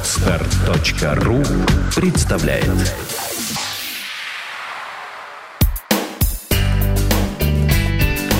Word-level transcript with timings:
Отстар.ру 0.00 1.42
представляет 1.94 2.64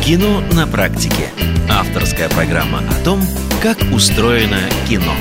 Кино 0.03 0.41
на 0.55 0.67
практике. 0.67 1.29
Авторская 1.69 2.31
программа 2.31 2.79
о 2.79 3.05
том, 3.05 3.21
как 3.63 3.77
устроено 3.93 4.71
кино. 4.89 5.13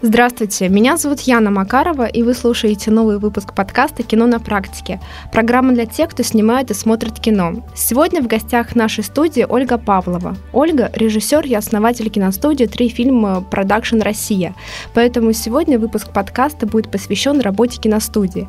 Здравствуйте, 0.00 0.68
меня 0.68 0.96
зовут 0.96 1.18
Яна 1.22 1.50
Макарова, 1.50 2.06
и 2.06 2.22
вы 2.22 2.32
слушаете 2.32 2.92
новый 2.92 3.18
выпуск 3.18 3.52
подкаста 3.52 4.04
«Кино 4.04 4.26
на 4.26 4.38
практике». 4.38 5.00
Программа 5.32 5.72
для 5.72 5.86
тех, 5.86 6.10
кто 6.10 6.22
снимает 6.22 6.70
и 6.70 6.74
смотрит 6.74 7.18
кино. 7.18 7.66
Сегодня 7.74 8.22
в 8.22 8.28
гостях 8.28 8.76
нашей 8.76 9.02
студии 9.02 9.44
Ольга 9.48 9.76
Павлова. 9.76 10.36
Ольга– 10.52 10.92
режиссер 10.94 11.44
и 11.46 11.54
основатель 11.54 12.10
киностудии 12.10 12.66
«Три 12.66 12.90
фильма 12.90 13.40
Продакшн 13.40 14.00
Россия». 14.00 14.54
Поэтому 14.94 15.32
сегодня 15.32 15.80
выпуск 15.80 16.12
подкаста 16.12 16.64
будет 16.68 16.92
посвящен 16.92 17.40
работе 17.40 17.80
киностудии. 17.80 18.46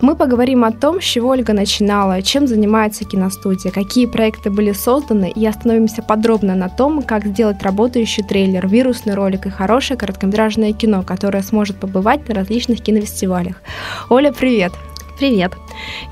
Мы 0.00 0.16
поговорим 0.16 0.64
о 0.64 0.72
том, 0.72 1.00
с 1.00 1.04
чего 1.04 1.28
Ольга 1.28 1.52
начинала, 1.52 2.22
чем 2.22 2.48
занимается 2.48 3.04
киностудия, 3.04 3.70
какие 3.70 4.06
проекты 4.06 4.50
были 4.50 4.72
созданы, 4.72 5.30
и 5.30 5.46
остановимся 5.46 6.02
подробно 6.02 6.56
на 6.56 6.68
том, 6.68 7.02
как 7.02 7.24
сделать 7.24 7.62
работающий 7.62 8.24
трейлер, 8.24 8.66
вирусный 8.66 9.14
ролик 9.14 9.46
и 9.46 9.50
хорошее 9.50 9.96
короткометражное 9.96 10.72
кино 10.72 10.87
кино, 10.88 11.02
которое 11.02 11.42
сможет 11.42 11.76
побывать 11.76 12.28
на 12.28 12.34
различных 12.34 12.80
кинофестивалях. 12.80 13.56
Оля, 14.08 14.32
привет! 14.32 14.72
Привет. 15.18 15.52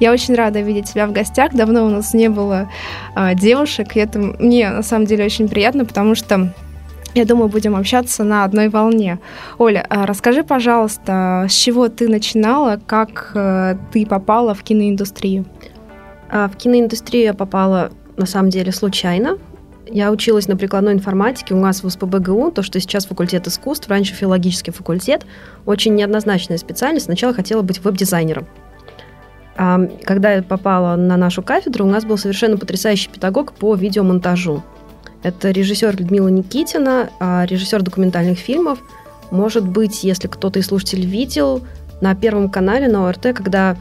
Я 0.00 0.12
очень 0.12 0.34
рада 0.34 0.60
видеть 0.60 0.92
тебя 0.92 1.06
в 1.06 1.12
гостях. 1.12 1.52
Давно 1.54 1.86
у 1.86 1.88
нас 1.88 2.12
не 2.12 2.28
было 2.28 2.68
а, 3.14 3.34
девушек, 3.34 3.96
и 3.96 4.00
это 4.00 4.18
мне 4.18 4.68
на 4.68 4.82
самом 4.82 5.06
деле 5.06 5.24
очень 5.24 5.48
приятно, 5.48 5.84
потому 5.84 6.16
что 6.16 6.52
я 7.14 7.24
думаю, 7.24 7.48
будем 7.48 7.76
общаться 7.76 8.24
на 8.24 8.42
одной 8.42 8.68
волне. 8.68 9.20
Оля, 9.58 9.86
а 9.88 10.06
расскажи, 10.06 10.42
пожалуйста, 10.42 11.46
с 11.48 11.54
чего 11.54 11.88
ты 11.88 12.08
начинала, 12.08 12.80
как 12.84 13.30
э, 13.34 13.76
ты 13.92 14.04
попала 14.04 14.54
в 14.54 14.64
киноиндустрию? 14.64 15.46
А, 16.28 16.48
в 16.48 16.56
киноиндустрию 16.56 17.24
я 17.26 17.34
попала 17.34 17.92
на 18.16 18.26
самом 18.26 18.50
деле 18.50 18.72
случайно. 18.72 19.38
Я 19.88 20.10
училась 20.10 20.48
на 20.48 20.56
прикладной 20.56 20.94
информатике 20.94 21.54
у 21.54 21.58
нас 21.58 21.82
в 21.82 21.86
УСПБГУ, 21.86 22.50
то, 22.50 22.62
что 22.62 22.80
сейчас 22.80 23.06
факультет 23.06 23.46
искусств, 23.46 23.88
раньше 23.88 24.14
филологический 24.14 24.72
факультет. 24.72 25.24
Очень 25.64 25.94
неоднозначная 25.94 26.58
специальность. 26.58 27.06
Сначала 27.06 27.32
хотела 27.32 27.62
быть 27.62 27.82
веб-дизайнером. 27.82 28.46
А 29.56 29.80
когда 30.04 30.32
я 30.32 30.42
попала 30.42 30.96
на 30.96 31.16
нашу 31.16 31.42
кафедру, 31.42 31.86
у 31.86 31.90
нас 31.90 32.04
был 32.04 32.18
совершенно 32.18 32.58
потрясающий 32.58 33.08
педагог 33.08 33.52
по 33.52 33.74
видеомонтажу. 33.74 34.62
Это 35.22 35.50
режиссер 35.50 35.96
Людмила 35.96 36.28
Никитина, 36.28 37.10
а, 37.20 37.46
режиссер 37.46 37.82
документальных 37.82 38.38
фильмов. 38.38 38.80
Может 39.30 39.66
быть, 39.66 40.04
если 40.04 40.28
кто-то 40.28 40.58
из 40.58 40.66
слушателей 40.66 41.06
видел, 41.06 41.62
на 42.00 42.14
Первом 42.14 42.50
канале, 42.50 42.88
на 42.88 43.08
ОРТ, 43.08 43.34
когда, 43.34 43.76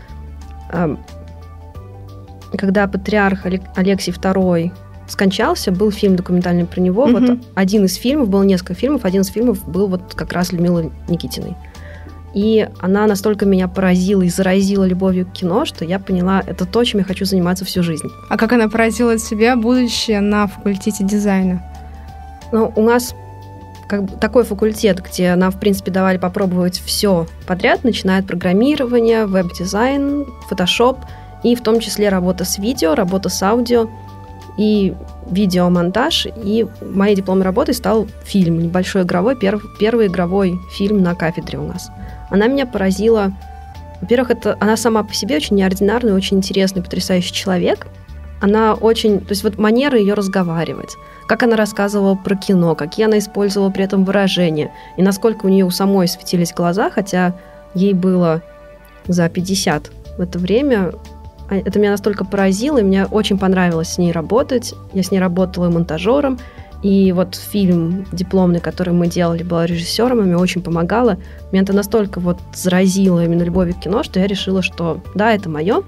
когда 2.58 2.88
патриарх 2.88 3.46
Алексий 3.76 4.14
II 4.14 4.72
скончался, 5.08 5.72
был 5.72 5.92
фильм 5.92 6.16
документальный 6.16 6.66
про 6.66 6.80
него. 6.82 7.08
Mm-hmm. 7.08 7.36
Вот 7.36 7.48
один 7.56 7.86
из 7.86 7.96
фильмов, 7.96 8.30
было 8.30 8.44
несколько 8.44 8.74
фильмов, 8.74 9.06
один 9.06 9.22
из 9.22 9.28
фильмов 9.28 9.68
был 9.68 9.88
вот 9.88 10.14
как 10.16 10.34
раз 10.34 10.52
Людмила 10.52 10.92
Никитиной. 11.08 11.56
И 12.34 12.68
она 12.82 13.08
настолько 13.08 13.46
меня 13.46 13.70
поразила 13.70 14.22
и 14.22 14.30
заразила 14.30 14.84
любовью 14.84 15.26
к 15.26 15.32
кино, 15.32 15.64
что 15.64 15.86
я 15.86 16.00
поняла, 16.00 16.44
это 16.46 16.66
то, 16.66 16.84
чем 16.84 17.00
я 17.00 17.06
хочу 17.06 17.24
заниматься 17.24 17.64
всю 17.64 17.82
жизнь. 17.82 18.08
А 18.30 18.38
как 18.38 18.52
она 18.52 18.68
поразила 18.68 19.18
себя, 19.18 19.56
будучи 19.56 20.12
на 20.12 20.48
факультете 20.48 21.06
дизайна? 21.06 21.64
Ну, 22.52 22.74
у 22.76 22.82
нас 22.82 23.16
как 23.88 24.04
бы 24.04 24.18
такой 24.18 24.44
факультет, 24.44 25.02
где 25.02 25.34
нам, 25.36 25.52
в 25.52 25.60
принципе, 25.60 25.92
давали 25.92 26.18
попробовать 26.18 26.82
все 26.84 27.26
подряд, 27.48 27.86
начиная 27.86 28.20
от 28.20 28.28
программирования, 28.28 29.28
веб-дизайн, 29.28 30.26
фотошоп, 30.50 30.98
и 31.44 31.56
в 31.56 31.62
том 31.62 31.80
числе 31.80 32.10
работа 32.10 32.44
с 32.44 32.58
видео, 32.58 32.96
работа 32.96 33.30
с 33.30 33.42
аудио– 33.44 33.90
и 34.58 34.94
видеомонтаж, 35.30 36.28
и 36.44 36.68
моей 36.82 37.16
дипломной 37.16 37.46
работой 37.46 37.74
стал 37.74 38.08
фильм, 38.24 38.60
небольшой 38.60 39.04
игровой, 39.04 39.36
перв, 39.36 39.64
первый 39.80 40.08
игровой 40.08 40.60
фильм 40.72 41.02
на 41.02 41.16
кафедре 41.16 41.60
у 41.60 41.68
нас. 41.68 41.90
Она 42.30 42.48
меня 42.48 42.66
поразила. 42.66 43.34
Во-первых, 44.02 44.32
это 44.32 44.58
она 44.60 44.78
сама 44.78 45.04
по 45.04 45.14
себе 45.14 45.38
очень 45.38 45.56
неординарный, 45.58 46.14
очень 46.14 46.38
интересный, 46.38 46.82
потрясающий 46.82 47.34
человек. 47.34 47.88
Она 48.42 48.74
очень... 48.74 49.20
То 49.20 49.32
есть 49.32 49.44
вот 49.44 49.58
манера 49.58 49.98
ее 49.98 50.14
разговаривать, 50.14 50.96
как 51.28 51.44
она 51.44 51.56
рассказывала 51.56 52.16
про 52.16 52.36
кино, 52.36 52.76
какие 52.76 53.06
она 53.06 53.18
использовала 53.18 53.70
при 53.70 53.84
этом 53.84 54.04
выражения, 54.06 54.72
и 54.98 55.02
насколько 55.02 55.46
у 55.46 55.50
нее 55.50 55.66
у 55.66 55.72
самой 55.72 56.08
светились 56.08 56.54
глаза, 56.54 56.90
хотя 56.90 57.36
ей 57.74 57.94
было 57.94 58.42
за 59.08 59.30
50 59.30 59.92
в 60.18 60.22
это 60.22 60.40
время, 60.40 60.92
это 61.50 61.80
меня 61.80 61.92
настолько 61.92 62.26
поразило, 62.26 62.80
и 62.80 62.84
мне 62.84 63.06
очень 63.06 63.38
понравилось 63.38 63.90
с 63.90 63.98
ней 63.98 64.12
работать. 64.12 64.74
Я 64.94 65.04
с 65.04 65.12
ней 65.12 65.20
работала 65.20 65.70
и 65.70 65.74
монтажером, 65.74 66.40
и 66.82 67.12
вот 67.14 67.36
фильм 67.36 68.06
дипломный, 68.12 68.60
который 68.60 68.94
мы 68.94 69.08
делали, 69.08 69.44
была 69.44 69.66
режиссером, 69.66 70.20
и 70.20 70.24
мне 70.24 70.38
очень 70.38 70.62
помогала. 70.62 71.18
Меня 71.52 71.64
это 71.64 71.74
настолько 71.74 72.20
вот 72.20 72.38
заразило 72.54 73.24
именно 73.24 73.44
любовью 73.44 73.76
к 73.76 73.80
кино, 73.80 74.04
что 74.04 74.20
я 74.20 74.28
решила, 74.28 74.62
что 74.62 75.02
да, 75.16 75.34
это 75.34 75.50
мое, 75.50 75.84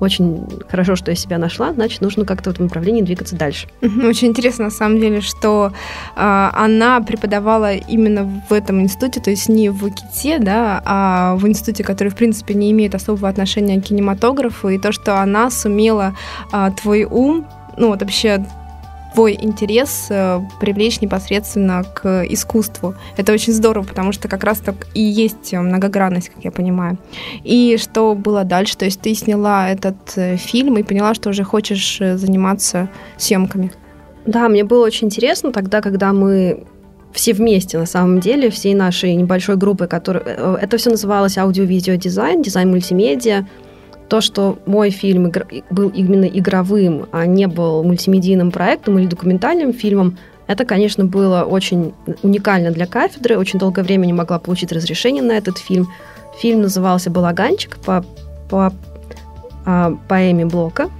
очень 0.00 0.46
хорошо, 0.68 0.96
что 0.96 1.10
я 1.10 1.14
себя 1.14 1.38
нашла, 1.38 1.72
значит, 1.72 2.00
нужно 2.00 2.24
как-то 2.24 2.50
в 2.50 2.54
этом 2.54 2.66
направлении 2.66 3.02
двигаться 3.02 3.36
дальше. 3.36 3.68
Очень 3.80 4.28
интересно, 4.28 4.64
на 4.64 4.70
самом 4.70 5.00
деле, 5.00 5.20
что 5.20 5.72
э, 6.16 6.50
она 6.52 7.00
преподавала 7.00 7.74
именно 7.74 8.42
в 8.48 8.52
этом 8.52 8.80
институте, 8.80 9.20
то 9.20 9.30
есть 9.30 9.48
не 9.48 9.68
в 9.68 9.90
КИТе, 9.90 10.38
да, 10.38 10.82
а 10.84 11.36
в 11.36 11.46
институте, 11.46 11.84
который, 11.84 12.08
в 12.08 12.16
принципе, 12.16 12.54
не 12.54 12.70
имеет 12.72 12.94
особого 12.94 13.28
отношения 13.28 13.80
к 13.80 13.84
кинематографу, 13.84 14.68
и 14.68 14.78
то, 14.78 14.92
что 14.92 15.20
она 15.20 15.50
сумела 15.50 16.14
э, 16.52 16.70
твой 16.80 17.04
ум 17.04 17.46
ну 17.76 17.88
вот 17.88 18.02
вообще 18.02 18.44
твой 19.14 19.36
интерес 19.40 20.06
э, 20.10 20.40
привлечь 20.60 21.00
непосредственно 21.00 21.84
к 21.84 22.24
искусству. 22.28 22.94
Это 23.16 23.32
очень 23.32 23.52
здорово, 23.52 23.84
потому 23.84 24.12
что 24.12 24.28
как 24.28 24.44
раз 24.44 24.58
так 24.58 24.86
и 24.94 25.02
есть 25.02 25.52
многогранность, 25.52 26.30
как 26.30 26.44
я 26.44 26.50
понимаю. 26.50 26.98
И 27.44 27.76
что 27.80 28.14
было 28.14 28.44
дальше? 28.44 28.76
То 28.76 28.84
есть 28.84 29.00
ты 29.00 29.14
сняла 29.14 29.68
этот 29.68 29.96
э, 30.16 30.36
фильм 30.36 30.76
и 30.78 30.82
поняла, 30.82 31.14
что 31.14 31.30
уже 31.30 31.44
хочешь 31.44 32.00
э, 32.00 32.16
заниматься 32.16 32.88
съемками. 33.16 33.72
Да, 34.26 34.48
мне 34.48 34.64
было 34.64 34.84
очень 34.84 35.06
интересно 35.06 35.52
тогда, 35.52 35.80
когда 35.80 36.12
мы 36.12 36.64
все 37.12 37.32
вместе, 37.32 37.78
на 37.78 37.86
самом 37.86 38.20
деле, 38.20 38.50
всей 38.50 38.74
нашей 38.74 39.14
небольшой 39.14 39.56
группы, 39.56 39.86
которая... 39.86 40.22
Это 40.56 40.76
все 40.76 40.90
называлось 40.90 41.36
аудио-видео 41.36 41.96
дизайн, 41.96 42.42
дизайн 42.42 42.70
мультимедиа, 42.70 43.46
то, 44.10 44.20
что 44.20 44.58
мой 44.66 44.90
фильм 44.90 45.32
был 45.70 45.88
именно 45.88 46.24
игровым, 46.24 47.06
а 47.12 47.26
не 47.26 47.46
был 47.46 47.84
мультимедийным 47.84 48.50
проектом 48.50 48.98
или 48.98 49.06
документальным 49.06 49.72
фильмом, 49.72 50.18
это, 50.48 50.64
конечно, 50.64 51.04
было 51.04 51.44
очень 51.44 51.94
уникально 52.24 52.72
для 52.72 52.86
кафедры. 52.86 53.38
Очень 53.38 53.60
долгое 53.60 53.84
время 53.84 54.06
не 54.06 54.12
могла 54.12 54.40
получить 54.40 54.72
разрешение 54.72 55.22
на 55.22 55.32
этот 55.32 55.58
фильм. 55.58 55.88
Фильм 56.40 56.62
назывался 56.62 57.08
«Балаганчик» 57.08 57.76
по, 57.76 58.04
по 58.48 58.72
а, 59.64 59.96
поэме 60.08 60.44
Блока. 60.44 60.90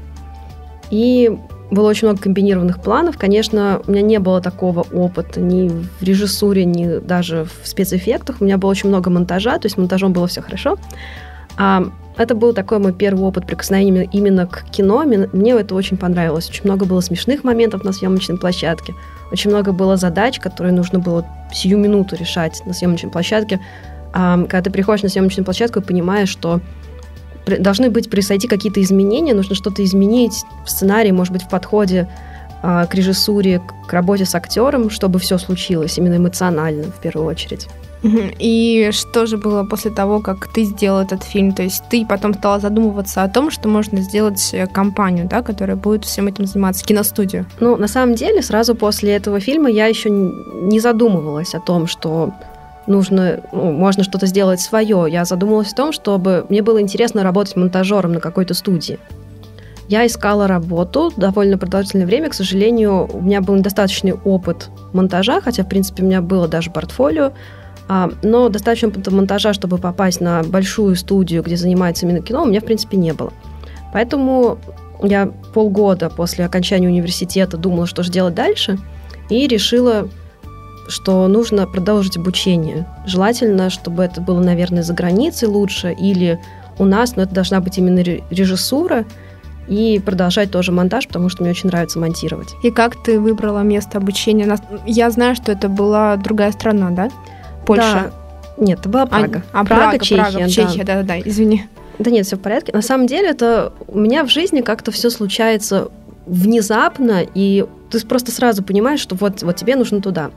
И 0.92 1.36
было 1.72 1.88
очень 1.88 2.06
много 2.06 2.22
комбинированных 2.22 2.80
планов. 2.80 3.18
Конечно, 3.18 3.82
у 3.88 3.90
меня 3.90 4.02
не 4.02 4.20
было 4.20 4.40
такого 4.40 4.86
опыта 4.92 5.40
ни 5.40 5.68
в 5.68 6.00
режиссуре, 6.00 6.64
ни 6.64 7.00
даже 7.00 7.44
в 7.44 7.66
спецэффектах. 7.66 8.36
У 8.40 8.44
меня 8.44 8.56
было 8.56 8.70
очень 8.70 8.88
много 8.88 9.10
монтажа, 9.10 9.58
то 9.58 9.66
есть 9.66 9.76
монтажом 9.76 10.12
было 10.12 10.28
все 10.28 10.42
хорошо. 10.42 10.78
А 11.56 11.84
это 12.16 12.34
был 12.34 12.52
такой 12.52 12.78
мой 12.78 12.92
первый 12.92 13.22
опыт 13.22 13.46
прикосновения 13.46 14.08
именно 14.12 14.46
к 14.46 14.64
кино. 14.70 15.04
Мне 15.04 15.52
это 15.52 15.74
очень 15.74 15.96
понравилось. 15.96 16.50
Очень 16.50 16.64
много 16.64 16.84
было 16.84 17.00
смешных 17.00 17.44
моментов 17.44 17.84
на 17.84 17.92
съемочной 17.92 18.36
площадке. 18.36 18.94
Очень 19.32 19.50
много 19.50 19.72
было 19.72 19.96
задач, 19.96 20.38
которые 20.38 20.72
нужно 20.72 20.98
было 20.98 21.26
сию 21.52 21.78
минуту 21.78 22.16
решать 22.16 22.60
на 22.66 22.74
съемочной 22.74 23.10
площадке. 23.10 23.60
А, 24.12 24.38
когда 24.42 24.62
ты 24.62 24.70
приходишь 24.70 25.02
на 25.02 25.08
съемочную 25.08 25.44
площадку 25.44 25.80
и 25.80 25.82
понимаешь, 25.82 26.28
что 26.28 26.60
должны 27.46 27.90
быть 27.90 28.10
произойти 28.10 28.48
какие-то 28.48 28.82
изменения, 28.82 29.34
нужно 29.34 29.54
что-то 29.54 29.82
изменить 29.84 30.44
в 30.64 30.70
сценарии, 30.70 31.10
может 31.10 31.32
быть, 31.32 31.42
в 31.42 31.48
подходе 31.48 32.08
к 32.62 32.88
режиссуре, 32.92 33.60
к 33.86 33.92
работе 33.92 34.24
с 34.24 34.34
актером, 34.34 34.90
чтобы 34.90 35.18
все 35.18 35.38
случилось 35.38 35.98
именно 35.98 36.16
эмоционально 36.16 36.84
в 36.84 37.00
первую 37.00 37.26
очередь. 37.26 37.68
И 38.38 38.90
что 38.92 39.26
же 39.26 39.36
было 39.36 39.64
после 39.64 39.90
того, 39.90 40.20
как 40.20 40.48
ты 40.52 40.64
сделал 40.64 41.00
этот 41.00 41.22
фильм? 41.22 41.52
То 41.52 41.62
есть 41.62 41.84
ты 41.90 42.06
потом 42.06 42.34
стала 42.34 42.58
задумываться 42.58 43.22
о 43.22 43.28
том, 43.28 43.50
что 43.50 43.68
можно 43.68 44.00
сделать 44.00 44.50
э, 44.52 44.66
компанию, 44.66 45.26
да, 45.28 45.42
которая 45.42 45.76
будет 45.76 46.04
всем 46.04 46.26
этим 46.26 46.46
заниматься, 46.46 46.84
киностудию? 46.84 47.46
Ну, 47.60 47.76
на 47.76 47.88
самом 47.88 48.14
деле, 48.14 48.42
сразу 48.42 48.74
после 48.74 49.14
этого 49.16 49.38
фильма 49.38 49.70
я 49.70 49.86
еще 49.86 50.08
не 50.08 50.80
задумывалась 50.80 51.54
о 51.54 51.60
том, 51.60 51.86
что 51.86 52.32
нужно, 52.86 53.40
ну, 53.52 53.70
можно 53.72 54.02
что-то 54.02 54.26
сделать 54.26 54.60
свое. 54.60 55.06
Я 55.10 55.24
задумалась 55.24 55.72
о 55.72 55.76
том, 55.76 55.92
чтобы 55.92 56.46
мне 56.48 56.62
было 56.62 56.80
интересно 56.80 57.22
работать 57.22 57.56
монтажером 57.56 58.14
на 58.14 58.20
какой-то 58.20 58.54
студии. 58.54 58.98
Я 59.90 60.06
искала 60.06 60.46
работу 60.46 61.12
довольно 61.16 61.58
продолжительное 61.58 62.06
время. 62.06 62.28
К 62.28 62.34
сожалению, 62.34 63.08
у 63.12 63.20
меня 63.20 63.40
был 63.40 63.56
недостаточный 63.56 64.12
опыт 64.12 64.70
монтажа, 64.92 65.40
хотя, 65.40 65.64
в 65.64 65.68
принципе, 65.68 66.04
у 66.04 66.06
меня 66.06 66.22
было 66.22 66.46
даже 66.46 66.70
портфолио. 66.70 67.32
А, 67.88 68.08
но 68.22 68.48
достаточно 68.48 68.86
опыта 68.86 69.12
монтажа, 69.12 69.52
чтобы 69.52 69.78
попасть 69.78 70.20
на 70.20 70.44
большую 70.44 70.94
студию, 70.94 71.42
где 71.42 71.56
занимается 71.56 72.06
именно 72.06 72.22
кино, 72.22 72.44
у 72.44 72.46
меня, 72.46 72.60
в 72.60 72.64
принципе, 72.66 72.96
не 72.98 73.12
было. 73.12 73.32
Поэтому 73.92 74.58
я 75.02 75.26
полгода 75.52 76.08
после 76.08 76.44
окончания 76.44 76.86
университета 76.86 77.56
думала, 77.56 77.88
что 77.88 78.04
же 78.04 78.12
делать 78.12 78.34
дальше, 78.34 78.78
и 79.28 79.48
решила, 79.48 80.08
что 80.86 81.26
нужно 81.26 81.66
продолжить 81.66 82.16
обучение. 82.16 82.86
Желательно, 83.06 83.70
чтобы 83.70 84.04
это 84.04 84.20
было, 84.20 84.38
наверное, 84.38 84.84
за 84.84 84.94
границей 84.94 85.48
лучше 85.48 85.92
или 85.92 86.38
у 86.78 86.84
нас, 86.84 87.16
но 87.16 87.22
это 87.22 87.34
должна 87.34 87.60
быть 87.60 87.76
именно 87.76 87.98
режиссура, 87.98 89.04
и 89.70 90.00
продолжать 90.00 90.50
тоже 90.50 90.72
монтаж, 90.72 91.06
потому 91.06 91.28
что 91.28 91.42
мне 91.42 91.52
очень 91.52 91.68
нравится 91.68 91.98
монтировать. 91.98 92.48
И 92.62 92.70
как 92.70 93.00
ты 93.02 93.20
выбрала 93.20 93.60
место 93.60 93.98
обучения? 93.98 94.58
Я 94.84 95.10
знаю, 95.10 95.36
что 95.36 95.52
это 95.52 95.68
была 95.68 96.16
другая 96.16 96.50
страна, 96.50 96.90
да? 96.90 97.08
Польша? 97.64 98.10
Да. 98.10 98.64
Нет, 98.64 98.80
это 98.80 98.88
была 98.88 99.06
Прага. 99.06 99.42
А, 99.52 99.60
а 99.60 99.64
Прага, 99.64 99.82
Прага, 99.82 99.98
Чехия, 100.04 100.22
Прага, 100.22 100.48
Чехия, 100.50 100.84
да, 100.84 100.94
да, 100.96 101.02
да, 101.02 101.20
извини. 101.20 101.66
Да 102.00 102.10
нет, 102.10 102.26
все 102.26 102.36
в 102.36 102.40
порядке. 102.40 102.72
На 102.72 102.82
самом 102.82 103.06
деле, 103.06 103.28
это 103.28 103.72
у 103.86 103.98
меня 103.98 104.24
в 104.24 104.28
жизни 104.28 104.60
как-то 104.60 104.90
все 104.90 105.08
случается 105.08 105.88
внезапно, 106.26 107.22
и 107.34 107.64
ты 107.90 108.04
просто 108.06 108.32
сразу 108.32 108.62
понимаешь, 108.62 109.00
что 109.00 109.14
вот, 109.14 109.42
вот 109.42 109.56
тебе 109.56 109.76
нужно 109.76 110.00
туда. 110.00 110.30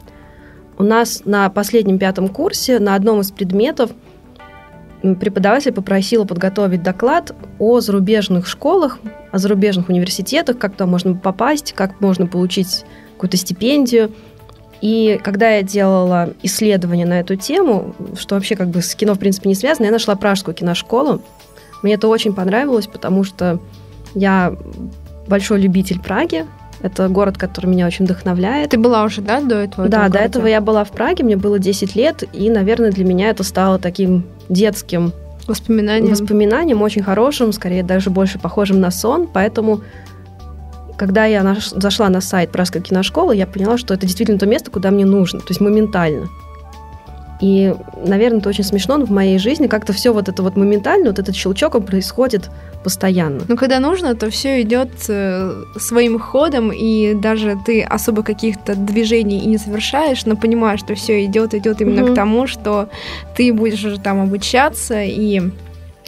У 0.78 0.84
нас 0.84 1.24
на 1.26 1.50
последнем 1.50 1.98
пятом 1.98 2.28
курсе 2.28 2.80
на 2.80 2.96
одном 2.96 3.22
из 3.22 3.32
предметов 3.32 3.92
преподаватель 5.04 5.74
попросила 5.74 6.24
подготовить 6.24 6.82
доклад 6.82 7.36
о 7.60 7.82
зарубежных 7.82 8.48
школах, 8.48 9.00
о 9.32 9.38
зарубежных 9.38 9.90
университетах, 9.90 10.58
как 10.58 10.74
туда 10.74 10.86
можно 10.86 11.14
попасть, 11.14 11.74
как 11.74 12.00
можно 12.00 12.26
получить 12.26 12.86
какую-то 13.14 13.38
стипендию. 13.38 14.12
И 14.82 15.20
когда 15.24 15.50
я 15.50 15.62
делала 15.62 16.34
исследование 16.42 17.06
на 17.06 17.20
эту 17.20 17.36
тему, 17.36 17.96
что 18.18 18.36
вообще 18.36 18.56
как 18.56 18.70
бы 18.70 18.82
с 18.82 18.96
кино 18.96 19.14
в 19.14 19.20
принципе 19.20 19.50
не 19.50 19.56
связано, 19.56 19.86
я 19.86 19.92
нашла 19.92 20.16
пражскую 20.16 20.56
киношколу. 20.56 21.22
Мне 21.82 21.96
это 21.96 22.08
очень 22.08 22.34
понравилось, 22.34 22.88
потому 22.88 23.24
что 23.24 23.60
я 24.16 24.56
большой 25.28 25.62
любитель 25.62 26.00
Праги. 26.00 26.46
Это 26.84 27.08
город, 27.08 27.38
который 27.38 27.68
меня 27.68 27.88
очень 27.88 28.04
вдохновляет. 28.04 28.72
Ты 28.72 28.78
была 28.78 29.04
уже, 29.06 29.22
да, 29.22 29.40
до 29.40 29.56
этого? 29.56 29.88
Да, 29.88 30.10
до 30.10 30.20
этого 30.20 30.48
я 30.48 30.60
была 30.60 30.84
в 30.84 30.92
Праге, 30.92 31.24
мне 31.24 31.38
было 31.38 31.58
10 31.58 31.96
лет, 31.96 32.24
и, 32.34 32.50
наверное, 32.50 32.92
для 32.92 33.06
меня 33.06 33.30
это 33.30 33.44
стало 33.44 33.80
таким 33.80 34.26
детским 34.50 35.14
воспоминанием, 35.48 36.12
воспоминанием 36.12 36.82
очень 36.82 37.02
хорошим, 37.02 37.54
скорее 37.54 37.84
даже 37.84 38.10
больше 38.10 38.38
похожим 38.38 38.82
на 38.82 38.92
сон, 38.92 39.30
поэтому 39.34 39.82
когда 40.98 41.26
я 41.26 41.42
наш, 41.42 41.70
зашла 41.70 42.10
на 42.10 42.22
сайт 42.22 42.52
Пражской 42.52 42.82
киношколы, 42.82 43.36
я 43.36 43.48
поняла, 43.48 43.78
что 43.78 43.94
это 43.94 44.06
действительно 44.06 44.38
то 44.38 44.46
место, 44.46 44.70
куда 44.70 44.92
мне 44.92 45.06
нужно, 45.06 45.40
то 45.40 45.48
есть 45.50 45.62
моментально. 45.62 46.28
И, 47.42 47.74
наверное, 48.06 48.40
это 48.40 48.50
очень 48.50 48.64
смешно, 48.64 48.98
но 48.98 49.06
в 49.06 49.12
моей 49.12 49.38
жизни 49.38 49.68
как-то 49.68 49.92
все 49.92 50.14
вот 50.14 50.30
это 50.30 50.44
вот 50.44 50.56
моментально, 50.56 51.08
вот 51.08 51.20
этот 51.20 51.36
щелчок, 51.36 51.76
он 51.76 51.84
происходит 51.84 52.50
постоянно. 52.84 53.42
Ну, 53.48 53.58
когда 53.58 53.80
нужно, 53.80 54.16
то 54.16 54.30
все 54.30 54.62
идет 54.62 54.90
э, 55.10 55.54
своим 55.78 56.20
ходом, 56.20 56.72
и 56.72 57.14
даже 57.14 57.58
ты 57.66 57.82
особо 57.82 58.24
каких-то 58.24 58.76
движений 58.76 59.40
и 59.40 59.48
не 59.48 59.58
совершаешь, 59.58 60.26
но 60.26 60.36
понимаешь, 60.36 60.80
что 60.80 60.96
все 60.96 61.26
идет, 61.26 61.54
идет 61.54 61.82
именно 61.82 62.04
угу. 62.04 62.12
к 62.12 62.16
тому, 62.16 62.48
что 62.48 62.90
ты 63.36 63.52
будешь 63.54 63.84
уже 63.84 64.00
там 64.00 64.22
обучаться, 64.22 65.02
и 65.02 65.42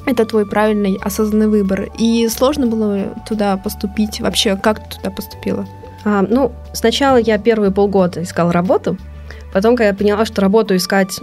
это 0.05 0.25
твой 0.25 0.45
правильный 0.45 0.97
осознанный 1.01 1.47
выбор. 1.47 1.89
И 1.97 2.27
сложно 2.29 2.67
было 2.67 3.13
туда 3.27 3.57
поступить? 3.57 4.21
Вообще, 4.21 4.55
как 4.55 4.83
ты 4.83 4.97
туда 4.97 5.09
поступила? 5.09 5.65
А, 6.03 6.21
ну, 6.21 6.51
сначала 6.73 7.17
я 7.17 7.37
первые 7.39 7.71
полгода 7.71 8.21
искала 8.21 8.53
работу, 8.53 8.97
Потом, 9.55 9.77
когда 9.77 9.87
я 9.87 9.93
поняла, 9.93 10.25
что 10.25 10.41
работу 10.41 10.75
искать 10.75 11.17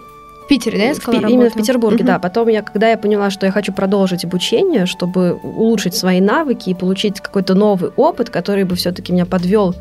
в 0.45 0.49
Питере, 0.49 0.79
да, 0.79 0.93
искала 0.93 1.17
в, 1.17 1.29
Именно 1.29 1.51
в 1.51 1.55
Петербурге, 1.55 1.99
угу. 1.99 2.07
да. 2.07 2.19
Потом 2.19 2.49
я, 2.49 2.63
когда 2.63 2.89
я 2.89 2.97
поняла, 2.97 3.29
что 3.29 3.45
я 3.45 3.53
хочу 3.53 3.75
продолжить 3.75 4.25
обучение, 4.25 4.87
чтобы 4.87 5.35
улучшить 5.35 5.95
свои 5.95 6.19
навыки 6.19 6.71
и 6.71 6.75
получить 6.75 7.21
какой-то 7.21 7.53
новый 7.53 7.91
опыт, 7.95 8.31
который 8.31 8.65
бы 8.65 8.75
все-таки 8.75 9.13
меня 9.13 9.27
подвел, 9.27 9.75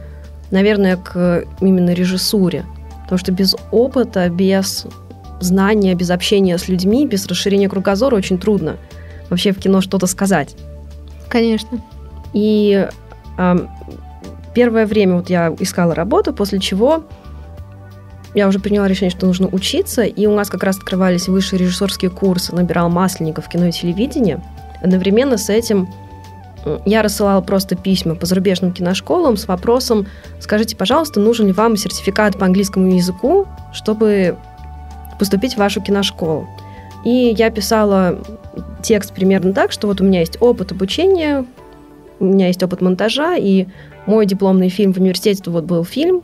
наверное, 0.52 0.98
к 0.98 1.46
именно 1.62 1.92
режиссуре. 1.92 2.66
Потому 3.04 3.20
что 3.20 3.32
без 3.32 3.56
опыта, 3.72 4.28
без 4.28 4.86
знания, 5.40 5.96
без 5.96 6.10
общения 6.10 6.58
с 6.58 6.68
людьми, 6.68 7.08
без 7.08 7.26
расширения 7.28 7.70
кругозора 7.70 8.18
очень 8.18 8.38
трудно 8.38 8.76
вообще 9.30 9.54
в 9.54 9.60
кино 9.60 9.80
что-то 9.80 10.08
сказать. 10.08 10.58
Конечно. 11.30 11.82
И 12.34 12.86
э, 13.38 13.68
первое 14.54 14.86
время 14.86 15.16
вот 15.16 15.30
я 15.30 15.56
искала 15.58 15.96
работу, 15.96 16.34
после 16.34 16.60
чего 16.60 17.06
я 18.34 18.48
уже 18.48 18.60
приняла 18.60 18.88
решение, 18.88 19.12
что 19.12 19.26
нужно 19.26 19.48
учиться, 19.48 20.04
и 20.04 20.26
у 20.26 20.36
нас 20.36 20.50
как 20.50 20.64
раз 20.64 20.78
открывались 20.78 21.28
высшие 21.28 21.60
режиссерские 21.60 22.10
курсы, 22.12 22.56
набирал 22.56 22.90
масленников 22.90 23.50
кино 23.50 23.68
и 23.68 23.72
телевидение. 23.72 24.42
Одновременно 24.82 25.38
с 25.38 25.50
этим 25.50 25.90
я 26.86 27.02
рассылала 27.02 27.42
просто 27.42 27.76
письма 27.76 28.16
по 28.16 28.26
зарубежным 28.26 28.72
киношколам 28.72 29.36
с 29.36 29.48
вопросом, 29.48 30.08
скажите, 30.40 30.76
пожалуйста, 30.76 31.20
нужен 31.20 31.48
ли 31.48 31.54
вам 31.54 31.76
сертификат 31.76 32.38
по 32.38 32.46
английскому 32.46 32.94
языку, 32.94 33.48
чтобы 33.74 34.38
поступить 35.20 35.56
в 35.56 35.58
вашу 35.58 35.82
киношколу. 35.82 36.48
И 37.04 37.34
я 37.36 37.50
писала 37.50 38.20
текст 38.84 39.14
примерно 39.14 39.54
так, 39.54 39.72
что 39.72 39.88
вот 39.88 40.02
у 40.02 40.04
меня 40.04 40.20
есть 40.20 40.38
опыт 40.40 40.72
обучения, 40.72 41.46
у 42.20 42.26
меня 42.26 42.48
есть 42.48 42.62
опыт 42.62 42.82
монтажа, 42.82 43.36
и 43.36 43.66
мой 44.06 44.26
дипломный 44.26 44.70
фильм 44.70 44.94
в 44.94 44.98
университете 44.98 45.50
вот 45.50 45.64
был 45.64 45.84
фильм, 45.84 46.24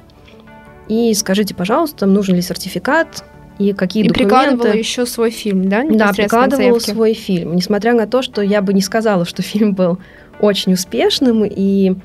и 0.88 1.14
скажите, 1.14 1.54
пожалуйста, 1.54 2.06
нужен 2.06 2.36
ли 2.36 2.42
сертификат 2.42 3.24
и 3.60 3.74
какие 3.74 4.04
и 4.04 4.08
документы. 4.08 4.36
прикладывала 4.36 4.78
еще 4.78 5.06
свой 5.06 5.32
фильм, 5.32 5.68
да? 5.68 5.84
Да, 5.90 6.14
прикладывала 6.14 6.80
свой 6.80 7.14
фильм. 7.14 7.56
Несмотря 7.56 7.94
на 7.94 8.08
то, 8.08 8.22
что 8.22 8.42
я 8.42 8.62
бы 8.62 8.74
не 8.74 8.82
сказала, 8.82 9.26
что 9.26 9.42
фильм 9.42 9.74
был 9.74 10.00
очень 10.40 10.74
успешным, 10.74 11.44
и 11.44 11.96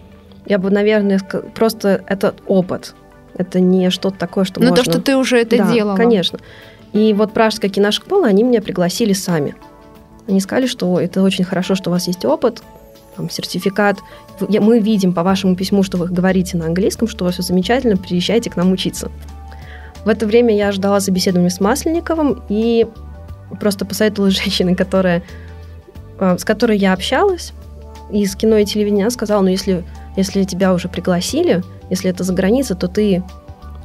я 0.46 0.58
бы, 0.58 0.70
наверное, 0.70 1.20
просто 1.54 2.02
это 2.06 2.34
опыт. 2.46 2.94
Это 3.34 3.60
не 3.60 3.90
что-то 3.90 4.18
такое, 4.18 4.44
что 4.44 4.60
Но 4.60 4.70
можно... 4.70 4.84
то, 4.84 4.90
что 4.90 5.00
ты 5.00 5.16
уже 5.16 5.38
это 5.38 5.58
да, 5.58 5.72
делала. 5.72 5.96
конечно. 5.96 6.38
И 6.92 7.12
вот 7.14 7.32
Пражская 7.32 7.70
киношкола, 7.70 8.26
они 8.26 8.42
меня 8.42 8.60
пригласили 8.60 9.12
сами. 9.12 9.54
Они 10.28 10.40
сказали, 10.40 10.66
что 10.66 11.00
это 11.00 11.22
очень 11.22 11.44
хорошо, 11.44 11.74
что 11.74 11.90
у 11.90 11.92
вас 11.92 12.06
есть 12.06 12.24
опыт, 12.24 12.62
там, 13.16 13.30
сертификат. 13.30 13.98
Мы 14.40 14.80
видим 14.80 15.12
по 15.12 15.22
вашему 15.22 15.56
письму, 15.56 15.82
что 15.82 15.98
вы 15.98 16.06
говорите 16.06 16.56
на 16.56 16.66
английском, 16.66 17.08
что 17.08 17.24
у 17.24 17.26
вас 17.26 17.34
все 17.34 17.42
замечательно, 17.42 17.96
приезжайте 17.96 18.50
к 18.50 18.56
нам 18.56 18.72
учиться. 18.72 19.10
В 20.04 20.08
это 20.08 20.26
время 20.26 20.56
я 20.56 20.72
ждала 20.72 21.00
собеседования 21.00 21.50
с 21.50 21.60
Масленниковым 21.60 22.42
и 22.48 22.86
просто 23.60 23.84
посоветовала 23.84 24.30
женщине, 24.30 24.74
которая, 24.74 25.22
э, 26.18 26.36
с 26.38 26.44
которой 26.44 26.78
я 26.78 26.92
общалась, 26.92 27.52
из 28.10 28.36
кино 28.36 28.58
и 28.58 28.64
телевидения, 28.64 29.04
она 29.04 29.10
сказала, 29.10 29.40
ну 29.40 29.48
если, 29.48 29.84
если 30.16 30.44
тебя 30.44 30.74
уже 30.74 30.88
пригласили, 30.88 31.62
если 31.88 32.10
это 32.10 32.24
за 32.24 32.32
границей, 32.34 32.76
то 32.76 32.88
ты 32.88 33.22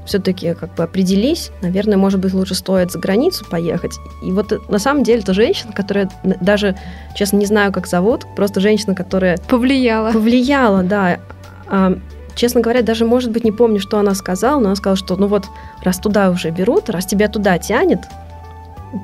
все-таки 0.07 0.53
как 0.53 0.73
бы 0.75 0.83
определись, 0.83 1.51
наверное, 1.61 1.97
может 1.97 2.19
быть, 2.19 2.33
лучше 2.33 2.55
стоит 2.55 2.91
за 2.91 2.99
границу 2.99 3.45
поехать. 3.45 3.91
И 4.23 4.31
вот 4.31 4.51
э, 4.51 4.59
на 4.69 4.79
самом 4.79 5.03
деле 5.03 5.19
это 5.19 5.33
женщина, 5.33 5.73
которая 5.73 6.09
даже, 6.23 6.75
честно, 7.15 7.37
не 7.37 7.45
знаю, 7.45 7.71
как 7.71 7.87
зовут, 7.87 8.25
просто 8.35 8.61
женщина, 8.61 8.95
которая... 8.95 9.37
Повлияла. 9.47 10.11
Повлияла, 10.11 10.81
да. 10.81 11.19
А, 11.67 11.97
честно 12.35 12.61
говоря, 12.61 12.81
даже, 12.81 13.05
может 13.05 13.31
быть, 13.31 13.43
не 13.43 13.51
помню, 13.51 13.79
что 13.79 13.99
она 13.99 14.15
сказала, 14.15 14.59
но 14.59 14.67
она 14.67 14.75
сказала, 14.75 14.97
что, 14.97 15.17
ну 15.17 15.27
вот, 15.27 15.45
раз 15.83 15.99
туда 15.99 16.29
уже 16.31 16.49
берут, 16.51 16.89
раз 16.89 17.05
тебя 17.05 17.27
туда 17.27 17.57
тянет, 17.59 17.99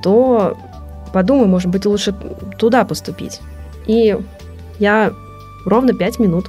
то 0.01 0.57
подумай, 1.11 1.47
может 1.47 1.67
быть, 1.69 1.85
лучше 1.85 2.15
туда 2.57 2.85
поступить. 2.85 3.41
И 3.85 4.17
я 4.79 5.11
ровно 5.65 5.93
пять 5.93 6.17
минут 6.17 6.47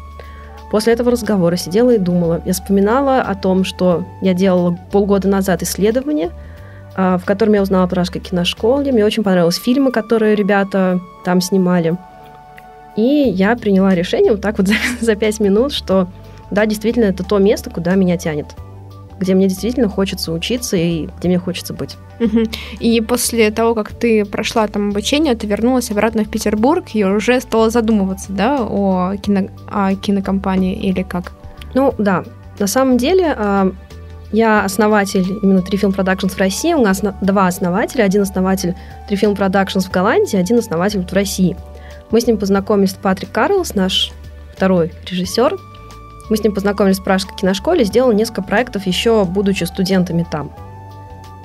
После 0.75 0.95
этого 0.95 1.13
разговора 1.13 1.55
сидела 1.55 1.93
и 1.93 1.99
думала. 1.99 2.43
Я 2.45 2.53
вспоминала 2.53 3.21
о 3.21 3.37
том, 3.37 3.63
что 3.63 4.05
я 4.21 4.35
делала 4.35 4.77
полгода 4.91 5.29
назад 5.29 5.63
исследование, 5.63 6.33
а, 6.97 7.17
в 7.17 7.25
котором 7.25 7.53
я 7.53 7.63
узнала 7.63 7.87
про 7.87 7.95
Пражской 7.95 8.21
киношколе. 8.21 8.91
Мне 8.91 9.05
очень 9.05 9.23
понравились 9.23 9.55
фильмы, 9.55 9.93
которые 9.93 10.35
ребята 10.35 10.99
там 11.25 11.41
снимали. 11.41 11.97
И 12.97 13.03
я 13.05 13.55
приняла 13.55 13.95
решение 13.95 14.33
вот 14.33 14.41
так 14.41 14.59
вот 14.59 14.67
за, 14.67 14.75
за 15.01 15.15
пять 15.15 15.39
минут, 15.39 15.73
что 15.73 16.09
да, 16.51 16.67
действительно, 16.67 17.05
это 17.05 17.23
то 17.23 17.39
место, 17.39 17.71
куда 17.71 17.95
меня 17.95 18.17
тянет 18.17 18.47
где 19.25 19.35
мне 19.35 19.49
действительно 19.49 19.89
хочется 19.89 20.33
учиться 20.33 20.77
и 20.77 21.09
где 21.19 21.29
мне 21.29 21.39
хочется 21.39 21.75
быть. 21.75 21.97
И 22.79 23.01
после 23.01 23.51
того, 23.51 23.75
как 23.75 23.91
ты 23.91 24.25
прошла 24.25 24.69
там 24.69 24.91
обучение, 24.91 25.35
ты 25.35 25.47
вернулась 25.47 25.91
обратно 25.91 26.25
в 26.25 26.29
Петербург 26.29 26.85
и 26.95 27.05
уже 27.05 27.41
стала 27.41 27.71
задумываться, 27.71 28.33
да, 28.33 28.59
о, 28.61 29.17
кино, 29.17 29.49
о 29.67 29.95
кинокомпании 29.95 30.77
или 30.77 31.03
как? 31.03 31.33
Ну, 31.75 31.93
да. 31.99 32.25
На 32.59 32.69
самом 32.69 32.99
деле, 32.99 33.35
а, 33.37 33.73
я 34.31 34.65
основатель 34.65 35.27
именно 35.43 35.63
Трифилм 35.63 35.93
Productions 35.93 36.31
в 36.31 36.39
России. 36.39 36.75
У 36.75 36.83
нас 36.83 37.03
два 37.21 37.47
основателя. 37.49 38.05
Один 38.05 38.23
основатель 38.23 38.75
Трифилм 39.09 39.33
Productions 39.33 39.89
в 39.89 39.91
Голландии, 39.91 40.37
один 40.37 40.59
основатель 40.59 41.05
в 41.05 41.13
России. 41.13 41.57
Мы 42.11 42.21
с 42.21 42.27
ним 42.27 42.37
познакомились, 42.37 42.95
Патрик 42.95 43.33
Карлс, 43.33 43.75
наш 43.75 44.13
второй 44.55 44.93
режиссер. 45.11 45.57
Мы 46.31 46.37
с 46.37 46.43
ним 46.43 46.55
познакомились 46.55 46.99
в 46.99 47.05
Пражской 47.05 47.37
киношколе, 47.37 47.85
сделал 47.85 48.13
несколько 48.13 48.43
проектов 48.43 48.87
еще 48.87 49.25
будучи 49.25 49.65
студентами 49.65 50.27
там. 50.31 50.53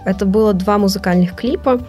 Это 0.06 0.26
было 0.26 0.54
два 0.54 0.78
музыкальных 0.78 1.36
клипа, 1.36 1.82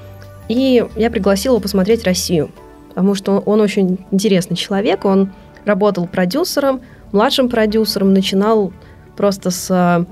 и 0.48 0.84
я 0.96 1.10
пригласила 1.10 1.54
его 1.54 1.62
посмотреть 1.62 2.04
Россию, 2.04 2.50
потому 2.88 3.14
что 3.14 3.38
он 3.38 3.60
очень 3.60 4.04
интересный 4.10 4.56
человек, 4.56 5.04
он 5.04 5.30
работал 5.64 6.06
продюсером, 6.06 6.80
младшим 7.12 7.48
продюсером, 7.48 8.12
начинал 8.12 8.72
просто 9.16 9.50
с 9.50 9.70
э, 9.70 10.04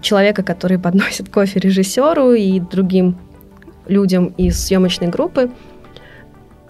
человека, 0.00 0.42
который 0.42 0.78
подносит 0.80 1.28
кофе 1.28 1.60
режиссеру 1.60 2.32
и 2.32 2.60
другим 2.60 3.18
людям 3.86 4.26
из 4.36 4.66
съемочной 4.66 5.08
группы. 5.08 5.50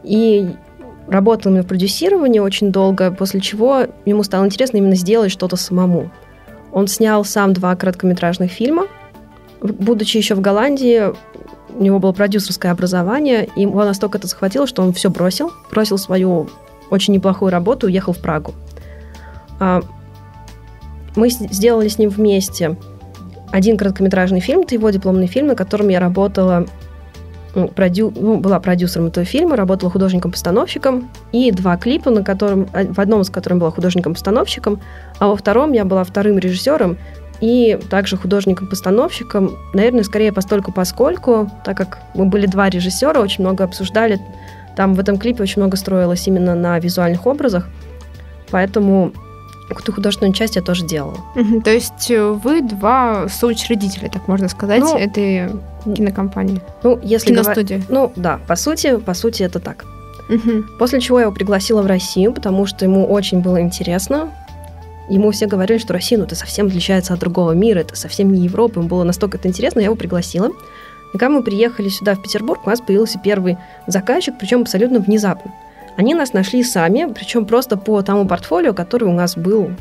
И 0.04 0.50
работал 1.08 1.50
именно 1.50 1.64
в 1.64 1.66
продюсировании 1.66 2.38
очень 2.38 2.70
долго, 2.70 3.10
после 3.10 3.40
чего 3.40 3.86
ему 4.04 4.22
стало 4.22 4.44
интересно 4.44 4.78
именно 4.78 4.94
сделать 4.94 5.32
что-то 5.32 5.56
самому. 5.56 6.10
Он 6.72 6.86
снял 6.86 7.24
сам 7.24 7.52
два 7.52 7.74
короткометражных 7.76 8.50
фильма. 8.50 8.86
Будучи 9.60 10.16
еще 10.18 10.34
в 10.34 10.40
Голландии, 10.40 11.12
у 11.70 11.82
него 11.82 11.98
было 11.98 12.12
продюсерское 12.12 12.72
образование, 12.72 13.48
и 13.56 13.62
его 13.62 13.84
настолько 13.84 14.18
это 14.18 14.26
захватило, 14.26 14.66
что 14.66 14.82
он 14.82 14.92
все 14.92 15.10
бросил, 15.10 15.50
бросил 15.70 15.98
свою 15.98 16.48
очень 16.90 17.14
неплохую 17.14 17.50
работу, 17.50 17.86
уехал 17.86 18.12
в 18.12 18.18
Прагу. 18.18 18.54
А, 19.60 19.82
мы 21.16 21.30
сделали 21.30 21.88
с 21.88 21.98
ним 21.98 22.10
вместе 22.10 22.76
один 23.50 23.76
короткометражный 23.76 24.40
фильм, 24.40 24.60
это 24.60 24.74
его 24.74 24.90
дипломный 24.90 25.26
фильм, 25.26 25.48
на 25.48 25.54
котором 25.54 25.88
я 25.88 26.00
работала, 26.00 26.66
продю, 27.66 28.12
ну, 28.14 28.38
была 28.38 28.60
продюсером 28.60 29.06
этого 29.06 29.26
фильма, 29.26 29.56
работала 29.56 29.90
художником-постановщиком, 29.90 31.10
и 31.32 31.50
два 31.50 31.76
клипа, 31.76 32.10
на 32.10 32.22
котором, 32.22 32.68
а, 32.72 32.84
в 32.84 33.00
одном 33.00 33.22
из 33.22 33.30
которых 33.30 33.58
была 33.58 33.72
художником-постановщиком, 33.72 34.80
а 35.18 35.26
во 35.26 35.36
втором 35.36 35.72
я 35.72 35.84
была 35.84 36.04
вторым 36.04 36.38
режиссером 36.38 36.96
и 37.40 37.78
также 37.90 38.16
художником-постановщиком, 38.16 39.56
наверное, 39.74 40.04
скорее 40.04 40.32
постольку 40.32 40.70
поскольку, 40.70 41.50
так 41.64 41.76
как 41.76 41.98
мы 42.14 42.26
были 42.26 42.46
два 42.46 42.68
режиссера, 42.70 43.20
очень 43.20 43.42
много 43.42 43.64
обсуждали, 43.64 44.20
там 44.76 44.94
в 44.94 45.00
этом 45.00 45.18
клипе 45.18 45.42
очень 45.42 45.60
много 45.60 45.76
строилось 45.76 46.26
именно 46.28 46.54
на 46.54 46.78
визуальных 46.78 47.26
образах, 47.26 47.66
поэтому 48.50 49.12
художественную 49.76 50.34
часть 50.34 50.56
я 50.56 50.62
тоже 50.62 50.86
делала. 50.86 51.18
Угу, 51.34 51.62
то 51.62 51.70
есть 51.70 52.10
э, 52.10 52.30
вы 52.30 52.62
два 52.62 53.28
соучредителя, 53.28 54.08
так 54.08 54.26
можно 54.28 54.48
сказать, 54.48 54.80
ну, 54.80 54.96
этой 54.96 55.50
кинокомпании? 55.84 56.60
Ну, 56.82 56.98
если 57.02 57.28
Киностудии? 57.28 57.74
Говор... 57.74 57.88
Ну, 57.88 58.12
да, 58.16 58.40
по 58.46 58.56
сути, 58.56 58.96
по 58.96 59.14
сути 59.14 59.42
это 59.42 59.60
так. 59.60 59.84
Угу. 60.28 60.78
После 60.78 61.00
чего 61.00 61.18
я 61.18 61.24
его 61.24 61.34
пригласила 61.34 61.82
в 61.82 61.86
Россию, 61.86 62.32
потому 62.32 62.66
что 62.66 62.84
ему 62.84 63.06
очень 63.06 63.40
было 63.40 63.60
интересно. 63.60 64.30
Ему 65.08 65.30
все 65.30 65.46
говорили, 65.46 65.78
что 65.78 65.94
Россия, 65.94 66.18
ну, 66.18 66.24
это 66.24 66.34
совсем 66.34 66.66
отличается 66.66 67.14
от 67.14 67.20
другого 67.20 67.52
мира, 67.52 67.78
это 67.78 67.96
совсем 67.96 68.32
не 68.32 68.42
Европа. 68.42 68.78
Ему 68.78 68.88
было 68.88 69.04
настолько 69.04 69.38
это 69.38 69.48
интересно, 69.48 69.80
я 69.80 69.86
его 69.86 69.96
пригласила. 69.96 70.50
И 71.14 71.18
когда 71.18 71.30
мы 71.30 71.42
приехали 71.42 71.88
сюда, 71.88 72.14
в 72.14 72.22
Петербург, 72.22 72.60
у 72.66 72.68
нас 72.68 72.80
появился 72.80 73.18
первый 73.18 73.56
заказчик, 73.86 74.34
причем 74.38 74.62
абсолютно 74.62 74.98
внезапно. 75.00 75.52
Они 75.98 76.14
нас 76.14 76.32
нашли 76.32 76.62
сами, 76.62 77.12
причем 77.12 77.44
просто 77.44 77.76
по 77.76 78.00
тому 78.02 78.24
портфолио, 78.24 78.72
который 78.72 79.08
у 79.08 79.12
нас 79.12 79.36
был 79.36 79.72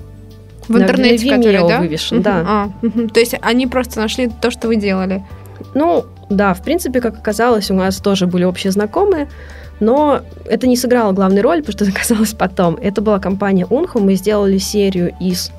в 0.67 0.75
интернете, 0.75 1.29
на 1.29 1.37
который, 1.37 1.67
да? 1.67 1.79
вывешен, 1.79 2.23
да. 2.23 2.43
А, 2.47 2.69
угу. 2.81 3.07
То 3.09 3.19
есть 3.19 3.35
они 3.39 3.67
просто 3.67 3.99
нашли 3.99 4.27
то, 4.41 4.49
что 4.49 4.67
вы 4.67 4.77
делали? 4.77 5.23
Ну, 5.75 6.05
да, 6.31 6.55
в 6.55 6.63
принципе, 6.63 7.01
как 7.01 7.19
оказалось, 7.19 7.69
у 7.69 7.75
нас 7.75 7.97
тоже 7.97 8.25
были 8.25 8.45
общие 8.45 8.71
знакомые, 8.71 9.29
но 9.79 10.21
это 10.45 10.65
не 10.65 10.75
сыграло 10.75 11.11
главной 11.11 11.41
роли, 11.41 11.61
потому 11.61 11.73
что 11.73 11.85
это 11.85 11.93
оказалось 11.93 12.33
потом. 12.33 12.79
Это 12.81 12.99
была 13.03 13.19
компания 13.19 13.67
Унху, 13.67 13.99
мы 13.99 14.15
сделали 14.15 14.57
серию 14.57 15.13
из 15.19 15.51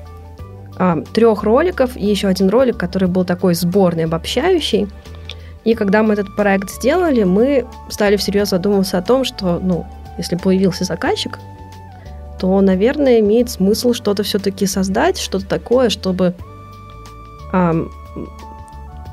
а, 0.77 1.01
трех 1.13 1.43
роликов 1.43 1.95
и 1.95 2.05
еще 2.05 2.27
один 2.27 2.49
ролик, 2.49 2.75
который 2.75 3.07
был 3.07 3.23
такой 3.23 3.53
сборный, 3.53 4.03
обобщающий. 4.03 4.89
И 5.63 5.73
когда 5.73 6.03
мы 6.03 6.15
этот 6.15 6.35
проект 6.35 6.69
сделали, 6.69 7.23
мы 7.23 7.65
стали 7.87 8.17
всерьез 8.17 8.49
задумываться 8.49 8.97
о 8.97 9.01
том, 9.01 9.23
что, 9.23 9.59
ну, 9.63 9.85
если 10.19 10.35
появился 10.35 10.83
заказчик, 10.83 11.39
то, 12.39 12.61
наверное, 12.61 13.19
имеет 13.19 13.49
смысл 13.49 13.93
что-то 13.93 14.23
все-таки 14.23 14.65
создать, 14.65 15.17
что-то 15.17 15.45
такое, 15.45 15.89
чтобы 15.89 16.35
эм, 17.51 17.91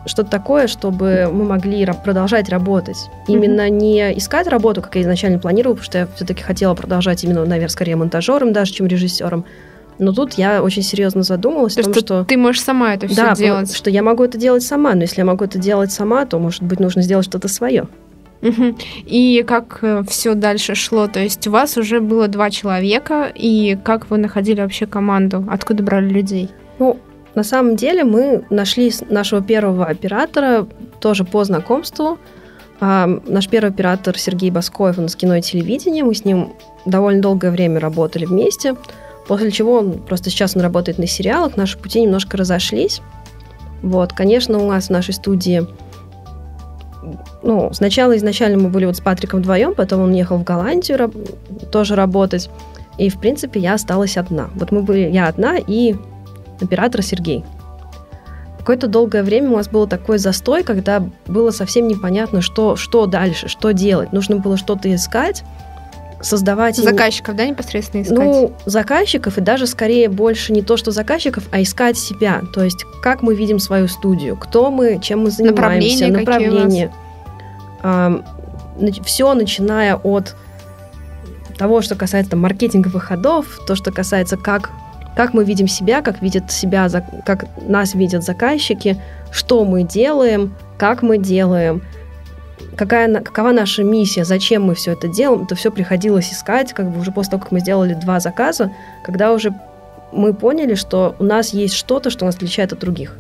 что-то 0.07 0.31
такое, 0.31 0.67
чтобы 0.67 1.29
мы 1.33 1.45
могли 1.45 1.87
продолжать 2.05 2.49
работать. 2.49 3.09
Именно 3.27 3.69
mm-hmm. 3.69 3.71
не 3.71 4.19
искать 4.19 4.47
работу, 4.47 4.83
как 4.83 4.95
я 4.95 5.03
изначально 5.03 5.39
планировала, 5.39 5.75
потому 5.75 5.85
что 5.87 5.99
я 5.99 6.09
все-таки 6.15 6.43
хотела 6.43 6.75
продолжать 6.75 7.25
именно, 7.25 7.45
наверное, 7.45 7.69
скорее 7.69 7.97
монтажером 7.97 8.53
даже, 8.53 8.73
чем 8.73 8.87
режиссером. 8.87 9.45
Но 9.99 10.13
тут 10.13 10.35
я 10.35 10.63
очень 10.63 10.83
серьезно 10.83 11.23
задумалась 11.23 11.75
то, 11.75 11.81
о 11.81 11.85
том, 11.85 11.95
что, 11.95 12.01
что 12.01 12.25
ты 12.25 12.37
можешь 12.37 12.63
сама 12.63 12.95
это 12.95 13.07
все 13.09 13.17
да, 13.17 13.35
делать. 13.35 13.75
что 13.75 13.91
я 13.91 14.03
могу 14.03 14.25
это 14.25 14.37
делать 14.39 14.63
сама, 14.63 14.95
но 14.95 15.03
если 15.03 15.21
я 15.21 15.25
могу 15.25 15.45
это 15.45 15.59
делать 15.59 15.91
сама, 15.91 16.27
то, 16.27 16.39
может 16.39 16.63
быть, 16.63 16.81
нужно 16.81 17.03
сделать 17.03 17.25
что-то 17.25 17.49
свое. 17.49 17.89
Угу. 18.43 18.77
И 19.07 19.45
как 19.47 19.79
э, 19.83 20.03
все 20.09 20.35
дальше 20.35 20.75
шло? 20.75 21.09
То 21.09 21.21
есть 21.21 21.47
у 21.47 21.51
вас 21.51 21.77
уже 21.77 22.01
было 22.01 22.29
два 22.29 22.51
человека, 22.51 23.31
и 23.35 23.79
как 23.83 24.11
вы 24.11 24.19
находили 24.19 24.61
вообще 24.61 24.87
команду? 24.87 25.45
Откуда 25.49 25.83
брали 25.83 26.09
людей? 26.09 26.51
Ну, 26.79 26.99
на 27.35 27.43
самом 27.43 27.77
деле 27.77 28.05
мы 28.05 28.45
нашли 28.51 28.93
нашего 29.09 29.43
первого 29.43 29.87
оператора 29.87 30.67
тоже 31.01 31.25
по 31.25 31.45
знакомству. 31.45 32.19
А, 32.81 33.07
наш 33.27 33.49
первый 33.49 33.71
оператор 33.71 34.19
Сергей 34.19 34.51
Баскоев, 34.51 34.99
он 34.99 35.09
с 35.09 35.17
кино 35.17 35.37
и 35.37 35.43
телевидения. 35.43 36.05
Мы 36.05 36.15
с 36.15 36.25
ним 36.25 36.53
довольно 36.85 37.23
долгое 37.23 37.51
время 37.51 37.81
работали 37.81 38.27
вместе. 38.27 38.77
После 39.27 39.51
чего 39.51 39.79
он 39.79 39.95
просто 39.95 40.31
сейчас 40.31 40.57
он 40.57 40.63
работает 40.63 40.99
на 40.99 41.07
сериалах, 41.07 41.57
наши 41.57 41.79
пути 41.79 42.03
немножко 42.03 42.37
разошлись. 42.37 43.01
Вот, 43.83 44.13
конечно, 44.13 44.59
у 44.59 44.69
нас 44.69 44.87
в 44.87 44.91
нашей 44.91 45.15
студии 45.15 45.67
ну, 47.47 47.73
сначала 47.73 48.17
изначально 48.17 48.59
мы 48.59 48.71
были 48.71 48.87
вот 48.87 48.97
с 48.97 49.01
Патриком 49.01 49.41
вдвоем, 49.41 49.75
потом 49.75 50.01
он 50.01 50.13
ехал 50.13 50.37
в 50.37 50.43
Голландию 50.43 50.99
раб- 50.99 51.15
тоже 51.71 51.95
работать. 51.95 52.51
И, 52.99 53.09
в 53.09 53.21
принципе, 53.21 53.61
я 53.61 53.75
осталась 53.75 54.17
одна. 54.17 54.51
Вот 54.57 54.73
мы 54.73 54.83
были, 54.83 55.09
я 55.09 55.29
одна 55.29 55.57
и 55.57 55.95
оператор 56.61 57.03
Сергей. 57.03 57.45
Какое-то 58.59 58.89
долгое 58.89 59.23
время 59.23 59.51
у 59.51 59.57
нас 59.59 59.69
был 59.69 59.87
такой 59.87 60.19
застой, 60.19 60.65
когда 60.65 61.05
было 61.27 61.53
совсем 61.53 61.87
непонятно, 61.87 62.41
что, 62.41 62.75
что 62.75 63.07
дальше, 63.07 63.47
что 63.47 63.71
делать. 63.73 64.13
Нужно 64.13 64.37
было 64.37 64.57
что-то 64.57 64.93
искать, 64.93 65.45
создавать... 66.21 66.75
Заказчиков, 66.75 67.37
да, 67.37 67.47
непосредственно 67.47 68.03
искать? 68.03 68.19
Ну, 68.19 68.53
заказчиков, 68.65 69.39
и 69.39 69.41
даже 69.41 69.69
скорее 69.69 70.09
больше 70.09 70.53
не 70.53 70.63
то, 70.63 70.77
что 70.77 70.91
заказчиков, 70.91 71.45
а 71.53 71.63
искать 71.63 71.97
себя. 71.97 72.43
То 72.53 72.65
есть, 72.65 72.85
как 73.03 73.23
мы 73.23 73.37
видим 73.37 73.61
свою 73.61 73.87
студию, 73.87 74.37
кто 74.37 74.73
мы, 74.73 74.99
чем 75.01 75.21
мы 75.21 75.31
занимаемся, 75.31 76.09
направление. 76.09 76.11
направление 76.11 76.93
все, 79.05 79.35
начиная 79.35 79.97
от 79.97 80.37
того, 81.57 81.81
что 81.81 81.95
касается 81.95 82.33
там, 82.33 82.41
маркетинговых 82.41 83.05
ходов, 83.05 83.61
то, 83.67 83.75
что 83.75 83.91
касается 83.91 84.37
как, 84.37 84.71
как 85.17 85.33
мы 85.33 85.45
видим 85.45 85.69
себя, 85.69 86.03
как 86.03 86.23
видят 86.23 86.53
себя, 86.53 86.89
как 87.25 87.47
нас 87.63 87.95
видят 87.95 88.23
заказчики, 88.23 89.01
что 89.33 89.65
мы 89.65 89.83
делаем, 89.83 90.55
как 90.79 91.03
мы 91.03 91.19
делаем, 91.19 91.83
какая, 92.77 93.21
какова 93.21 93.53
наша 93.53 93.83
миссия, 93.83 94.25
зачем 94.25 94.65
мы 94.65 94.75
все 94.75 94.93
это 94.93 95.09
делаем, 95.09 95.45
это 95.45 95.55
все 95.55 95.71
приходилось 95.71 96.33
искать, 96.33 96.73
как 96.73 96.91
бы 96.91 97.01
уже 97.01 97.11
после 97.13 97.33
того, 97.33 97.43
как 97.43 97.53
мы 97.53 97.61
сделали 97.61 97.95
два 97.95 98.21
заказа, 98.21 98.71
когда 99.05 99.33
уже 99.33 99.55
мы 100.13 100.35
поняли, 100.35 100.75
что 100.75 101.17
у 101.19 101.25
нас 101.25 101.53
есть 101.53 101.75
что-то, 101.75 102.11
что 102.11 102.27
нас 102.27 102.37
отличает 102.37 102.73
от 102.73 102.79
других. 102.79 103.19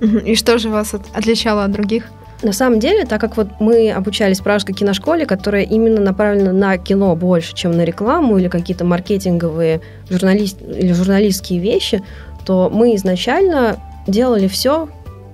И 0.00 0.34
что 0.34 0.58
же 0.58 0.68
вас 0.68 0.94
отличало 1.14 1.64
от 1.64 1.72
других? 1.72 2.04
На 2.42 2.52
самом 2.52 2.80
деле, 2.80 3.06
так 3.06 3.20
как 3.20 3.36
вот 3.36 3.48
мы 3.60 3.90
обучались 3.90 4.40
в 4.40 4.42
Пражской 4.42 4.74
киношколе, 4.74 5.24
которая 5.24 5.62
именно 5.62 6.00
направлена 6.00 6.52
на 6.52 6.76
кино 6.76 7.16
больше, 7.16 7.54
чем 7.54 7.72
на 7.72 7.82
рекламу 7.82 8.36
или 8.36 8.48
какие-то 8.48 8.84
маркетинговые 8.84 9.80
журналист, 10.10 10.60
или 10.60 10.92
журналистские 10.92 11.60
вещи, 11.60 12.02
то 12.44 12.70
мы 12.72 12.94
изначально 12.96 13.78
делали 14.06 14.48
все, 14.48 14.88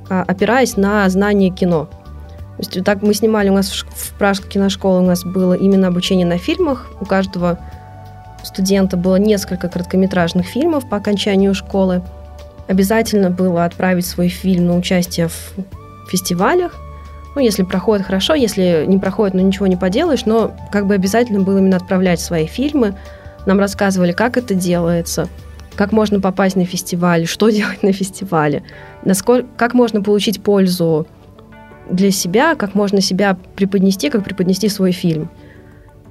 а, 0.09 0.23
опираясь 0.23 0.77
на 0.77 1.09
знание 1.09 1.51
кино. 1.51 1.89
То 2.57 2.59
есть 2.59 2.85
так 2.85 3.03
мы 3.03 3.15
снимали, 3.15 3.49
у 3.49 3.55
нас 3.55 3.71
в 3.71 4.19
Пражской 4.19 4.51
киношколе 4.51 5.03
у 5.03 5.07
нас 5.07 5.25
было 5.25 5.55
именно 5.55 5.89
обучение 5.89 6.27
на 6.27 6.39
фильмах, 6.39 6.87
у 7.01 7.05
каждого 7.05 7.59
студента 8.45 8.97
было 8.97 9.17
несколько 9.17 9.69
короткометражных 9.69 10.47
фильмов 10.47 10.89
по 10.89 10.99
окончанию 10.99 11.55
школы. 11.55 12.03
Обязательно 12.69 13.31
было 13.31 13.65
отправить 13.65 14.07
свой 14.07 14.29
фильм 14.29 14.67
на 14.67 14.77
участие 14.77 15.29
в 15.29 15.55
фестивалях, 16.09 16.77
ну, 17.35 17.41
если 17.41 17.63
проходит 17.63 18.07
хорошо, 18.07 18.35
если 18.35 18.85
не 18.87 18.99
проходит, 18.99 19.35
ну, 19.35 19.41
ничего 19.41 19.67
не 19.67 19.77
поделаешь, 19.77 20.27
но 20.27 20.53
как 20.71 20.87
бы 20.87 20.95
обязательно 20.95 21.41
было 21.41 21.59
именно 21.59 21.77
отправлять 21.77 22.21
свои 22.21 22.47
фильмы. 22.47 22.95
Нам 23.47 23.59
рассказывали, 23.59 24.13
как 24.13 24.37
это 24.37 24.55
делается, 24.55 25.29
как 25.75 25.93
можно 25.93 26.21
попасть 26.21 26.57
на 26.57 26.65
фестиваль, 26.65 27.27
что 27.27 27.49
делать 27.51 27.83
на 27.83 27.93
фестивале, 27.93 28.63
насколько, 29.05 29.49
как 29.57 29.75
можно 29.75 30.03
получить 30.03 30.43
пользу 30.43 31.07
для 31.91 32.11
себя, 32.11 32.55
как 32.55 32.75
можно 32.75 33.01
себя 33.01 33.37
преподнести, 33.57 34.11
как 34.11 34.25
преподнести 34.25 34.69
свой 34.69 34.93
фильм. 34.93 35.31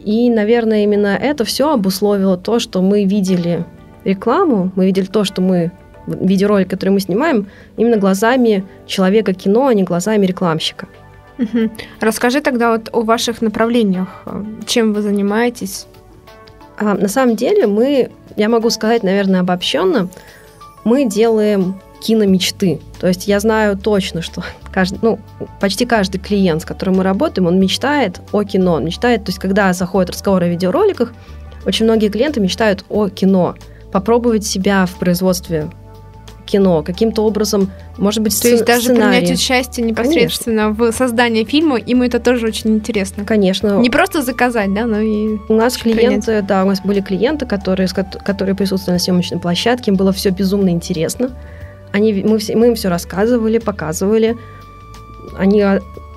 И, 0.03 0.29
наверное, 0.31 0.83
именно 0.83 1.15
это 1.15 1.45
все 1.45 1.71
обусловило 1.71 2.35
то, 2.35 2.59
что 2.59 2.81
мы 2.81 3.05
видели 3.05 3.65
рекламу, 4.03 4.71
мы 4.75 4.87
видели 4.87 5.05
то, 5.05 5.23
что 5.23 5.41
мы 5.41 5.71
видеоролик, 6.07 6.69
который 6.69 6.89
мы 6.89 6.99
снимаем, 6.99 7.47
именно 7.77 7.97
глазами 7.97 8.65
человека 8.87 9.33
кино, 9.33 9.67
а 9.67 9.73
не 9.75 9.83
глазами 9.83 10.25
рекламщика. 10.25 10.87
Угу. 11.41 11.71
Расскажи 11.99 12.41
тогда 12.41 12.71
вот 12.71 12.89
о 12.91 13.01
ваших 13.01 13.41
направлениях. 13.41 14.23
Чем 14.65 14.93
вы 14.93 15.01
занимаетесь? 15.01 15.87
А, 16.77 16.93
на 16.95 17.07
самом 17.07 17.35
деле 17.35 17.67
мы, 17.67 18.11
я 18.35 18.49
могу 18.49 18.69
сказать, 18.69 19.03
наверное, 19.03 19.41
обобщенно, 19.41 20.07
мы 20.83 21.05
делаем 21.05 21.75
киномечты. 22.01 22.79
То 22.99 23.07
есть 23.07 23.27
я 23.27 23.39
знаю 23.39 23.77
точно, 23.77 24.21
что 24.21 24.43
каждый, 24.71 24.99
ну, 25.01 25.19
почти 25.59 25.85
каждый 25.85 26.19
клиент, 26.19 26.61
с 26.61 26.65
которым 26.65 26.97
мы 26.97 27.03
работаем, 27.03 27.47
он 27.47 27.59
мечтает 27.59 28.21
о 28.31 28.43
кино. 28.43 28.73
Он 28.73 28.85
мечтает, 28.85 29.23
то 29.25 29.29
есть 29.29 29.39
когда 29.39 29.73
заходит 29.73 30.11
разговор 30.11 30.43
о 30.43 30.47
видеороликах, 30.47 31.13
очень 31.65 31.85
многие 31.85 32.09
клиенты 32.09 32.39
мечтают 32.39 32.85
о 32.89 33.09
кино. 33.09 33.55
Попробовать 33.91 34.45
себя 34.45 34.85
в 34.85 34.95
производстве 34.97 35.69
кино, 36.51 36.83
каким-то 36.83 37.23
образом, 37.25 37.71
может 37.97 38.21
быть, 38.21 38.39
То 38.41 38.47
есть 38.49 38.65
даже 38.65 38.89
сценарий. 38.89 39.19
принять 39.19 39.39
участие 39.39 39.85
непосредственно 39.85 40.63
Конечно. 40.63 40.91
в 40.91 40.91
создании 40.91 41.43
фильма, 41.43 41.77
им 41.77 42.01
это 42.01 42.19
тоже 42.19 42.47
очень 42.47 42.75
интересно. 42.75 43.25
Конечно. 43.25 43.79
Не 43.79 43.89
просто 43.89 44.21
заказать, 44.21 44.73
да, 44.73 44.85
но 44.85 44.99
и 44.99 45.37
У 45.49 45.53
нас 45.53 45.77
клиенты, 45.77 46.25
принять. 46.25 46.45
да, 46.47 46.63
у 46.63 46.67
нас 46.67 46.81
были 46.81 47.01
клиенты, 47.01 47.45
которые, 47.45 47.87
которые 47.87 48.55
присутствовали 48.55 48.95
на 48.95 48.99
съемочной 48.99 49.39
площадке, 49.39 49.91
им 49.91 49.97
было 49.97 50.11
все 50.11 50.29
безумно 50.29 50.69
интересно. 50.69 51.31
Они, 51.93 52.13
мы, 52.13 52.37
все, 52.37 52.55
мы 52.55 52.67
им 52.67 52.75
все 52.75 52.89
рассказывали, 52.89 53.57
показывали. 53.57 54.37
Они 55.37 55.63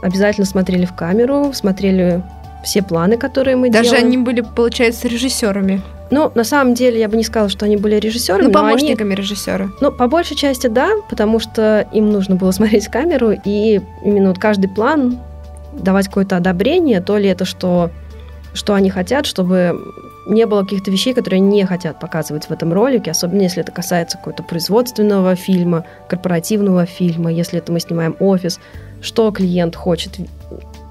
обязательно 0.02 0.46
смотрели 0.46 0.84
в 0.84 0.94
камеру, 0.94 1.52
смотрели 1.52 2.22
все 2.64 2.82
планы, 2.82 3.16
которые 3.16 3.56
мы 3.56 3.70
Даже 3.70 3.84
делаем. 3.84 4.02
Даже 4.02 4.06
они 4.06 4.24
были, 4.24 4.40
получается, 4.40 5.08
режиссерами. 5.08 5.82
Ну, 6.10 6.30
на 6.34 6.44
самом 6.44 6.74
деле, 6.74 7.00
я 7.00 7.08
бы 7.08 7.16
не 7.16 7.24
сказала, 7.24 7.48
что 7.48 7.64
они 7.64 7.76
были 7.76 7.96
режиссерами. 7.96 8.46
Ну, 8.46 8.52
помощниками 8.52 9.12
они... 9.12 9.16
режиссера. 9.16 9.68
Ну, 9.80 9.90
по 9.90 10.06
большей 10.06 10.36
части, 10.36 10.66
да, 10.66 10.90
потому 11.08 11.40
что 11.40 11.88
им 11.92 12.10
нужно 12.10 12.36
было 12.36 12.50
смотреть 12.52 12.88
камеру, 12.88 13.32
и 13.44 13.80
именно 14.04 14.28
вот 14.28 14.38
каждый 14.38 14.68
план 14.68 15.18
давать 15.72 16.06
какое-то 16.06 16.36
одобрение, 16.36 17.00
то 17.00 17.18
ли 17.18 17.28
это 17.28 17.44
что, 17.44 17.90
что 18.52 18.74
они 18.74 18.90
хотят, 18.90 19.26
чтобы 19.26 19.76
не 20.26 20.46
было 20.46 20.62
каких-то 20.62 20.90
вещей, 20.90 21.12
которые 21.14 21.38
они 21.38 21.48
не 21.48 21.66
хотят 21.66 22.00
показывать 22.00 22.46
в 22.46 22.50
этом 22.50 22.72
ролике, 22.72 23.10
особенно 23.10 23.42
если 23.42 23.62
это 23.62 23.72
касается 23.72 24.16
какого-то 24.16 24.42
производственного 24.42 25.34
фильма, 25.34 25.84
корпоративного 26.08 26.86
фильма, 26.86 27.32
если 27.32 27.58
это 27.58 27.72
мы 27.72 27.80
снимаем 27.80 28.16
офис, 28.20 28.60
что 29.00 29.30
клиент 29.32 29.76
хочет 29.76 30.12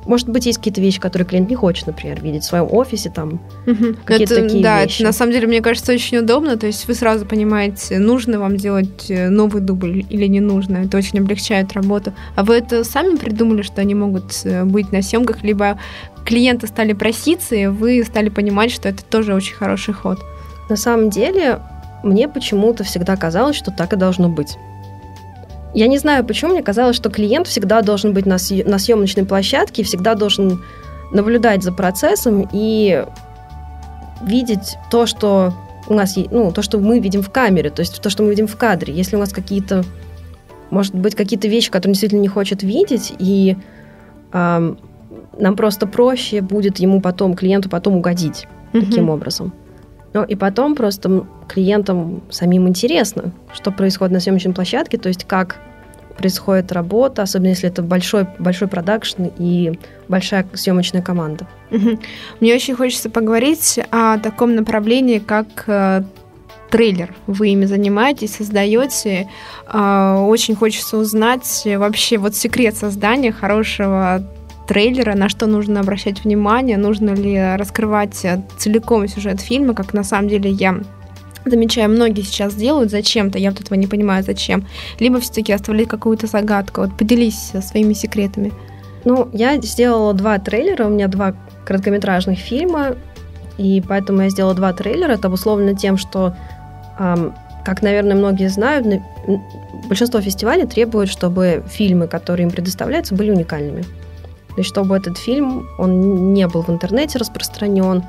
может 0.05 0.29
быть, 0.29 0.45
есть 0.45 0.57
какие-то 0.57 0.81
вещи, 0.81 0.99
которые 0.99 1.25
клиент 1.27 1.49
не 1.49 1.55
хочет, 1.55 1.87
например, 1.87 2.21
видеть 2.21 2.43
в 2.43 2.47
своем 2.47 2.67
офисе, 2.71 3.09
там 3.09 3.41
угу. 3.65 3.95
какие-то 4.05 4.35
это, 4.35 4.43
такие 4.43 4.63
да, 4.63 4.83
вещи. 4.83 4.95
Это, 4.95 5.03
на 5.05 5.13
самом 5.13 5.31
деле, 5.31 5.47
мне 5.47 5.61
кажется, 5.61 5.93
очень 5.93 6.17
удобно. 6.17 6.57
То 6.57 6.67
есть 6.67 6.87
вы 6.87 6.93
сразу 6.93 7.25
понимаете, 7.25 7.99
нужно 7.99 8.39
вам 8.39 8.57
делать 8.57 9.09
э, 9.09 9.29
новый 9.29 9.61
дубль 9.61 10.05
или 10.09 10.25
не 10.27 10.39
нужно. 10.39 10.77
Это 10.77 10.97
очень 10.97 11.19
облегчает 11.19 11.73
работу. 11.73 12.13
А 12.35 12.43
вы 12.43 12.55
это 12.55 12.83
сами 12.83 13.15
придумали, 13.15 13.61
что 13.61 13.81
они 13.81 13.95
могут 13.95 14.41
э, 14.43 14.63
быть 14.63 14.91
на 14.91 15.01
съемках, 15.01 15.43
либо 15.43 15.79
клиенты 16.25 16.67
стали 16.67 16.93
проситься, 16.93 17.55
и 17.55 17.67
вы 17.67 18.03
стали 18.03 18.29
понимать, 18.29 18.71
что 18.71 18.89
это 18.89 19.03
тоже 19.03 19.33
очень 19.33 19.55
хороший 19.55 19.93
ход? 19.93 20.19
На 20.69 20.75
самом 20.75 21.09
деле, 21.09 21.59
мне 22.03 22.27
почему-то 22.27 22.83
всегда 22.83 23.15
казалось, 23.15 23.55
что 23.55 23.71
так 23.71 23.93
и 23.93 23.95
должно 23.95 24.29
быть. 24.29 24.57
Я 25.73 25.87
не 25.87 25.97
знаю, 25.97 26.23
почему 26.23 26.51
мне 26.51 26.61
казалось, 26.61 26.95
что 26.95 27.09
клиент 27.09 27.47
всегда 27.47 27.81
должен 27.81 28.13
быть 28.13 28.25
на, 28.25 28.35
съ- 28.35 28.67
на 28.67 28.77
съемочной 28.77 29.25
площадке, 29.25 29.83
всегда 29.83 30.13
должен 30.13 30.61
наблюдать 31.11 31.63
за 31.63 31.71
процессом 31.71 32.47
и 32.51 33.05
видеть 34.23 34.77
то, 34.91 35.05
что 35.05 35.53
у 35.87 35.93
нас, 35.93 36.15
ну, 36.15 36.51
то, 36.51 36.61
что 36.61 36.77
мы 36.79 36.99
видим 36.99 37.21
в 37.21 37.29
камере, 37.29 37.69
то 37.69 37.81
есть 37.81 38.01
то, 38.01 38.09
что 38.09 38.23
мы 38.23 38.29
видим 38.29 38.47
в 38.47 38.55
кадре. 38.55 38.93
Если 38.93 39.15
у 39.15 39.19
нас 39.19 39.33
какие-то, 39.33 39.83
может 40.69 40.93
быть, 40.95 41.15
какие-то 41.15 41.47
вещи, 41.47 41.71
которые 41.71 41.89
он 41.89 41.93
действительно 41.93 42.21
не 42.21 42.27
хочет 42.27 42.63
видеть, 42.63 43.13
и 43.19 43.57
эм, 44.31 44.77
нам 45.37 45.55
просто 45.55 45.87
проще 45.87 46.41
будет 46.41 46.79
ему 46.79 47.01
потом, 47.01 47.35
клиенту 47.35 47.69
потом 47.69 47.97
угодить 47.97 48.47
mm-hmm. 48.71 48.85
таким 48.85 49.09
образом. 49.09 49.53
Ну 50.13 50.23
и 50.23 50.35
потом 50.35 50.75
просто 50.75 51.25
клиентам 51.47 52.21
самим 52.29 52.67
интересно, 52.67 53.31
что 53.53 53.71
происходит 53.71 54.13
на 54.13 54.19
съемочной 54.19 54.53
площадке, 54.53 54.97
то 54.97 55.09
есть 55.09 55.25
как 55.25 55.57
происходит 56.17 56.71
работа, 56.71 57.23
особенно 57.23 57.49
если 57.49 57.69
это 57.69 57.81
большой, 57.81 58.27
большой 58.39 58.67
продакшн 58.67 59.25
и 59.37 59.79
большая 60.07 60.45
съемочная 60.53 61.01
команда. 61.01 61.47
Мне 62.39 62.53
очень 62.53 62.75
хочется 62.75 63.09
поговорить 63.09 63.79
о 63.91 64.19
таком 64.19 64.55
направлении, 64.55 65.17
как 65.17 65.47
э, 65.65 66.03
трейлер. 66.69 67.15
Вы 67.25 67.49
ими 67.49 67.65
занимаетесь, 67.65 68.35
создаете. 68.35 69.27
Э, 69.67 70.17
очень 70.19 70.55
хочется 70.55 70.97
узнать 70.97 71.63
вообще 71.65 72.17
вот 72.17 72.35
секрет 72.35 72.77
создания 72.77 73.31
хорошего 73.31 74.23
трейлера, 74.67 75.15
на 75.15 75.29
что 75.29 75.47
нужно 75.47 75.79
обращать 75.79 76.23
внимание, 76.23 76.77
нужно 76.77 77.11
ли 77.11 77.55
раскрывать 77.55 78.23
э, 78.25 78.41
целиком 78.57 79.07
сюжет 79.07 79.41
фильма, 79.41 79.73
как 79.73 79.93
на 79.93 80.03
самом 80.03 80.29
деле 80.29 80.49
я 80.49 80.79
замечаю, 81.45 81.89
многие 81.89 82.21
сейчас 82.21 82.55
делают 82.55 82.91
зачем-то, 82.91 83.37
я 83.37 83.51
вот 83.51 83.61
этого 83.61 83.77
не 83.77 83.87
понимаю, 83.87 84.23
зачем. 84.23 84.65
Либо 84.99 85.19
все-таки 85.19 85.51
оставлять 85.51 85.87
какую-то 85.87 86.27
загадку. 86.27 86.81
Вот 86.81 86.97
поделись 86.97 87.51
своими 87.61 87.93
секретами. 87.93 88.53
Ну, 89.05 89.29
я 89.33 89.57
сделала 89.57 90.13
два 90.13 90.39
трейлера, 90.39 90.85
у 90.85 90.89
меня 90.89 91.07
два 91.07 91.35
короткометражных 91.65 92.39
фильма, 92.39 92.95
и 93.57 93.83
поэтому 93.87 94.21
я 94.21 94.29
сделала 94.29 94.53
два 94.53 94.73
трейлера. 94.73 95.13
Это 95.13 95.27
обусловлено 95.27 95.77
тем, 95.77 95.97
что, 95.97 96.33
эм, 96.99 97.33
как, 97.65 97.81
наверное, 97.81 98.15
многие 98.15 98.47
знают, 98.47 98.87
большинство 99.87 100.21
фестивалей 100.21 100.65
требуют, 100.65 101.09
чтобы 101.09 101.63
фильмы, 101.69 102.07
которые 102.07 102.45
им 102.45 102.51
предоставляются, 102.51 103.15
были 103.15 103.31
уникальными. 103.31 103.83
То 104.55 104.59
есть, 104.59 104.69
чтобы 104.69 104.95
этот 104.95 105.17
фильм, 105.17 105.67
он 105.77 106.33
не 106.33 106.47
был 106.47 106.61
в 106.61 106.69
интернете 106.69 107.17
распространен. 107.17 108.03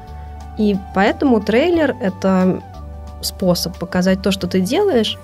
И 0.58 0.76
поэтому 0.94 1.40
трейлер— 1.40 1.96
это 2.00 2.62
способ 3.22 3.78
показать 3.78 4.22
то, 4.22 4.30
что 4.30 4.46
ты 4.46 4.60
делаешь, 4.60 5.18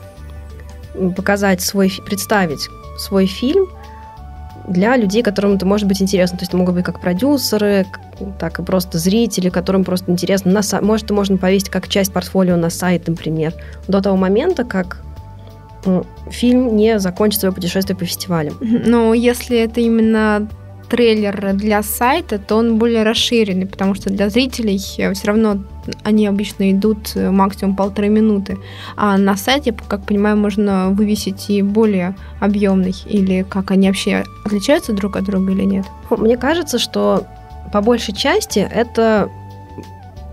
показать 1.16 1.60
свой, 1.60 1.92
представить 2.04 2.68
свой 2.98 3.26
фильм 3.26 3.68
для 4.66 4.96
людей, 4.96 5.22
которым 5.22 5.54
это 5.54 5.66
может 5.66 5.86
быть 5.86 6.00
интересно. 6.00 6.38
То 6.38 6.42
есть 6.42 6.50
это 6.50 6.56
могут 6.56 6.74
быть 6.74 6.84
как 6.84 7.00
продюсеры, 7.00 7.86
так 8.38 8.58
и 8.58 8.62
просто 8.62 8.98
зрители, 8.98 9.50
которым 9.50 9.84
просто 9.84 10.10
интересно. 10.10 10.52
На, 10.52 10.80
может, 10.80 11.04
это 11.04 11.14
можно 11.14 11.36
повесить 11.36 11.68
как 11.68 11.88
часть 11.88 12.12
портфолио 12.12 12.56
на 12.56 12.70
сайт, 12.70 13.08
например, 13.08 13.54
до 13.88 14.00
того 14.00 14.16
момента, 14.16 14.64
как 14.64 15.02
фильм 16.30 16.76
не 16.76 16.98
закончит 16.98 17.40
свое 17.40 17.54
путешествие 17.54 17.96
по 17.96 18.04
фестивалям. 18.04 18.54
Но 18.60 19.14
если 19.14 19.58
это 19.58 19.80
именно 19.80 20.48
трейлер 20.90 21.54
для 21.54 21.82
сайта, 21.82 22.38
то 22.38 22.56
он 22.56 22.78
более 22.78 23.04
расширенный, 23.04 23.66
потому 23.66 23.94
что 23.94 24.10
для 24.10 24.28
зрителей 24.28 24.80
э, 24.98 25.12
все 25.14 25.26
равно 25.28 25.58
они 26.02 26.26
обычно 26.26 26.72
идут 26.72 27.12
э, 27.14 27.30
максимум 27.30 27.76
полторы 27.76 28.08
минуты. 28.08 28.58
А 28.96 29.16
на 29.16 29.36
сайте, 29.36 29.72
как 29.88 30.04
понимаю, 30.04 30.36
можно 30.36 30.90
вывесить 30.90 31.48
и 31.48 31.62
более 31.62 32.16
объемный. 32.40 32.94
Или 33.06 33.46
как 33.48 33.70
они 33.70 33.86
вообще 33.86 34.24
отличаются 34.44 34.92
друг 34.92 35.16
от 35.16 35.24
друга 35.24 35.52
или 35.52 35.62
нет? 35.62 35.86
Мне 36.10 36.36
кажется, 36.36 36.78
что 36.78 37.24
по 37.72 37.80
большей 37.80 38.14
части 38.14 38.58
это 38.58 39.30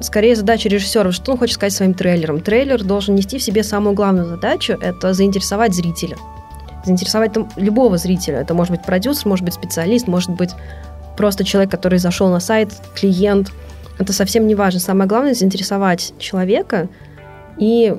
скорее 0.02 0.36
задача 0.36 0.70
режиссера. 0.70 1.12
Что 1.12 1.34
он 1.34 1.38
хочет 1.38 1.56
сказать 1.56 1.74
своим 1.74 1.94
трейлером? 1.94 2.42
Трейлер 2.42 2.84
должен 2.84 3.16
нести 3.16 3.38
в 3.38 3.44
себе 3.44 3.64
самую 3.64 3.96
главную 3.96 4.26
задачу– 4.26 4.74
это 4.82 5.14
заинтересовать 5.14 5.76
зрителя 5.76 6.18
заинтересовать 6.88 7.34
там 7.34 7.50
любого 7.56 7.98
зрителя. 7.98 8.40
Это 8.40 8.54
может 8.54 8.72
быть 8.72 8.84
продюсер, 8.84 9.28
может 9.28 9.46
быть 9.46 9.54
специалист, 9.54 10.08
может 10.08 10.32
быть 10.32 10.52
просто 11.16 11.44
человек, 11.44 11.72
который 11.72 12.00
зашел 12.00 12.30
на 12.30 12.40
сайт, 12.40 12.74
клиент. 12.96 13.52
Это 14.00 14.14
совсем 14.14 14.48
не 14.48 14.56
важно. 14.56 14.80
Самое 14.80 15.08
главное 15.08 15.34
заинтересовать 15.34 16.14
человека 16.20 16.90
и 17.58 17.96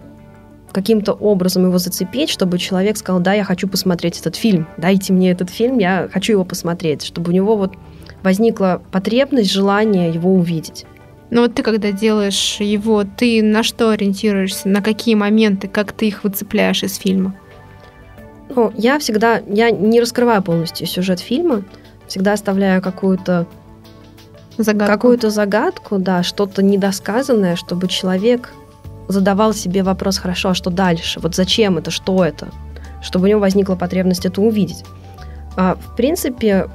каким-то 0.72 1.12
образом 1.12 1.64
его 1.66 1.78
зацепить, 1.78 2.30
чтобы 2.30 2.58
человек 2.58 2.96
сказал, 2.96 3.20
да, 3.20 3.32
я 3.32 3.44
хочу 3.44 3.68
посмотреть 3.68 4.20
этот 4.20 4.36
фильм, 4.36 4.68
дайте 4.76 5.12
мне 5.12 5.30
этот 5.30 5.50
фильм, 5.50 5.78
я 5.78 6.08
хочу 6.12 6.32
его 6.32 6.44
посмотреть, 6.44 7.02
чтобы 7.02 7.30
у 7.30 7.34
него 7.34 7.56
вот 7.56 7.74
возникла 8.22 8.82
потребность, 8.90 9.50
желание 9.50 10.10
его 10.10 10.32
увидеть. 10.34 10.84
Ну 11.30 11.42
вот 11.42 11.54
ты 11.54 11.62
когда 11.62 11.92
делаешь 11.92 12.56
его, 12.60 13.04
ты 13.04 13.42
на 13.42 13.62
что 13.62 13.90
ориентируешься, 13.90 14.68
на 14.68 14.82
какие 14.82 15.14
моменты, 15.14 15.68
как 15.68 15.92
ты 15.92 16.08
их 16.08 16.24
выцепляешь 16.24 16.82
из 16.82 16.96
фильма? 16.96 17.34
Ну, 18.54 18.72
я 18.76 18.98
всегда, 18.98 19.42
я 19.46 19.70
не 19.70 20.00
раскрываю 20.00 20.42
полностью 20.42 20.86
сюжет 20.86 21.20
фильма, 21.20 21.64
всегда 22.06 22.32
оставляю 22.32 22.82
какую-то 22.82 23.46
загадку. 24.56 24.92
какую-то 24.92 25.30
загадку, 25.30 25.98
да, 25.98 26.22
что-то 26.22 26.62
недосказанное, 26.62 27.56
чтобы 27.56 27.88
человек 27.88 28.52
задавал 29.08 29.54
себе 29.54 29.82
вопрос, 29.82 30.18
хорошо, 30.18 30.50
а 30.50 30.54
что 30.54 30.70
дальше? 30.70 31.20
Вот 31.20 31.34
зачем 31.34 31.78
это, 31.78 31.90
что 31.90 32.24
это? 32.24 32.48
Чтобы 33.02 33.26
у 33.26 33.28
него 33.28 33.40
возникла 33.40 33.74
потребность 33.74 34.26
это 34.26 34.40
увидеть. 34.40 34.84
А, 35.56 35.76
в 35.76 35.96
принципе, 35.96 36.68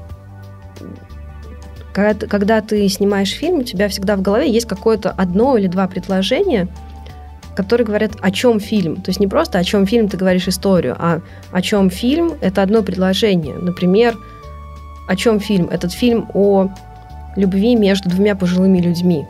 когда 1.93 2.13
ты, 2.13 2.27
когда 2.27 2.62
ты 2.62 2.88
снимаешь 2.89 3.31
фильм, 3.31 3.59
у 3.59 3.63
тебя 3.63 3.88
всегда 3.88 4.15
в 4.15 4.21
голове 4.21 4.49
есть 4.49 4.67
какое-то 4.67 5.12
одно 5.12 5.57
или 5.57 5.67
два 5.67 5.88
предложения, 5.88 6.67
которые 7.55 7.85
говорят, 7.85 8.13
о 8.21 8.31
чем 8.31 8.59
фильм. 8.59 8.97
То 8.97 9.09
есть 9.09 9.19
не 9.19 9.27
просто 9.27 9.59
о 9.59 9.63
чем 9.63 9.85
фильм 9.85 10.07
ты 10.07 10.17
говоришь 10.17 10.47
историю, 10.47 10.95
а 10.97 11.21
о 11.51 11.61
чем 11.61 11.89
фильм 11.89 12.33
это 12.41 12.61
одно 12.61 12.81
предложение. 12.81 13.55
Например, 13.55 14.17
о 15.07 15.15
чем 15.15 15.39
фильм? 15.39 15.69
Этот 15.69 15.91
фильм 15.91 16.29
о 16.33 16.69
любви 17.35 17.75
между 17.75 18.09
двумя 18.09 18.35
пожилыми 18.35 18.79
людьми. 18.79 19.25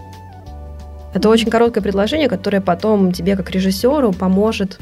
Это 1.13 1.29
очень 1.29 1.49
короткое 1.49 1.81
предложение, 1.81 2.27
которое 2.27 2.61
потом 2.61 3.11
тебе, 3.11 3.35
как 3.35 3.51
режиссеру, 3.51 4.13
поможет 4.13 4.79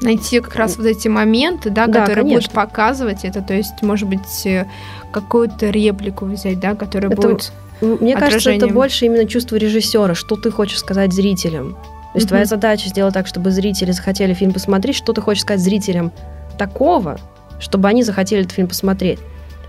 найти 0.00 0.40
как 0.40 0.54
раз 0.56 0.76
вот 0.76 0.86
эти 0.86 1.08
моменты, 1.08 1.70
да, 1.70 1.86
да 1.86 2.00
которые 2.00 2.24
конечно. 2.24 2.40
будут 2.40 2.52
показывать 2.52 3.24
это, 3.24 3.42
то 3.42 3.52
есть, 3.52 3.82
может 3.82 4.08
быть, 4.08 4.46
э, 4.46 4.66
какую-то 5.12 5.68
реплику 5.68 6.24
взять, 6.24 6.58
да, 6.58 6.74
которая 6.74 7.12
это, 7.12 7.20
будет. 7.20 7.52
Мне 7.80 8.16
кажется, 8.16 8.50
это 8.50 8.68
больше 8.68 9.06
именно 9.06 9.26
чувство 9.26 9.56
режиссера, 9.56 10.14
что 10.14 10.36
ты 10.36 10.50
хочешь 10.50 10.78
сказать 10.78 11.12
зрителям. 11.12 11.76
То 12.12 12.16
есть 12.16 12.26
mm 12.26 12.30
твоя 12.30 12.44
задача 12.44 12.88
сделать 12.88 13.14
так, 13.14 13.26
чтобы 13.26 13.50
зрители 13.50 13.92
захотели 13.92 14.34
фильм 14.34 14.52
посмотреть, 14.52 14.96
что 14.96 15.12
ты 15.12 15.20
хочешь 15.20 15.42
сказать 15.42 15.60
зрителям 15.60 16.12
такого, 16.58 17.18
чтобы 17.60 17.88
они 17.88 18.02
захотели 18.02 18.42
этот 18.42 18.52
фильм 18.52 18.68
посмотреть. 18.68 19.20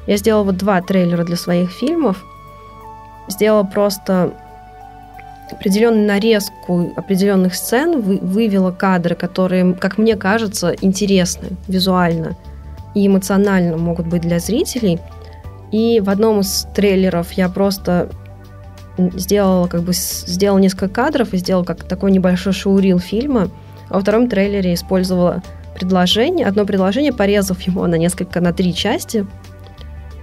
Я 0.08 0.18
сделала 0.18 0.44
вот 0.44 0.58
два 0.58 0.82
трейлера 0.82 1.24
для 1.24 1.36
своих 1.36 1.72
фильмов. 1.72 2.24
Сделала 3.28 3.64
просто 3.64 4.34
определенную 5.52 6.08
нарезку 6.08 6.92
определенных 6.96 7.56
сцен, 7.56 8.02
вы, 8.02 8.18
вывела 8.18 8.72
кадры, 8.72 9.16
которые, 9.16 9.74
как 9.74 9.98
мне 9.98 10.16
кажется, 10.16 10.74
интересны 10.82 11.50
визуально 11.68 12.36
и 12.96 13.08
эмоционально 13.08 13.78
могут 13.78 14.08
быть 14.08 14.22
для 14.22 14.40
зрителей. 14.40 15.00
И 15.72 16.02
в 16.02 16.10
одном 16.10 16.42
из 16.42 16.68
трейлеров 16.74 17.32
я 17.34 17.48
просто 17.48 18.10
сделала 18.98 19.68
как 19.68 19.84
бы 19.84 19.94
сделала 19.94 20.60
несколько 20.60 20.90
кадров 20.90 21.34
и 21.34 21.38
сделала 21.38 21.64
как 21.64 21.84
такой 21.84 22.12
небольшой 22.12 22.54
шоурил 22.54 23.00
фильма. 23.00 23.50
А 23.90 23.96
во 23.96 24.02
втором 24.02 24.30
трейлере 24.30 24.74
использовала 24.74 25.42
предложение, 25.76 26.46
одно 26.46 26.66
предложение, 26.66 27.14
порезав 27.14 27.62
его 27.62 27.88
на 27.88 27.96
несколько, 27.96 28.42
на 28.42 28.54
три 28.54 28.74
части. 28.74 29.26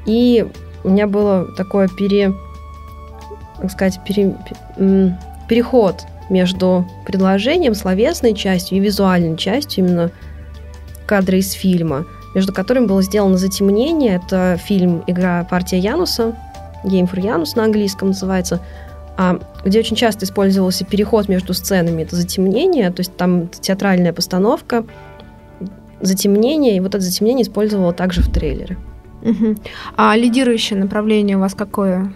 И 0.06 0.46
у 0.84 0.90
меня 0.90 1.06
было 1.06 1.46
такое 1.56 1.88
пере, 1.88 2.32
так 3.60 3.70
сказать, 3.70 4.00
пере, 4.06 4.36
переход 5.48 6.04
между 6.30 6.86
предложением, 7.06 7.74
словесной 7.74 8.34
частью 8.34 8.78
и 8.78 8.80
визуальной 8.80 9.36
частью, 9.36 9.84
именно 9.84 10.10
кадры 11.06 11.38
из 11.38 11.52
фильма, 11.52 12.04
между 12.34 12.52
которыми 12.52 12.86
было 12.86 13.02
сделано 13.02 13.38
затемнение. 13.38 14.16
Это 14.16 14.58
фильм 14.62 15.02
«Игра 15.06 15.44
партия 15.44 15.78
Януса», 15.78 16.36
Janus 16.84 17.56
на 17.56 17.64
английском 17.64 18.08
называется, 18.08 18.60
а, 19.16 19.40
где 19.64 19.80
очень 19.80 19.96
часто 19.96 20.24
использовался 20.24 20.84
переход 20.84 21.28
между 21.28 21.54
сценами. 21.54 22.02
Это 22.02 22.16
затемнение, 22.16 22.90
то 22.90 23.00
есть 23.00 23.16
там 23.16 23.48
театральная 23.48 24.12
постановка, 24.12 24.84
затемнение, 26.00 26.76
и 26.76 26.80
вот 26.80 26.94
это 26.94 27.00
затемнение 27.00 27.42
использовала 27.42 27.92
также 27.92 28.22
в 28.22 28.30
трейлере. 28.30 28.78
Угу. 29.22 29.56
А 29.96 30.16
лидирующее 30.16 30.78
направление 30.78 31.36
у 31.36 31.40
вас 31.40 31.54
какое? 31.54 32.12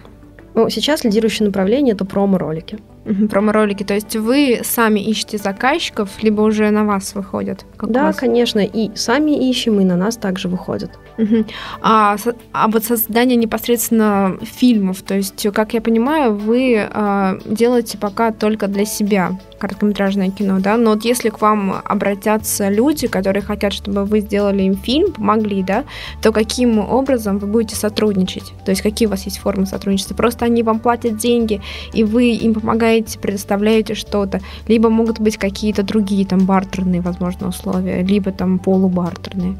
Ну, 0.55 0.69
сейчас 0.69 1.03
лидирующее 1.03 1.47
направление 1.47 1.93
это 1.93 2.05
промо-ролики. 2.05 2.79
Промо-ролики. 3.29 3.83
То 3.83 3.93
есть 3.93 4.15
вы 4.15 4.61
сами 4.63 4.99
ищете 4.99 5.37
заказчиков, 5.37 6.09
либо 6.21 6.41
уже 6.41 6.69
на 6.71 6.85
вас 6.85 7.15
выходят? 7.15 7.65
Как 7.77 7.91
да, 7.91 8.13
конечно, 8.13 8.59
и 8.59 8.95
сами 8.95 9.49
ищем, 9.49 9.79
и 9.79 9.83
на 9.83 9.97
нас 9.97 10.17
также 10.17 10.47
выходят. 10.47 10.91
Угу. 11.17 11.45
А, 11.81 12.15
а 12.53 12.67
вот 12.67 12.83
создание 12.85 13.35
непосредственно 13.35 14.37
фильмов, 14.41 15.01
то 15.01 15.15
есть, 15.15 15.45
как 15.53 15.73
я 15.73 15.81
понимаю, 15.81 16.35
вы 16.35 16.77
а, 16.79 17.37
делаете 17.45 17.97
пока 17.97 18.31
только 18.31 18.67
для 18.67 18.85
себя 18.85 19.37
короткометражное 19.63 20.29
кино, 20.29 20.59
да, 20.59 20.75
но 20.75 20.89
вот 20.89 21.05
если 21.05 21.29
к 21.29 21.39
вам 21.39 21.81
обратятся 21.85 22.67
люди, 22.67 23.07
которые 23.07 23.41
хотят, 23.41 23.71
чтобы 23.71 24.03
вы 24.03 24.19
сделали 24.19 24.63
им 24.63 24.75
фильм, 24.75 25.13
помогли, 25.13 25.63
да, 25.63 25.85
то 26.21 26.33
каким 26.33 26.79
образом 26.79 27.39
вы 27.39 27.47
будете 27.47 27.77
сотрудничать? 27.77 28.51
То 28.65 28.71
есть 28.71 28.81
какие 28.81 29.07
у 29.07 29.11
вас 29.11 29.23
есть 29.23 29.37
формы 29.37 29.65
сотрудничества? 29.65 30.15
Просто 30.15 30.43
они 30.43 30.63
вам 30.63 30.79
платят 30.79 31.15
деньги, 31.15 31.61
и 31.93 32.03
вы 32.03 32.31
им 32.31 32.55
помогаете, 32.55 33.17
предоставляете 33.17 33.93
что-то, 33.93 34.41
либо 34.67 34.89
могут 34.89 35.21
быть 35.21 35.37
какие-то 35.37 35.81
другие 35.83 36.25
там 36.25 36.39
бартерные, 36.39 36.99
возможно, 36.99 37.47
условия, 37.47 38.03
либо 38.03 38.33
там 38.33 38.59
полубартерные. 38.59 39.55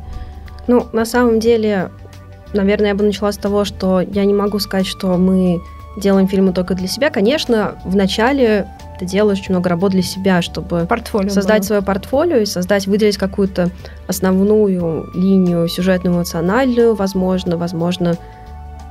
Ну, 0.68 0.86
на 0.92 1.06
самом 1.06 1.40
деле, 1.40 1.92
наверное, 2.52 2.90
я 2.90 2.96
бы 2.96 3.06
начала 3.06 3.32
с 3.32 3.38
того, 3.38 3.64
что 3.64 4.02
я 4.02 4.26
не 4.26 4.34
могу 4.34 4.60
сказать, 4.60 4.86
что 4.86 5.16
мы 5.16 5.62
делаем 5.96 6.28
фильмы 6.28 6.52
только 6.52 6.76
для 6.76 6.88
себя. 6.88 7.10
Конечно, 7.10 7.76
в 7.86 7.96
начале 7.96 8.68
ты 9.00 9.06
делаешь 9.06 9.40
очень 9.40 9.52
много 9.52 9.70
работы 9.70 9.94
для 9.94 10.04
себя, 10.04 10.42
чтобы 10.42 10.86
портфолио 10.88 11.30
создать 11.30 11.62
было. 11.62 11.68
свое 11.68 11.82
портфолио 11.82 12.38
и 12.38 12.46
создать, 12.46 12.88
выделить 12.88 13.18
какую-то 13.18 13.70
основную 14.08 15.10
линию 15.14 15.68
сюжетную, 15.68 16.16
эмоциональную, 16.16 16.96
возможно, 16.96 17.58
возможно, 17.58 18.18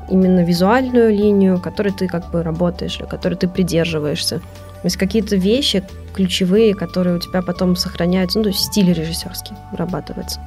именно 0.08 0.44
визуальную 0.44 1.10
линию, 1.10 1.60
которой 1.60 1.92
ты 1.92 2.08
как 2.08 2.30
бы 2.30 2.42
работаешь, 2.42 3.00
которой 3.08 3.34
ты 3.34 3.48
придерживаешься. 3.48 4.38
То 4.38 4.86
есть 4.86 4.96
какие-то 4.96 5.36
вещи 5.36 5.84
ключевые, 6.14 6.74
которые 6.74 7.16
у 7.16 7.18
тебя 7.20 7.40
потом 7.40 7.76
сохраняются, 7.76 8.38
ну, 8.38 8.44
то 8.44 8.50
есть 8.50 8.64
стиль 8.64 8.92
режиссерский 8.92 9.54
вырабатывается. 9.70 10.40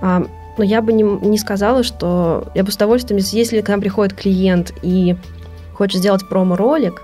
А, 0.00 0.24
но 0.56 0.64
я 0.64 0.80
бы 0.80 0.92
не, 0.92 1.02
не 1.02 1.36
сказала, 1.36 1.82
что 1.82 2.48
я 2.54 2.62
бы 2.64 2.70
с 2.70 2.76
удовольствием, 2.76 3.20
если 3.20 3.60
к 3.60 3.68
нам 3.68 3.80
приходит 3.80 4.14
клиент 4.14 4.72
и 4.82 5.16
хочет 5.74 5.98
сделать 5.98 6.28
промо-ролик, 6.28 7.02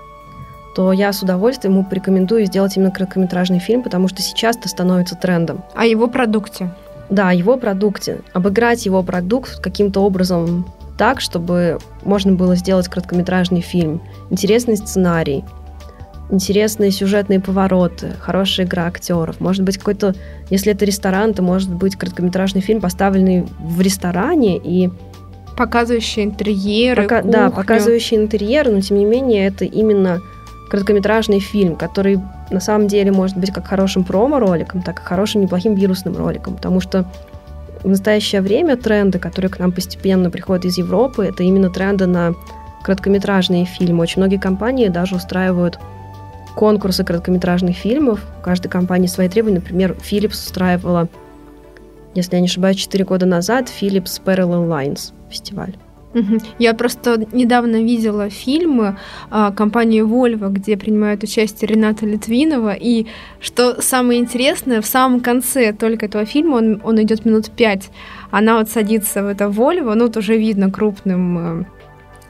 то 0.77 0.93
я 0.93 1.11
с 1.11 1.23
удовольствием 1.23 1.73
ему 1.73 1.83
порекомендую 1.83 2.45
сделать 2.45 2.77
именно 2.77 2.91
короткометражный 2.91 3.57
фильм, 3.57 3.81
потому 3.81 4.07
что 4.07 4.21
сейчас 4.21 4.57
это 4.57 4.69
становится 4.69 5.15
трендом. 5.15 5.63
О 5.73 5.85
его 5.85 6.05
продукте. 6.07 6.69
Да, 7.09 7.29
о 7.29 7.33
его 7.33 7.57
продукте. 7.57 8.21
Обыграть 8.33 8.85
его 8.85 9.01
продукт 9.01 9.59
каким-то 9.59 10.01
образом 10.01 10.71
так, 10.95 11.19
чтобы 11.19 11.79
можно 12.03 12.33
было 12.33 12.55
сделать 12.55 12.89
короткометражный 12.89 13.61
фильм. 13.61 14.03
Интересный 14.29 14.77
сценарий, 14.77 15.43
интересные 16.29 16.91
сюжетные 16.91 17.39
повороты, 17.39 18.11
хорошая 18.19 18.67
игра 18.67 18.85
актеров. 18.85 19.39
Может 19.39 19.63
быть, 19.63 19.79
какой-то, 19.79 20.13
если 20.51 20.73
это 20.73 20.85
ресторан, 20.85 21.33
то 21.33 21.41
может 21.41 21.73
быть 21.73 21.95
короткометражный 21.95 22.61
фильм, 22.61 22.81
поставленный 22.81 23.47
в 23.57 23.81
ресторане 23.81 24.59
и 24.59 24.91
показывающий 25.57 26.23
интерьеры, 26.23 27.01
Пока, 27.01 27.23
кухню. 27.23 27.31
Да, 27.31 27.49
показывающий 27.49 28.17
интерьер, 28.17 28.69
но 28.69 28.79
тем 28.81 28.99
не 28.99 29.05
менее 29.05 29.47
это 29.47 29.65
именно 29.65 30.21
короткометражный 30.69 31.39
фильм, 31.39 31.75
который 31.75 32.19
на 32.51 32.59
самом 32.59 32.87
деле 32.87 33.11
может 33.11 33.37
быть 33.37 33.51
как 33.51 33.67
хорошим 33.67 34.03
промо-роликом, 34.03 34.81
так 34.81 34.99
и 34.99 35.03
хорошим 35.03 35.41
неплохим 35.41 35.75
вирусным 35.75 36.15
роликом, 36.17 36.55
потому 36.55 36.79
что 36.81 37.05
в 37.83 37.87
настоящее 37.87 38.41
время 38.41 38.75
тренды, 38.75 39.19
которые 39.19 39.49
к 39.49 39.59
нам 39.59 39.71
постепенно 39.71 40.29
приходят 40.29 40.65
из 40.65 40.77
Европы, 40.77 41.25
это 41.25 41.43
именно 41.43 41.69
тренды 41.69 42.05
на 42.05 42.33
короткометражные 42.83 43.65
фильмы. 43.65 44.03
Очень 44.03 44.21
многие 44.21 44.37
компании 44.37 44.87
даже 44.87 45.15
устраивают 45.15 45.79
конкурсы 46.55 47.03
короткометражных 47.03 47.77
фильмов. 47.77 48.25
У 48.39 48.43
каждой 48.43 48.69
компании 48.69 49.07
свои 49.07 49.29
требования. 49.29 49.59
Например, 49.59 49.95
Philips 49.99 50.31
устраивала, 50.31 51.07
если 52.15 52.35
я 52.35 52.41
не 52.41 52.47
ошибаюсь, 52.47 52.77
4 52.77 53.05
года 53.05 53.25
назад 53.25 53.69
Philips 53.69 54.19
Parallel 54.23 54.67
Lines 54.67 55.13
фестиваль. 55.29 55.75
Я 56.59 56.73
просто 56.73 57.25
недавно 57.31 57.83
видела 57.83 58.29
фильмы 58.29 58.97
а, 59.29 59.51
компании 59.51 60.03
Volvo, 60.03 60.49
где 60.49 60.77
принимает 60.77 61.23
участие 61.23 61.69
Рената 61.69 62.05
Литвинова, 62.05 62.73
и 62.73 63.07
что 63.39 63.81
самое 63.81 64.19
интересное, 64.19 64.81
в 64.81 64.85
самом 64.85 65.19
конце 65.19 65.73
только 65.73 66.05
этого 66.05 66.25
фильма, 66.25 66.55
он, 66.55 66.81
он 66.83 67.01
идет 67.01 67.25
минут 67.25 67.49
пять, 67.51 67.89
она 68.31 68.57
вот 68.57 68.69
садится 68.69 69.23
в 69.23 69.27
это 69.27 69.45
Volvo, 69.45 69.93
ну, 69.95 70.05
вот 70.05 70.17
уже 70.17 70.37
видно 70.37 70.71
крупным 70.71 71.67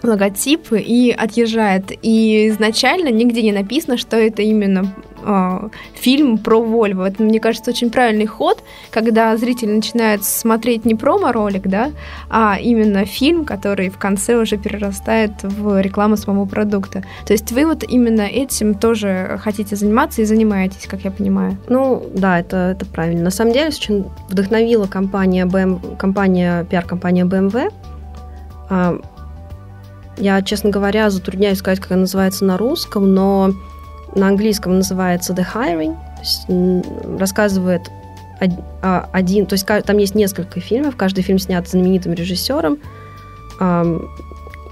логотипы 0.04 0.80
и 0.80 1.12
отъезжает. 1.12 1.92
И 2.02 2.50
изначально 2.50 3.10
нигде 3.10 3.42
не 3.42 3.52
написано, 3.52 3.98
что 3.98 4.18
это 4.18 4.42
именно 4.42 4.94
э, 5.24 5.70
фильм 5.96 6.38
про 6.38 6.62
Вольво. 6.62 7.08
Это, 7.08 7.24
мне 7.24 7.40
кажется, 7.40 7.72
очень 7.72 7.90
правильный 7.90 8.26
ход, 8.26 8.64
когда 8.92 9.36
зритель 9.38 9.70
начинает 9.70 10.24
смотреть 10.24 10.86
не 10.86 10.96
промо-ролик, 10.96 11.64
да, 11.68 11.92
а 12.30 12.58
именно 12.60 13.06
фильм, 13.06 13.46
который 13.46 13.90
в 13.90 13.98
конце 13.98 14.36
уже 14.36 14.58
перерастает 14.58 15.32
в 15.44 15.82
рекламу 15.82 16.18
самого 16.18 16.46
продукта. 16.46 17.04
То 17.26 17.34
есть 17.34 17.52
вы 17.52 17.66
вот 17.66 17.84
именно 17.84 18.22
этим 18.22 18.76
тоже 18.76 19.40
хотите 19.44 19.76
заниматься 19.76 20.22
и 20.22 20.26
занимаетесь, 20.26 20.88
как 20.88 21.02
я 21.02 21.12
понимаю. 21.12 21.58
Ну, 21.70 22.04
да, 22.14 22.40
это, 22.40 22.76
это 22.76 22.86
правильно. 22.86 23.24
На 23.24 23.32
самом 23.32 23.54
деле, 23.54 23.68
очень 23.68 24.06
вдохновила 24.30 24.86
компания, 24.86 25.46
BM, 25.46 25.98
компания 25.98 26.66
пиар-компания 26.66 27.26
BMW 27.26 27.72
я, 30.18 30.42
честно 30.42 30.70
говоря, 30.70 31.10
затрудняюсь 31.10 31.60
сказать, 31.60 31.80
как 31.80 31.92
она 31.92 32.02
называется 32.02 32.46
на 32.46 32.58
русском, 32.58 33.14
но 33.14 33.54
на 34.16 34.28
английском 34.28 34.76
называется 34.78 35.34
The 35.34 35.46
Hiring. 35.54 35.96
То 36.16 36.22
есть, 36.22 37.20
рассказывает 37.20 37.90
один, 38.72 39.46
то 39.48 39.54
есть 39.54 39.66
там 39.66 39.98
есть 39.98 40.14
несколько 40.14 40.60
фильмов, 40.60 40.96
каждый 40.96 41.24
фильм 41.24 41.40
снят 41.40 41.68
знаменитым 41.68 42.14
режиссером 42.14 42.78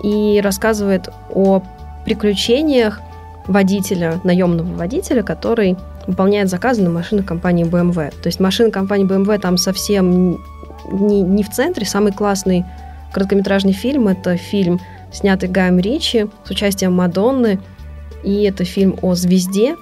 и 0.03 0.41
рассказывает 0.43 1.09
о 1.31 1.63
приключениях 2.05 2.99
водителя, 3.47 4.19
наемного 4.23 4.71
водителя, 4.75 5.23
который 5.23 5.77
выполняет 6.05 6.49
заказы 6.49 6.83
на 6.83 6.91
машины 6.91 7.23
компании 7.23 7.65
BMW. 7.65 8.11
То 8.11 8.27
есть 8.27 8.39
машины 8.39 8.69
компании 8.69 9.07
BMW 9.07 9.39
там 9.39 9.57
совсем 9.57 10.39
не, 10.91 11.21
не 11.21 11.43
в 11.43 11.49
центре. 11.49 11.85
Самый 11.87 12.11
классный 12.11 12.65
короткометражный 13.11 13.73
фильм– 13.73 14.07
это 14.09 14.37
фильм, 14.37 14.79
снятый 15.15 15.49
Гаем 15.49 15.79
Ричи 15.79 16.27
с 16.43 16.49
участием 16.51 16.93
Мадонны. 16.93 17.59
И 18.23 18.43
это 18.43 18.65
фильм 18.65 18.97
о 19.01 19.15
звезде, 19.15 19.75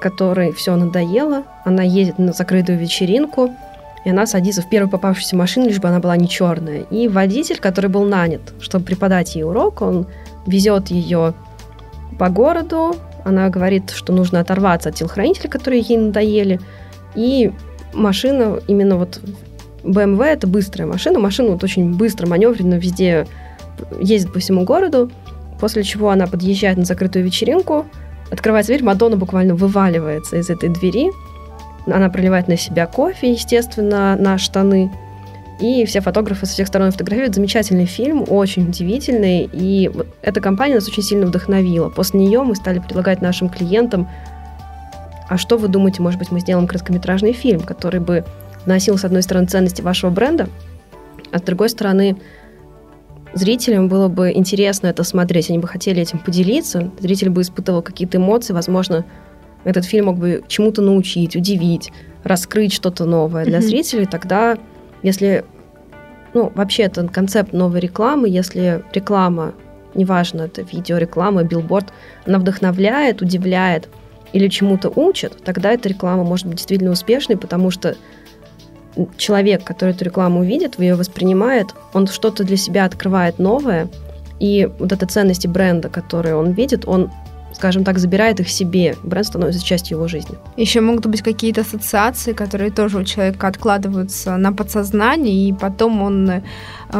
которой 0.00 0.52
все 0.52 0.76
надоело. 0.76 1.44
Она 1.64 1.82
едет 1.82 2.18
на 2.18 2.32
закрытую 2.32 2.78
вечеринку, 2.78 3.50
и 4.04 4.10
она 4.10 4.26
садится 4.26 4.62
в 4.62 4.68
первую 4.68 4.90
попавшуюся 4.90 5.36
машину, 5.36 5.66
лишь 5.66 5.78
бы 5.78 5.88
она 5.88 5.98
была 5.98 6.16
не 6.16 6.28
черная. 6.28 6.82
И 6.90 7.08
водитель, 7.08 7.58
который 7.58 7.90
был 7.90 8.04
нанят, 8.04 8.40
чтобы 8.60 8.84
преподать 8.84 9.34
ей 9.34 9.44
урок, 9.44 9.82
он 9.82 10.06
везет 10.46 10.88
ее 10.88 11.34
по 12.18 12.28
городу, 12.28 12.96
она 13.24 13.48
говорит, 13.48 13.90
что 13.90 14.12
нужно 14.12 14.40
оторваться 14.40 14.90
от 14.90 14.94
телохранителей, 14.94 15.50
которые 15.50 15.80
ей 15.80 15.98
надоели. 15.98 16.60
И 17.16 17.52
машина, 17.92 18.60
именно 18.68 18.96
вот 18.96 19.20
BMW 19.82 20.24
это 20.24 20.46
быстрая 20.46 20.86
машина. 20.86 21.18
Машина 21.18 21.50
вот 21.50 21.64
очень 21.64 21.94
быстро, 21.94 22.26
маневренно 22.28 22.74
везде 22.74 23.26
ездит 24.00 24.32
по 24.32 24.38
всему 24.38 24.64
городу. 24.64 25.10
После 25.60 25.82
чего 25.82 26.10
она 26.10 26.26
подъезжает 26.26 26.76
на 26.76 26.84
закрытую 26.84 27.24
вечеринку, 27.24 27.86
открывает 28.30 28.66
дверь, 28.66 28.84
Мадонна 28.84 29.16
буквально 29.16 29.54
вываливается 29.54 30.36
из 30.36 30.50
этой 30.50 30.68
двери. 30.68 31.10
Она 31.86 32.10
проливает 32.10 32.48
на 32.48 32.56
себя 32.56 32.86
кофе, 32.86 33.32
естественно, 33.32 34.16
на 34.16 34.38
штаны. 34.38 34.90
И 35.60 35.86
все 35.86 36.02
фотографы 36.02 36.44
со 36.44 36.52
всех 36.52 36.68
сторон 36.68 36.90
фотографируют. 36.90 37.34
Замечательный 37.34 37.86
фильм, 37.86 38.24
очень 38.28 38.68
удивительный. 38.68 39.48
И 39.52 39.90
эта 40.20 40.40
компания 40.40 40.74
нас 40.74 40.88
очень 40.88 41.02
сильно 41.02 41.26
вдохновила. 41.26 41.88
После 41.88 42.20
нее 42.20 42.42
мы 42.42 42.54
стали 42.54 42.78
предлагать 42.80 43.22
нашим 43.22 43.48
клиентам, 43.48 44.08
а 45.28 45.38
что 45.38 45.56
вы 45.56 45.68
думаете, 45.68 46.02
может 46.02 46.18
быть, 46.18 46.30
мы 46.30 46.40
сделаем 46.40 46.66
короткометражный 46.66 47.32
фильм, 47.32 47.60
который 47.60 48.00
бы 48.00 48.24
носил, 48.64 48.96
с 48.98 49.04
одной 49.04 49.22
стороны, 49.22 49.46
ценности 49.46 49.82
вашего 49.82 50.10
бренда, 50.10 50.48
а 51.32 51.38
с 51.38 51.42
другой 51.42 51.68
стороны, 51.68 52.16
зрителям 53.36 53.88
было 53.88 54.08
бы 54.08 54.32
интересно 54.32 54.88
это 54.88 55.04
смотреть, 55.04 55.50
они 55.50 55.58
бы 55.58 55.68
хотели 55.68 56.02
этим 56.02 56.18
поделиться, 56.18 56.90
зритель 56.98 57.30
бы 57.30 57.42
испытывал 57.42 57.82
какие-то 57.82 58.18
эмоции, 58.18 58.52
возможно, 58.52 59.04
этот 59.64 59.84
фильм 59.84 60.06
мог 60.06 60.18
бы 60.18 60.42
чему-то 60.48 60.80
научить, 60.80 61.36
удивить, 61.36 61.92
раскрыть 62.24 62.72
что-то 62.72 63.04
новое 63.04 63.44
для 63.44 63.58
mm-hmm. 63.58 63.62
зрителей, 63.62 64.06
тогда 64.06 64.56
если, 65.02 65.44
ну, 66.34 66.50
вообще 66.54 66.84
это 66.84 67.06
концепт 67.08 67.52
новой 67.52 67.80
рекламы, 67.80 68.28
если 68.28 68.82
реклама, 68.92 69.54
неважно, 69.94 70.42
это 70.42 70.62
видеореклама, 70.62 71.44
билборд, 71.44 71.92
она 72.26 72.38
вдохновляет, 72.38 73.22
удивляет 73.22 73.88
или 74.32 74.48
чему-то 74.48 74.90
учит, 74.94 75.36
тогда 75.44 75.72
эта 75.72 75.88
реклама 75.88 76.24
может 76.24 76.46
быть 76.46 76.56
действительно 76.56 76.90
успешной, 76.90 77.36
потому 77.36 77.70
что 77.70 77.96
человек, 79.16 79.64
который 79.64 79.90
эту 79.90 80.04
рекламу 80.04 80.40
увидит, 80.40 80.78
ее 80.78 80.94
воспринимает, 80.94 81.74
он 81.92 82.06
что-то 82.06 82.44
для 82.44 82.56
себя 82.56 82.84
открывает 82.84 83.38
новое, 83.38 83.88
и 84.40 84.68
вот 84.78 84.92
эта 84.92 85.06
ценности 85.06 85.46
бренда, 85.46 85.88
которые 85.88 86.36
он 86.36 86.52
видит, 86.52 86.86
он 86.86 87.10
скажем 87.56 87.84
так, 87.84 87.98
забирает 87.98 88.40
их 88.40 88.48
себе. 88.50 88.96
Бренд 89.02 89.26
становится 89.26 89.64
частью 89.64 89.96
его 89.96 90.08
жизни. 90.08 90.36
Еще 90.58 90.80
могут 90.80 91.06
быть 91.06 91.22
какие-то 91.22 91.62
ассоциации, 91.62 92.34
которые 92.34 92.70
тоже 92.70 92.98
у 92.98 93.04
человека 93.04 93.48
откладываются 93.48 94.36
на 94.36 94.52
подсознание, 94.52 95.48
и 95.48 95.52
потом 95.54 96.02
он 96.02 96.30
э, 96.30 96.42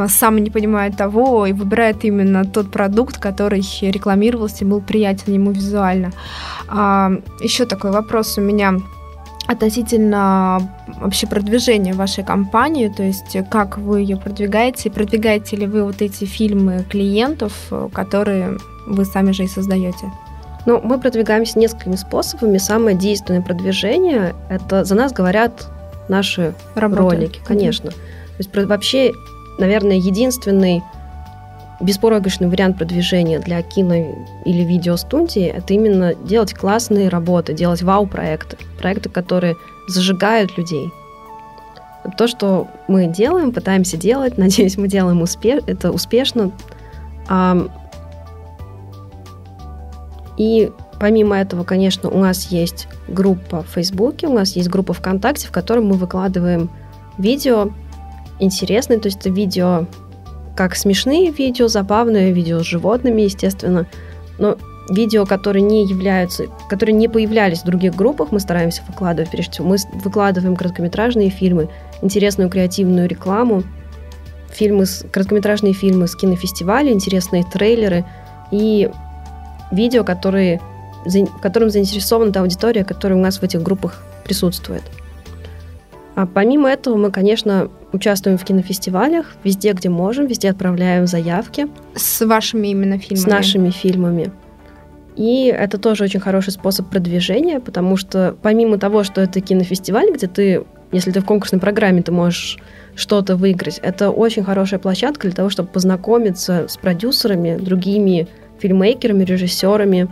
сам 0.08 0.38
не 0.38 0.50
понимает 0.50 0.96
того 0.96 1.46
и 1.46 1.52
выбирает 1.52 2.04
именно 2.04 2.44
тот 2.44 2.70
продукт, 2.70 3.18
который 3.18 3.62
рекламировался 3.82 4.64
и 4.64 4.68
был 4.68 4.80
приятен 4.80 5.34
ему 5.34 5.50
визуально. 5.50 6.12
А, 6.68 7.12
еще 7.42 7.66
такой 7.66 7.90
вопрос 7.90 8.38
у 8.38 8.40
меня 8.40 8.80
относительно 9.46 10.60
вообще 11.00 11.26
продвижения 11.26 11.92
вашей 11.92 12.24
компании, 12.24 12.88
то 12.88 13.02
есть 13.02 13.36
как 13.50 13.78
вы 13.78 14.00
ее 14.00 14.16
продвигаете, 14.16 14.90
продвигаете 14.90 15.56
ли 15.56 15.66
вы 15.66 15.84
вот 15.84 16.02
эти 16.02 16.24
фильмы 16.24 16.84
клиентов, 16.88 17.52
э, 17.70 17.88
которые 17.92 18.58
вы 18.86 19.04
сами 19.04 19.32
же 19.32 19.44
и 19.44 19.48
создаете? 19.48 20.10
Ну, 20.66 20.80
мы 20.82 20.98
продвигаемся 20.98 21.58
несколькими 21.58 21.94
способами. 21.94 22.58
Самое 22.58 22.96
действенное 22.96 23.40
продвижение– 23.40 24.34
это 24.50 24.84
за 24.84 24.96
нас 24.96 25.12
говорят 25.12 25.68
наши 26.08 26.54
Работа. 26.74 27.02
ролики, 27.02 27.40
конечно. 27.46 27.90
Mm-hmm. 27.90 28.36
То 28.36 28.60
есть 28.60 28.68
вообще, 28.68 29.12
наверное, 29.58 29.96
единственный 29.96 30.82
беспроигрышный 31.80 32.48
вариант 32.48 32.78
продвижения 32.78 33.38
для 33.38 33.62
кино 33.62 33.94
или 34.44 34.62
видеостудии– 34.62 35.44
это 35.56 35.74
именно 35.74 36.14
делать 36.14 36.54
классные 36.54 37.08
работы, 37.08 37.52
делать 37.52 37.82
вау-проекты, 37.82 38.56
проекты, 38.78 39.08
которые 39.10 39.56
зажигают 39.88 40.56
людей. 40.56 40.90
То, 42.16 42.28
что 42.28 42.68
мы 42.88 43.06
делаем, 43.06 43.52
пытаемся 43.52 43.96
делать, 43.96 44.38
надеюсь, 44.38 44.76
мы 44.76 44.88
делаем 44.88 45.22
успе- 45.22 45.62
это 45.66 45.92
успешно. 45.92 46.52
И 50.38 50.70
помимо 50.98 51.36
этого, 51.36 51.64
конечно, 51.64 52.08
у 52.10 52.18
нас 52.18 52.50
есть 52.50 52.88
группа 53.08 53.62
в 53.62 53.68
Фейсбуке, 53.68 54.26
у 54.28 54.32
нас 54.32 54.56
есть 54.56 54.68
группа 54.68 54.92
ВКонтакте, 54.92 55.48
в 55.48 55.52
которой 55.52 55.80
мы 55.84 55.94
выкладываем 55.94 56.70
видео 57.18 57.70
интересные, 58.38 58.98
то 58.98 59.06
есть 59.06 59.20
это 59.20 59.30
видео 59.30 59.86
как 60.56 60.74
смешные 60.74 61.30
видео, 61.30 61.68
забавные 61.68 62.32
видео 62.32 62.60
с 62.60 62.66
животными, 62.66 63.22
естественно, 63.22 63.86
но 64.38 64.56
видео, 64.88 65.26
которые 65.26 65.62
не 65.62 65.86
являются, 65.86 66.46
которые 66.68 66.94
не 66.94 67.08
появлялись 67.08 67.60
в 67.60 67.64
других 67.66 67.94
группах, 67.94 68.32
мы 68.32 68.40
стараемся 68.40 68.82
выкладывать. 68.88 69.30
Прежде 69.30 69.52
всего, 69.52 69.68
мы 69.68 69.76
выкладываем 70.02 70.56
короткометражные 70.56 71.30
фильмы, 71.30 71.68
интересную 72.02 72.48
креативную 72.48 73.08
рекламу, 73.08 73.64
фильмы, 74.50 74.86
с, 74.86 75.04
короткометражные 75.10 75.72
фильмы 75.72 76.06
с 76.06 76.16
кинофестиваля, 76.16 76.92
интересные 76.92 77.44
трейлеры 77.44 78.04
и 78.50 78.90
видео, 79.72 80.04
которые, 80.04 80.60
которым 81.42 81.70
заинтересована 81.70 82.32
та 82.32 82.40
аудитория, 82.40 82.84
которая 82.84 83.18
у 83.18 83.22
нас 83.22 83.38
в 83.38 83.42
этих 83.42 83.62
группах 83.62 84.02
присутствует. 84.24 84.82
А 86.16 86.26
помимо 86.26 86.70
этого 86.70 86.96
мы, 86.96 87.10
конечно, 87.10 87.70
участвуем 87.92 88.38
в 88.38 88.44
кинофестивалях, 88.44 89.34
везде, 89.44 89.72
где 89.72 89.90
можем, 89.90 90.26
везде 90.26 90.48
отправляем 90.48 91.06
заявки. 91.06 91.68
С 91.94 92.24
вашими 92.24 92.68
именно 92.68 92.98
фильмами? 92.98 93.22
С 93.22 93.26
нашими 93.26 93.70
фильмами. 93.70 94.32
И 95.14 95.46
это 95.46 95.76
тоже 95.76 96.04
очень 96.04 96.20
хороший 96.20 96.52
способ 96.52 96.88
продвижения, 96.88 97.60
потому 97.60 97.98
что 97.98 98.34
помимо 98.40 98.78
того, 98.78 99.04
что 99.04 99.20
это 99.20 99.42
кинофестиваль, 99.42 100.10
где 100.10 100.26
ты, 100.26 100.64
если 100.90 101.10
ты 101.10 101.20
в 101.20 101.26
конкурсной 101.26 101.60
программе, 101.60 102.00
ты 102.02 102.12
можешь 102.12 102.58
что-то 102.94 103.36
выиграть, 103.36 103.78
это 103.82 104.10
очень 104.10 104.42
хорошая 104.42 104.80
площадка 104.80 105.26
для 105.26 105.36
того, 105.36 105.50
чтобы 105.50 105.68
познакомиться 105.68 106.66
с 106.66 106.78
продюсерами, 106.78 107.58
другими 107.58 108.26
фильмейкерами, 108.58 109.22
режиссерами, 109.22 110.08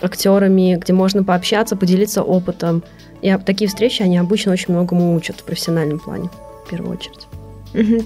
актерами, 0.00 0.78
где 0.80 0.92
можно 0.92 1.24
пообщаться, 1.24 1.76
поделиться 1.76 2.22
опытом. 2.22 2.82
И 3.22 3.36
такие 3.44 3.68
встречи, 3.68 4.02
они 4.02 4.18
обычно 4.18 4.52
очень 4.52 4.74
многому 4.74 5.14
учат 5.14 5.40
в 5.40 5.44
профессиональном 5.44 5.98
плане, 5.98 6.30
в 6.64 6.70
первую 6.70 6.96
очередь. 6.96 7.26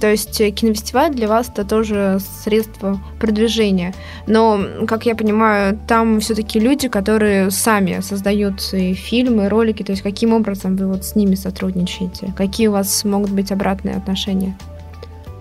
То 0.01 0.11
есть 0.11 0.41
э, 0.41 0.51
кинофестиваль 0.51 1.15
для 1.15 1.29
вас 1.29 1.49
это 1.49 1.65
тоже 1.65 2.19
средство 2.43 3.01
продвижения. 3.21 3.95
Но, 4.27 4.61
как 4.89 5.07
я 5.07 5.15
понимаю, 5.15 5.79
там 5.87 6.19
все-таки 6.21 6.59
люди, 6.59 6.89
которые 6.89 7.51
сами 7.51 8.01
создают 8.01 8.69
и 8.73 8.95
фильмы, 8.95 9.45
и 9.45 9.49
ролики. 9.49 9.83
То 9.85 9.93
есть 9.93 10.03
каким 10.03 10.33
образом 10.33 10.77
вы 10.77 10.89
вот 10.89 11.05
с 11.05 11.15
ними 11.15 11.37
сотрудничаете? 11.37 12.33
Какие 12.37 12.67
у 12.67 12.73
вас 12.73 13.05
могут 13.05 13.31
быть 13.31 13.53
обратные 13.53 13.97
отношения? 13.97 14.57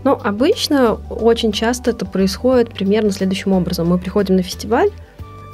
Ну, 0.04 0.14
обычно 0.24 0.94
очень 1.10 1.52
часто 1.52 1.92
это 1.92 2.06
происходит 2.06 2.72
примерно 2.72 3.12
следующим 3.12 3.52
образом. 3.54 3.88
Мы 3.90 3.98
приходим 3.98 4.36
на 4.36 4.44
фестиваль, 4.44 4.90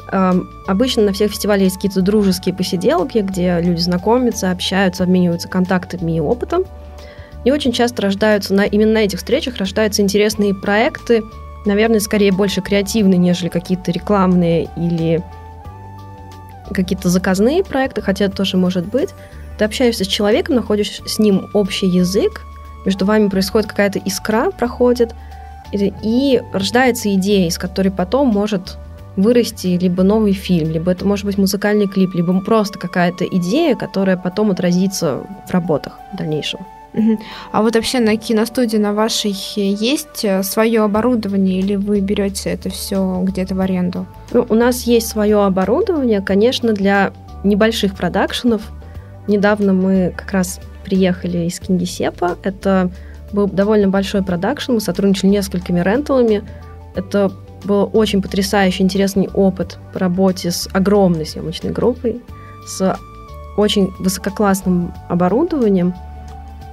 Обычно 0.07 1.03
на 1.03 1.13
всех 1.13 1.31
фестивалях 1.31 1.63
есть 1.63 1.75
какие-то 1.75 2.01
дружеские 2.01 2.53
посиделки, 2.53 3.19
где 3.19 3.59
люди 3.59 3.79
знакомятся, 3.79 4.51
общаются, 4.51 5.03
обмениваются 5.03 5.47
контактами 5.47 6.17
и 6.17 6.19
опытом. 6.19 6.63
И 7.43 7.51
очень 7.51 7.71
часто 7.71 8.01
рождаются, 8.01 8.53
на, 8.53 8.63
именно 8.65 8.93
на 8.93 8.97
этих 8.99 9.19
встречах 9.19 9.57
рождаются 9.57 10.01
интересные 10.01 10.53
проекты, 10.55 11.23
наверное, 11.65 11.99
скорее 11.99 12.31
больше 12.31 12.61
креативные, 12.61 13.17
нежели 13.17 13.49
какие-то 13.49 13.91
рекламные 13.91 14.69
или 14.75 15.23
какие-то 16.71 17.09
заказные 17.09 17.63
проекты, 17.63 18.01
хотя 18.01 18.25
это 18.25 18.37
тоже 18.37 18.57
может 18.57 18.87
быть. 18.87 19.09
Ты 19.57 19.65
общаешься 19.65 20.03
с 20.03 20.07
человеком, 20.07 20.55
находишь 20.55 21.01
с 21.05 21.19
ним 21.19 21.49
общий 21.53 21.87
язык, 21.87 22.41
между 22.85 23.05
вами 23.05 23.29
происходит 23.29 23.69
какая-то 23.69 23.99
искра, 23.99 24.51
проходит, 24.51 25.15
и, 25.71 25.93
и 26.01 26.41
рождается 26.53 27.13
идея, 27.15 27.47
из 27.47 27.57
которой 27.57 27.89
потом 27.89 28.27
может 28.27 28.77
вырасти 29.15 29.67
либо 29.67 30.03
новый 30.03 30.33
фильм, 30.33 30.71
либо 30.71 30.91
это 30.91 31.05
может 31.05 31.25
быть 31.25 31.37
музыкальный 31.37 31.87
клип, 31.87 32.15
либо 32.15 32.39
просто 32.41 32.79
какая-то 32.79 33.25
идея, 33.25 33.75
которая 33.75 34.17
потом 34.17 34.51
отразится 34.51 35.21
в 35.47 35.51
работах 35.51 35.93
в 36.13 36.17
дальнейшем. 36.17 36.59
А 37.51 37.61
вот 37.61 37.75
вообще 37.75 37.99
на 37.99 38.15
киностудии 38.15 38.77
на 38.77 38.93
вашей 38.93 39.35
есть 39.57 40.23
э, 40.23 40.43
свое 40.43 40.81
оборудование 40.81 41.59
или 41.59 41.75
вы 41.75 41.99
берете 41.99 42.51
это 42.51 42.69
все 42.69 43.19
где-то 43.21 43.53
в 43.53 43.59
аренду? 43.59 44.05
Ну, 44.31 44.45
у 44.47 44.55
нас 44.55 44.83
есть 44.83 45.09
свое 45.09 45.43
оборудование, 45.43 46.21
конечно, 46.21 46.71
для 46.71 47.11
небольших 47.43 47.95
продакшенов– 47.95 48.61
недавно 49.27 49.73
мы 49.73 50.13
как 50.15 50.31
раз 50.31 50.59
приехали 50.83 51.39
из 51.39 51.59
Кингисепа. 51.59 52.37
Это 52.43 52.91
был 53.31 53.47
довольно 53.47 53.87
большой 53.87 54.23
продакшн, 54.23 54.73
мы 54.73 54.81
сотрудничали 54.81 55.31
несколькими 55.31 55.79
ренталами. 55.79 56.43
Это 56.95 57.31
был 57.65 57.89
очень 57.93 58.21
потрясающий, 58.21 58.83
интересный 58.83 59.29
опыт 59.33 59.77
по 59.93 59.99
работе 59.99 60.51
с 60.51 60.69
огромной 60.71 61.25
съемочной 61.25 61.71
группой, 61.71 62.21
с 62.65 62.97
очень 63.57 63.93
высококлассным 63.99 64.93
оборудованием. 65.09 65.93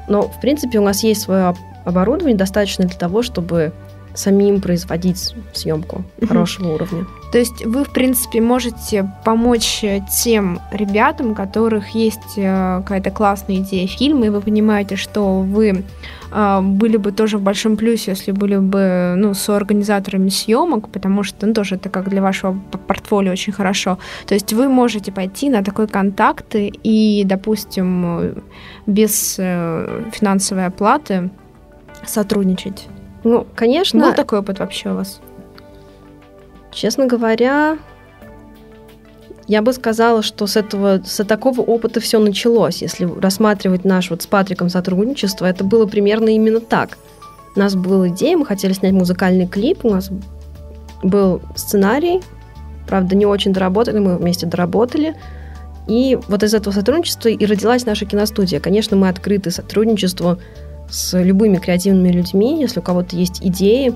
Но, 0.08 0.22
в 0.22 0.40
принципе, 0.40 0.78
у 0.78 0.82
нас 0.82 1.02
есть 1.02 1.22
свое 1.22 1.54
оборудование 1.84 2.36
достаточно 2.36 2.84
для 2.84 2.96
того, 2.98 3.22
чтобы 3.22 3.72
самим 4.14 4.60
производить 4.60 5.34
съемку 5.52 6.04
хорошего 6.26 6.74
уровня. 6.74 7.06
То 7.32 7.38
есть 7.38 7.64
вы, 7.64 7.84
в 7.84 7.92
принципе, 7.92 8.42
можете 8.42 9.10
помочь 9.24 9.82
тем 10.22 10.60
ребятам, 10.70 11.30
у 11.30 11.34
которых 11.34 11.90
есть 11.94 12.36
э, 12.36 12.82
какая-то 12.82 13.10
классная 13.10 13.56
идея 13.56 13.86
фильма, 13.86 14.26
и 14.26 14.28
вы 14.28 14.42
понимаете, 14.42 14.96
что 14.96 15.40
вы 15.40 15.82
э, 16.30 16.60
были 16.60 16.98
бы 16.98 17.10
тоже 17.10 17.38
в 17.38 17.42
большом 17.42 17.78
плюсе, 17.78 18.10
если 18.10 18.32
были 18.32 18.58
бы 18.58 19.14
ну, 19.16 19.32
с 19.32 19.48
организаторами 19.48 20.28
съемок, 20.28 20.90
потому 20.90 21.22
что 21.22 21.46
ну, 21.46 21.54
тоже 21.54 21.76
это 21.76 21.88
как 21.88 22.10
для 22.10 22.20
вашего 22.20 22.52
портфолио 22.86 23.32
очень 23.32 23.54
хорошо. 23.54 23.98
То 24.26 24.34
есть 24.34 24.52
вы 24.52 24.68
можете 24.68 25.10
пойти 25.10 25.48
на 25.48 25.64
такой 25.64 25.88
контакты 25.88 26.70
и, 26.82 27.24
допустим, 27.24 28.34
без 28.86 29.36
э, 29.38 30.02
финансовой 30.12 30.66
оплаты 30.66 31.30
сотрудничать. 32.04 32.88
Ну, 33.24 33.46
конечно. 33.54 34.06
Был 34.06 34.14
такой 34.14 34.40
опыт 34.40 34.58
вообще 34.58 34.90
у 34.90 34.96
вас? 34.96 35.20
Честно 36.70 37.06
говоря, 37.06 37.78
я 39.46 39.62
бы 39.62 39.72
сказала, 39.72 40.22
что 40.22 40.46
с 40.46 40.56
этого, 40.56 41.02
с 41.04 41.22
такого 41.24 41.60
опыта 41.60 42.00
все 42.00 42.18
началось. 42.18 42.82
Если 42.82 43.04
рассматривать 43.20 43.84
наш 43.84 44.10
вот 44.10 44.22
с 44.22 44.26
Патриком 44.26 44.68
сотрудничество, 44.70 45.46
это 45.46 45.64
было 45.64 45.86
примерно 45.86 46.30
именно 46.30 46.60
так. 46.60 46.98
У 47.54 47.58
нас 47.58 47.74
была 47.74 48.08
идея, 48.08 48.36
мы 48.36 48.46
хотели 48.46 48.72
снять 48.72 48.92
музыкальный 48.92 49.46
клип, 49.46 49.84
у 49.84 49.90
нас 49.90 50.10
был 51.02 51.42
сценарий, 51.54 52.22
правда, 52.86 53.14
не 53.14 53.26
очень 53.26 53.52
доработали, 53.52 53.98
мы 53.98 54.16
вместе 54.16 54.46
доработали. 54.46 55.16
И 55.86 56.18
вот 56.28 56.42
из 56.42 56.54
этого 56.54 56.72
сотрудничества 56.72 57.28
и 57.28 57.44
родилась 57.44 57.84
наша 57.84 58.06
киностудия. 58.06 58.60
Конечно, 58.60 58.96
мы 58.96 59.08
открыты 59.08 59.50
сотрудничеству 59.50 60.38
с 60.92 61.18
любыми 61.18 61.56
креативными 61.56 62.10
людьми, 62.10 62.60
если 62.60 62.80
у 62.80 62.82
кого-то 62.82 63.16
есть 63.16 63.40
идеи, 63.42 63.94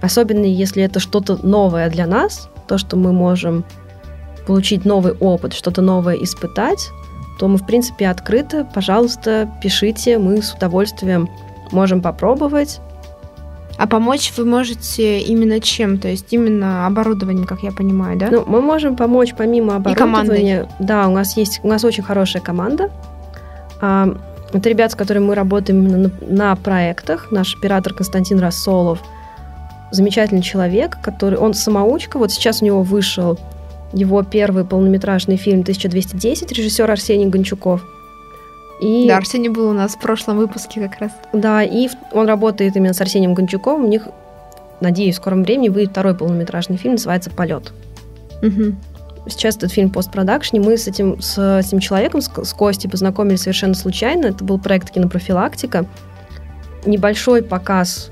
особенно 0.00 0.46
если 0.46 0.82
это 0.82 0.98
что-то 0.98 1.38
новое 1.46 1.90
для 1.90 2.06
нас, 2.06 2.48
то, 2.66 2.78
что 2.78 2.96
мы 2.96 3.12
можем 3.12 3.64
получить 4.46 4.86
новый 4.86 5.12
опыт, 5.12 5.52
что-то 5.52 5.82
новое 5.82 6.16
испытать, 6.16 6.88
то 7.38 7.46
мы, 7.46 7.58
в 7.58 7.66
принципе, 7.66 8.08
открыты. 8.08 8.66
Пожалуйста, 8.74 9.50
пишите, 9.62 10.18
мы 10.18 10.40
с 10.42 10.54
удовольствием 10.54 11.28
можем 11.72 12.00
попробовать. 12.00 12.80
А 13.76 13.86
помочь 13.86 14.32
вы 14.36 14.44
можете 14.44 15.20
именно 15.20 15.60
чем? 15.60 15.98
То 15.98 16.08
есть 16.08 16.32
именно 16.32 16.86
оборудованием, 16.86 17.46
как 17.46 17.62
я 17.62 17.72
понимаю, 17.72 18.18
да? 18.18 18.28
Ну, 18.30 18.44
мы 18.46 18.60
можем 18.60 18.96
помочь 18.96 19.34
помимо 19.36 19.76
оборудования. 19.76 19.94
И 19.94 20.56
командой. 20.56 20.68
Да, 20.78 21.06
у 21.06 21.12
нас 21.12 21.36
есть, 21.36 21.60
у 21.62 21.68
нас 21.68 21.84
очень 21.84 22.02
хорошая 22.02 22.42
команда. 22.42 22.90
Это 24.52 24.68
ребят, 24.68 24.92
с 24.92 24.94
которыми 24.94 25.26
мы 25.26 25.34
работаем 25.34 26.02
на, 26.02 26.10
на 26.20 26.56
проектах. 26.56 27.30
Наш 27.30 27.56
оператор 27.56 27.94
Константин 27.94 28.38
Рассолов 28.40 29.00
замечательный 29.90 30.42
человек, 30.42 30.98
который... 31.02 31.38
Он 31.38 31.54
самоучка. 31.54 32.18
Вот 32.18 32.32
сейчас 32.32 32.62
у 32.62 32.64
него 32.64 32.82
вышел 32.82 33.38
его 33.92 34.22
первый 34.22 34.64
полнометражный 34.64 35.36
фильм 35.36 35.60
«1210», 35.60 36.54
режиссер 36.54 36.90
Арсений 36.90 37.26
Гончуков. 37.26 37.84
И, 38.80 39.06
да, 39.08 39.18
Арсений 39.18 39.48
был 39.48 39.68
у 39.68 39.72
нас 39.72 39.94
в 39.94 40.00
прошлом 40.00 40.38
выпуске 40.38 40.80
как 40.80 41.00
раз. 41.00 41.12
Да, 41.32 41.62
и 41.62 41.88
он 42.12 42.26
работает 42.26 42.76
именно 42.76 42.94
с 42.94 43.00
Арсением 43.00 43.34
Гончуковым. 43.34 43.84
У 43.84 43.88
них, 43.88 44.08
надеюсь, 44.80 45.16
в 45.16 45.18
скором 45.18 45.42
времени 45.42 45.68
выйдет 45.68 45.90
второй 45.90 46.14
полнометражный 46.14 46.76
фильм, 46.76 46.94
называется 46.94 47.30
«Полет». 47.30 47.72
Угу. 48.42 48.74
Сейчас 49.26 49.56
этот 49.56 49.72
фильм 49.72 49.90
постпродакшне. 49.90 50.60
Мы 50.60 50.76
с 50.76 50.86
этим, 50.86 51.20
с 51.20 51.60
этим 51.60 51.78
человеком, 51.78 52.20
с, 52.20 52.30
с 52.30 52.52
Костей, 52.52 52.90
познакомились 52.90 53.42
совершенно 53.42 53.74
случайно. 53.74 54.26
Это 54.26 54.44
был 54.44 54.58
проект 54.58 54.90
«Кинопрофилактика». 54.90 55.86
Небольшой 56.86 57.42
показ. 57.42 58.10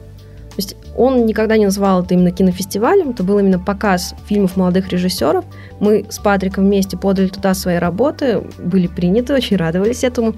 То 0.50 0.56
есть 0.56 0.76
он 0.96 1.26
никогда 1.26 1.56
не 1.56 1.64
называл 1.64 2.02
это 2.02 2.14
именно 2.14 2.32
кинофестивалем, 2.32 3.10
это 3.10 3.22
был 3.22 3.38
именно 3.38 3.60
показ 3.60 4.14
фильмов 4.26 4.56
молодых 4.56 4.88
режиссеров. 4.88 5.44
Мы 5.78 6.04
с 6.10 6.18
Патриком 6.18 6.64
вместе 6.64 6.96
подали 6.96 7.28
туда 7.28 7.54
свои 7.54 7.76
работы, 7.76 8.42
были 8.58 8.88
приняты, 8.88 9.32
очень 9.34 9.56
радовались 9.56 10.02
этому. 10.02 10.34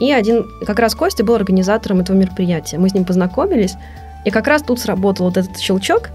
И 0.00 0.10
один, 0.12 0.44
как 0.66 0.80
раз 0.80 0.94
Костя 0.96 1.22
был 1.22 1.36
организатором 1.36 2.00
этого 2.00 2.16
мероприятия. 2.16 2.78
Мы 2.78 2.88
с 2.88 2.94
ним 2.94 3.04
познакомились, 3.04 3.74
и 4.24 4.30
как 4.30 4.48
раз 4.48 4.62
тут 4.62 4.80
сработал 4.80 5.26
вот 5.26 5.36
этот 5.36 5.56
щелчок, 5.58 6.10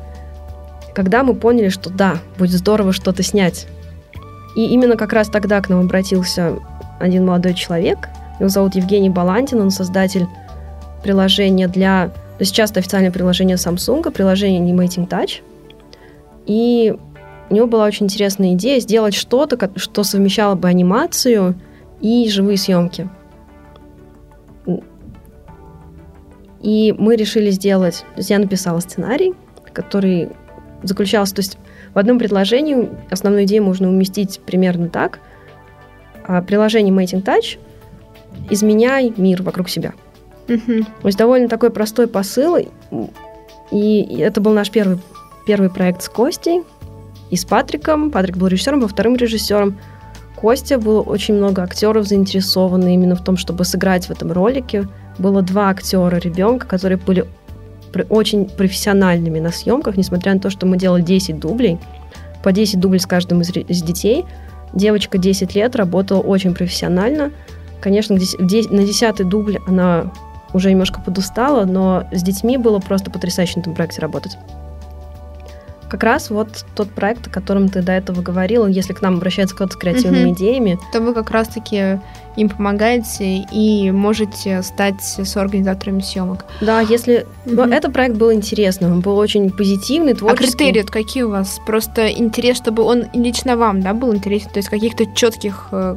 когда 0.94 1.24
мы 1.24 1.34
поняли, 1.34 1.70
что 1.70 1.90
да, 1.90 2.18
будет 2.38 2.58
здорово 2.58 2.92
что-то 2.92 3.24
снять. 3.24 3.68
И 4.56 4.66
именно 4.68 4.96
как 4.96 5.14
раз 5.14 5.28
тогда 5.30 5.62
к 5.62 5.70
нам 5.70 5.82
обратился 5.82 6.56
один 7.00 7.26
молодой 7.26 7.54
человек. 7.54 8.10
Его 8.40 8.50
зовут 8.50 8.76
Евгений 8.76 9.10
Балантин, 9.10 9.62
он 9.62 9.72
создатель 9.72 10.28
приложения 11.04 11.68
для... 11.68 12.08
То 12.38 12.42
есть 12.42 12.54
часто 12.54 12.80
официальное 12.80 13.12
приложение 13.12 13.58
Samsung, 13.58 14.10
приложение 14.12 14.62
Animating 14.62 15.08
Touch. 15.08 15.42
И 16.46 16.96
у 17.50 17.54
него 17.54 17.68
была 17.68 17.86
очень 17.86 18.06
интересная 18.06 18.54
идея 18.54 18.80
сделать 18.80 19.14
что-то, 19.14 19.70
что 19.78 20.04
совмещало 20.04 20.56
бы 20.56 20.68
анимацию 20.68 21.56
и 22.02 22.30
живые 22.30 22.58
съемки. 22.58 23.10
И 26.62 26.96
мы 26.98 27.16
решили 27.16 27.52
сделать... 27.52 28.06
То 28.16 28.20
есть 28.20 28.30
я 28.30 28.40
написала 28.40 28.80
сценарий, 28.80 29.34
который 29.74 30.30
заключался... 30.82 31.36
То 31.36 31.42
есть 31.42 31.58
в 31.96 31.98
одном 31.98 32.20
предложении 32.20 32.90
основную 33.10 33.46
идею 33.46 33.64
можно 33.64 33.88
уместить 33.88 34.42
примерно 34.46 34.90
так. 34.90 35.20
А, 36.28 36.42
приложение 36.42 36.94
Mating 36.94 37.24
Touch 37.24 37.58
изменяй 38.50 39.14
мир 39.16 39.42
вокруг 39.42 39.70
себя. 39.70 39.94
Uh-huh. 40.48 40.84
То 41.02 41.08
есть 41.08 41.18
довольно 41.18 41.48
такой 41.48 41.70
простой 41.70 42.08
посыл. 42.08 42.58
И 43.72 44.18
это 44.20 44.42
был 44.42 44.52
наш 44.52 44.70
первый, 44.70 45.00
первый 45.48 45.70
проект 45.70 46.04
с 46.04 46.10
Костей 46.10 46.64
и 47.32 47.38
с 47.38 47.46
Патриком. 47.46 48.12
Патрик 48.12 48.36
был 48.36 48.48
режиссером, 48.48 48.82
был 48.82 48.90
вторым 48.90 49.16
режиссером. 49.16 49.80
Костя 50.36 50.78
было 50.78 51.02
очень 51.02 51.36
много 51.36 51.64
актеров 51.64 52.06
заинтересованы 52.06 52.94
именно 52.94 53.16
в 53.16 53.24
том, 53.24 53.38
чтобы 53.38 53.64
сыграть 53.64 54.08
в 54.08 54.12
этом 54.12 54.34
ролике. 54.34 54.88
Было 55.18 55.42
два 55.42 55.70
актера 55.70 56.18
ребенка, 56.18 56.68
которые 56.68 56.98
были 56.98 57.26
очень 58.04 58.46
профессиональными 58.46 59.40
на 59.40 59.52
съемках, 59.52 59.98
несмотря 59.98 60.34
на 60.34 60.40
то, 60.40 60.50
что 60.50 60.66
мы 60.66 60.78
делали 60.78 61.02
10 61.02 61.40
дублей, 61.40 61.80
по 62.44 62.52
10 62.52 62.80
дублей 62.80 63.00
с 63.00 63.06
каждым 63.06 63.42
из, 63.42 63.56
из 63.56 63.82
детей. 63.82 64.26
Девочка 64.74 65.18
10 65.18 65.56
лет 65.56 65.76
работала 65.76 66.20
очень 66.20 66.54
профессионально. 66.54 67.32
Конечно, 67.82 68.16
на 68.16 68.84
10 68.84 69.28
дубль 69.28 69.60
она 69.68 70.12
уже 70.54 70.70
немножко 70.70 71.02
подустала, 71.02 71.66
но 71.66 72.08
с 72.12 72.24
детьми 72.24 72.58
было 72.58 72.80
просто 72.80 73.12
потрясающе 73.12 73.54
на 73.58 73.62
этом 73.62 73.76
проекте 73.76 74.02
работать 74.02 74.38
как 75.90 76.04
раз 76.04 76.30
вот 76.30 76.66
тот 76.76 76.90
проект, 76.90 77.28
о 77.28 77.30
котором 77.30 77.70
ты 77.70 77.82
до 77.82 77.92
этого 77.92 78.22
говорила, 78.22 78.68
если 78.68 78.94
к 78.94 79.02
нам 79.02 79.16
обращается 79.18 79.56
кто-то 79.56 79.74
с 79.74 79.78
креативными 79.78 80.32
угу. 80.32 80.34
идеями. 80.34 80.80
То 80.92 81.02
вы 81.02 81.14
как 81.14 81.32
раз-таки 81.32 82.00
им 82.36 82.50
помогаете 82.50 83.46
и 83.52 83.92
можете 83.92 84.62
стать 84.62 85.02
соорганизаторами 85.02 86.02
съемок. 86.02 86.46
Да, 86.62 86.82
если... 86.82 87.26
Но 87.46 87.66
этот 87.66 87.94
проект 87.94 88.18
был 88.18 88.34
интересным, 88.34 88.94
он 88.94 89.00
был 89.02 89.18
очень 89.18 89.50
позитивный, 89.52 90.14
а 90.14 90.16
творческий. 90.16 90.66
А 90.66 90.72
критерии 90.72 90.86
какие 90.86 91.24
у 91.24 91.30
вас? 91.30 91.60
Просто 91.66 92.08
интерес, 92.08 92.58
чтобы 92.58 92.84
он 92.84 93.06
лично 93.14 93.56
вам, 93.56 93.82
да, 93.82 93.94
был 93.94 94.14
интересен? 94.14 94.50
То 94.50 94.58
есть 94.58 94.70
каких-то 94.70 95.06
четких 95.14 95.70
э, 95.72 95.96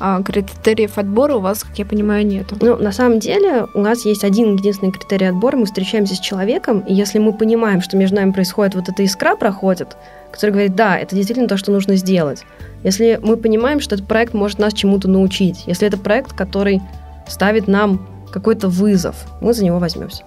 а 0.00 0.22
критериев 0.22 0.96
отбора 0.96 1.34
у 1.34 1.40
вас, 1.40 1.62
как 1.62 1.78
я 1.78 1.84
понимаю, 1.84 2.26
нету. 2.26 2.56
Ну, 2.60 2.76
на 2.76 2.90
самом 2.90 3.20
деле, 3.20 3.66
у 3.74 3.80
нас 3.80 4.06
есть 4.06 4.24
один 4.24 4.56
единственный 4.56 4.92
критерий 4.92 5.26
отбора. 5.26 5.56
Мы 5.56 5.66
встречаемся 5.66 6.14
с 6.14 6.20
человеком, 6.20 6.80
и 6.80 6.94
если 6.94 7.18
мы 7.18 7.34
понимаем, 7.34 7.82
что 7.82 7.96
между 7.96 8.16
нами 8.16 8.32
происходит 8.32 8.74
вот 8.74 8.88
эта 8.88 9.04
искра 9.04 9.36
проходит, 9.36 9.96
который 10.32 10.50
говорит, 10.50 10.74
да, 10.74 10.98
это 10.98 11.14
действительно 11.14 11.48
то, 11.48 11.58
что 11.58 11.70
нужно 11.70 11.96
сделать. 11.96 12.44
Если 12.82 13.20
мы 13.22 13.36
понимаем, 13.36 13.80
что 13.80 13.94
этот 13.94 14.08
проект 14.08 14.32
может 14.32 14.58
нас 14.58 14.72
чему-то 14.72 15.08
научить, 15.08 15.64
если 15.66 15.86
это 15.86 15.98
проект, 15.98 16.32
который 16.32 16.80
ставит 17.28 17.68
нам 17.68 18.08
какой-то 18.32 18.68
вызов, 18.68 19.16
мы 19.40 19.52
за 19.52 19.64
него 19.64 19.78
возьмемся. 19.78 20.24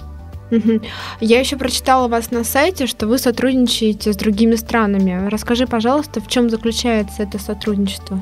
Я 1.20 1.40
еще 1.40 1.58
прочитала 1.58 2.08
вас 2.08 2.30
на 2.30 2.44
сайте, 2.44 2.86
что 2.86 3.08
вы 3.08 3.18
сотрудничаете 3.18 4.14
с 4.14 4.16
другими 4.16 4.54
странами. 4.56 5.28
Расскажи, 5.30 5.66
пожалуйста, 5.66 6.22
в 6.22 6.28
чем 6.28 6.52
заключается 6.52 7.24
это 7.24 7.40
сотрудничество? 7.40 8.22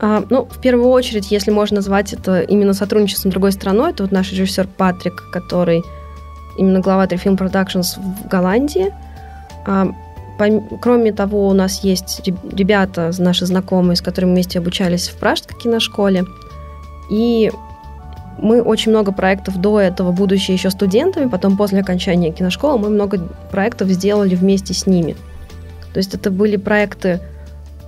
А, 0.00 0.24
ну, 0.30 0.46
в 0.46 0.58
первую 0.60 0.88
очередь, 0.88 1.30
если 1.30 1.50
можно 1.50 1.76
назвать 1.76 2.12
это 2.14 2.40
именно 2.40 2.72
сотрудничеством 2.72 3.30
с 3.30 3.34
другой 3.34 3.52
страной, 3.52 3.90
это 3.90 4.04
вот 4.04 4.12
наш 4.12 4.32
режиссер 4.32 4.66
Патрик, 4.66 5.30
который 5.30 5.82
именно 6.56 6.80
глава 6.80 7.06
Film 7.06 7.36
Productions 7.36 7.98
в 7.98 8.28
Голландии. 8.28 8.92
А, 9.66 9.88
кроме 10.80 11.12
того, 11.12 11.48
у 11.48 11.52
нас 11.52 11.84
есть 11.84 12.22
ребята, 12.26 13.10
наши 13.18 13.44
знакомые, 13.44 13.96
с 13.96 14.00
которыми 14.00 14.32
вместе 14.32 14.58
обучались 14.58 15.08
в 15.08 15.16
Пражской 15.18 15.58
киношколе. 15.58 16.24
И 17.10 17.52
мы 18.38 18.62
очень 18.62 18.92
много 18.92 19.12
проектов 19.12 19.60
до 19.60 19.80
этого, 19.80 20.12
будучи 20.12 20.50
еще 20.50 20.70
студентами, 20.70 21.28
потом 21.28 21.58
после 21.58 21.80
окончания 21.80 22.32
киношколы, 22.32 22.78
мы 22.78 22.88
много 22.88 23.18
проектов 23.50 23.88
сделали 23.88 24.34
вместе 24.34 24.72
с 24.72 24.86
ними. 24.86 25.14
То 25.92 25.98
есть 25.98 26.14
это 26.14 26.30
были 26.30 26.56
проекты, 26.56 27.20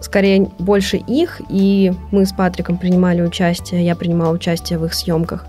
скорее, 0.03 0.51
больше 0.59 0.97
их, 0.97 1.41
и 1.49 1.93
мы 2.11 2.27
с 2.27 2.33
Патриком 2.33 2.77
принимали 2.77 3.23
участие, 3.23 3.85
я 3.85 3.97
принимала 3.97 4.33
участие 4.33 4.79
в 4.79 4.85
их 4.85 4.95
съемках. 4.95 5.47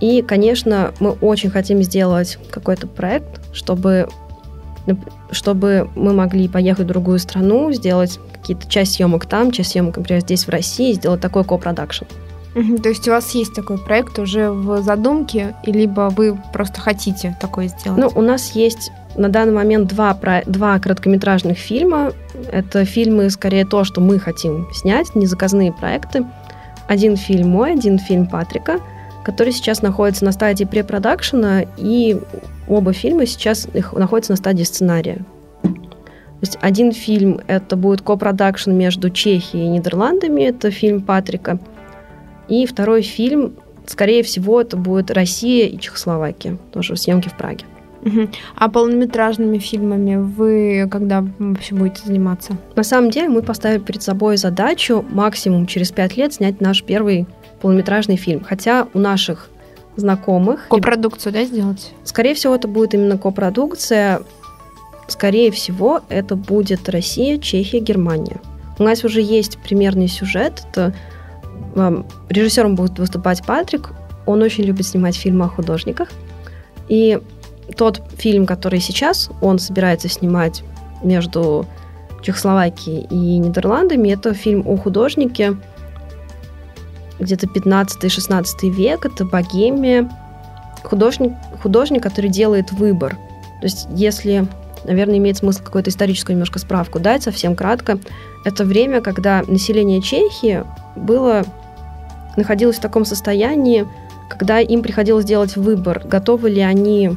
И, 0.00 0.22
конечно, 0.22 0.92
мы 0.98 1.10
очень 1.10 1.50
хотим 1.50 1.82
сделать 1.82 2.38
какой-то 2.50 2.86
проект, 2.86 3.40
чтобы, 3.54 4.08
чтобы 5.30 5.90
мы 5.94 6.14
могли 6.14 6.48
поехать 6.48 6.86
в 6.86 6.88
другую 6.88 7.18
страну, 7.18 7.70
сделать 7.72 8.18
какие-то 8.32 8.66
часть 8.68 8.94
съемок 8.94 9.26
там, 9.26 9.52
часть 9.52 9.72
съемок, 9.72 9.98
например, 9.98 10.22
здесь 10.22 10.46
в 10.46 10.48
России, 10.48 10.94
сделать 10.94 11.20
такой 11.20 11.44
копродакшн. 11.44 12.06
То 12.82 12.88
есть 12.88 13.06
у 13.06 13.12
вас 13.12 13.30
есть 13.32 13.54
такой 13.54 13.78
проект 13.78 14.18
уже 14.18 14.50
в 14.50 14.82
задумке, 14.82 15.54
либо 15.64 16.12
вы 16.14 16.36
просто 16.52 16.80
хотите 16.80 17.36
такое 17.40 17.68
сделать? 17.68 18.00
Ну, 18.00 18.10
у 18.14 18.22
нас 18.22 18.52
есть 18.52 18.90
на 19.16 19.28
данный 19.28 19.52
момент 19.52 19.88
два, 19.88 20.16
два 20.46 20.78
короткометражных 20.80 21.58
фильма. 21.58 22.12
Это 22.50 22.84
фильмы, 22.84 23.30
скорее, 23.30 23.64
то, 23.64 23.84
что 23.84 24.00
мы 24.00 24.18
хотим 24.18 24.68
снять, 24.72 25.14
незаказные 25.14 25.72
проекты. 25.72 26.24
Один 26.88 27.16
фильм 27.16 27.50
мой, 27.50 27.72
один 27.72 27.98
фильм 27.98 28.26
Патрика, 28.26 28.80
который 29.24 29.52
сейчас 29.52 29.82
находится 29.82 30.24
на 30.24 30.32
стадии 30.32 30.64
препродакшена, 30.64 31.62
и 31.76 32.20
оба 32.68 32.92
фильма 32.92 33.26
сейчас 33.26 33.68
находятся 33.92 34.32
на 34.32 34.36
стадии 34.36 34.64
сценария. 34.64 35.18
То 35.62 36.46
есть 36.46 36.58
один 36.62 36.92
фильм— 36.92 37.40
это 37.46 37.76
будет 37.76 38.00
копродакшн 38.00 38.72
между 38.72 39.10
Чехией 39.10 39.66
и 39.66 39.68
Нидерландами, 39.68 40.42
это 40.42 40.70
фильм 40.70 41.02
Патрика— 41.02 41.58
и 42.50 42.66
второй 42.66 43.02
фильм, 43.02 43.54
скорее 43.86 44.24
всего, 44.24 44.60
это 44.60 44.76
будет 44.76 45.12
Россия 45.12 45.68
и 45.68 45.78
Чехословакия, 45.78 46.58
тоже 46.72 46.96
съемки 46.96 47.28
в 47.28 47.36
Праге. 47.36 47.64
А 48.56 48.68
полнометражными 48.68 49.58
фильмами 49.58 50.16
вы 50.16 50.88
когда 50.90 51.24
вообще 51.38 51.74
будете 51.74 52.06
заниматься? 52.06 52.56
На 52.76 52.82
самом 52.82 53.10
деле 53.10 53.28
мы 53.28 53.42
поставили 53.42 53.78
перед 53.80 54.02
собой 54.02 54.36
задачу 54.36 55.04
максимум 55.10 55.66
через 55.66 55.90
пять 55.90 56.16
лет 56.16 56.34
снять 56.34 56.60
наш 56.60 56.82
первый 56.82 57.26
полнометражный 57.60 58.16
фильм. 58.16 58.42
Хотя 58.42 58.88
у 58.94 58.98
наших 58.98 59.50
знакомых... 59.96 60.68
Копродукцию, 60.68 61.32
да, 61.32 61.44
сделать? 61.44 61.92
Скорее 62.04 62.34
всего, 62.34 62.54
это 62.54 62.68
будет 62.68 62.94
именно 62.94 63.18
копродукция. 63.18 64.22
Скорее 65.08 65.50
всего, 65.50 66.00
это 66.08 66.36
будет 66.36 66.88
Россия, 66.88 67.38
Чехия, 67.38 67.80
Германия. 67.80 68.40
У 68.78 68.82
нас 68.82 69.04
уже 69.04 69.20
есть 69.20 69.58
примерный 69.58 70.08
сюжет. 70.08 70.62
Это 70.70 70.94
Режиссером 72.28 72.76
будет 72.76 72.98
выступать 72.98 73.44
Патрик. 73.44 73.90
Он 74.26 74.42
очень 74.42 74.64
любит 74.64 74.86
снимать 74.86 75.16
фильмы 75.16 75.46
о 75.46 75.48
художниках. 75.48 76.08
И 76.88 77.20
тот 77.76 78.02
фильм, 78.16 78.46
который 78.46 78.80
сейчас 78.80 79.30
он 79.40 79.58
собирается 79.58 80.08
снимать 80.08 80.62
между 81.02 81.66
Чехословакией 82.22 83.06
и 83.10 83.38
Нидерландами, 83.38 84.10
это 84.10 84.34
фильм 84.34 84.66
о 84.66 84.76
художнике 84.76 85.56
где-то 87.18 87.46
15-16 87.46 88.70
век, 88.70 89.06
это 89.06 89.24
Богемия. 89.24 90.10
Художник, 90.82 91.32
художник, 91.62 92.02
который 92.02 92.30
делает 92.30 92.72
выбор. 92.72 93.12
То 93.60 93.66
есть, 93.66 93.86
если, 93.94 94.46
наверное, 94.84 95.18
имеет 95.18 95.36
смысл 95.36 95.62
какую-то 95.62 95.90
историческую 95.90 96.34
немножко 96.34 96.58
справку 96.58 96.98
дать, 96.98 97.22
совсем 97.22 97.54
кратко, 97.54 97.98
это 98.44 98.64
время, 98.64 99.02
когда 99.02 99.42
население 99.46 100.00
Чехии 100.00 100.64
было 100.96 101.44
находилось 102.36 102.76
в 102.76 102.80
таком 102.80 103.04
состоянии, 103.04 103.86
когда 104.30 104.60
им 104.60 104.82
приходилось 104.82 105.26
делать 105.26 105.56
выбор, 105.56 106.02
готовы 106.06 106.48
ли 106.48 106.62
они 106.62 107.16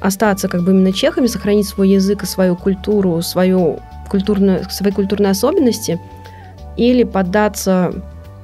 остаться 0.00 0.48
как 0.48 0.62
бы 0.62 0.72
именно 0.72 0.92
чехами, 0.92 1.26
сохранить 1.26 1.68
свой 1.68 1.90
язык 1.90 2.22
и 2.22 2.26
свою 2.26 2.56
культуру, 2.56 3.20
свою 3.22 3.80
культурную, 4.08 4.64
свои 4.70 4.92
культурные 4.92 5.30
особенности, 5.30 6.00
или 6.76 7.04
поддаться 7.04 7.92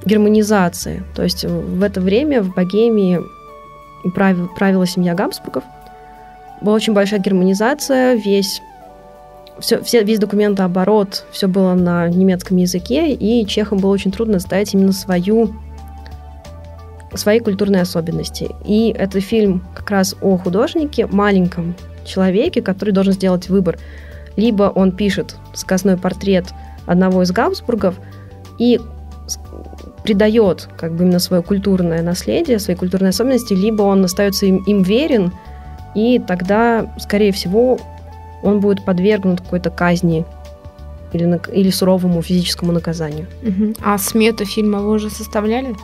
германизации. 0.05 1.03
То 1.15 1.23
есть 1.23 1.45
в 1.45 1.81
это 1.81 2.01
время 2.01 2.41
в 2.41 2.53
Богемии 2.53 3.21
правила, 4.13 4.47
правила 4.47 4.85
семья 4.85 5.15
Габсбургов. 5.15 5.63
Была 6.61 6.75
очень 6.75 6.93
большая 6.93 7.19
германизация, 7.19 8.15
весь 8.15 8.61
все, 9.59 9.81
все, 9.81 10.03
весь 10.03 10.19
документооборот, 10.19 11.25
все 11.31 11.47
было 11.47 11.73
на 11.73 12.07
немецком 12.09 12.57
языке, 12.57 13.13
и 13.13 13.45
чехам 13.47 13.77
было 13.79 13.91
очень 13.91 14.11
трудно 14.11 14.39
ставить 14.39 14.73
именно 14.73 14.91
свою, 14.91 15.53
свои 17.15 17.39
культурные 17.39 17.81
особенности. 17.81 18.49
И 18.65 18.89
это 18.89 19.19
фильм 19.19 19.63
как 19.73 19.89
раз 19.89 20.15
о 20.21 20.37
художнике, 20.37 21.07
маленьком 21.07 21.75
человеке, 22.05 22.61
который 22.61 22.91
должен 22.91 23.13
сделать 23.13 23.49
выбор. 23.49 23.77
Либо 24.35 24.63
он 24.63 24.91
пишет 24.91 25.35
сказной 25.53 25.97
портрет 25.97 26.45
одного 26.85 27.23
из 27.23 27.31
Габсбургов 27.31 27.95
и 28.59 28.79
придает 30.03 30.69
как 30.77 30.93
бы 30.93 31.03
именно 31.03 31.19
свое 31.19 31.41
культурное 31.41 32.03
наследие, 32.03 32.59
свои 32.59 32.75
культурные 32.75 33.09
особенности, 33.09 33.53
либо 33.53 33.81
он 33.81 34.05
остается 34.05 34.45
им, 34.45 34.57
им 34.67 34.83
верен, 34.83 35.31
и 35.95 36.19
тогда, 36.19 36.93
скорее 36.99 37.31
всего, 37.31 37.79
он 38.43 38.59
будет 38.59 38.85
подвергнут 38.85 39.41
какой-то 39.41 39.71
казни 39.71 40.25
или, 41.13 41.41
или 41.51 41.69
суровому 41.71 42.21
физическому 42.21 42.71
наказанию. 42.71 43.25
Угу. 43.41 43.75
А 43.83 43.97
смету 43.97 44.45
фильма 44.45 44.79
вы 44.79 44.91
уже 44.91 45.09
составляли? 45.09 45.75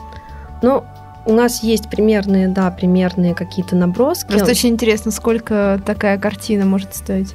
Ну, 0.62 0.84
у 1.26 1.32
нас 1.32 1.62
есть 1.62 1.88
примерные, 1.88 2.48
да, 2.48 2.70
примерные 2.70 3.34
какие-то 3.34 3.76
наброски. 3.76 4.28
Просто 4.28 4.50
очень 4.50 4.70
интересно, 4.70 5.10
сколько 5.10 5.80
такая 5.84 6.18
картина 6.18 6.64
может 6.64 6.94
стоить? 6.94 7.34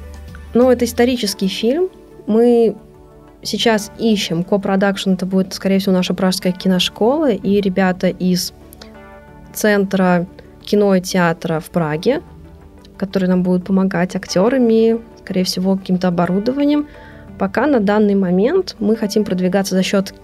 Ну, 0.54 0.70
это 0.70 0.84
исторический 0.84 1.48
фильм. 1.48 1.88
Мы 2.26 2.76
сейчас 3.42 3.90
ищем 3.98 4.44
копродакшн, 4.44 5.12
это 5.12 5.26
будет, 5.26 5.54
скорее 5.54 5.78
всего, 5.78 5.94
наша 5.94 6.14
пражская 6.14 6.52
киношкола 6.52 7.30
и 7.30 7.60
ребята 7.60 8.08
из 8.08 8.52
Центра 9.54 10.26
кино 10.62 10.94
и 10.94 11.00
театра 11.00 11.60
в 11.60 11.70
Праге, 11.70 12.22
которые 12.96 13.30
нам 13.30 13.42
будут 13.42 13.64
помогать 13.64 14.14
актерами, 14.14 15.00
скорее 15.20 15.44
всего, 15.44 15.76
каким-то 15.76 16.08
оборудованием. 16.08 16.88
Пока 17.38 17.66
на 17.66 17.80
данный 17.80 18.14
момент 18.14 18.76
мы 18.78 18.96
хотим 18.96 19.24
продвигаться 19.24 19.74
за 19.74 19.82
счет 19.82 20.14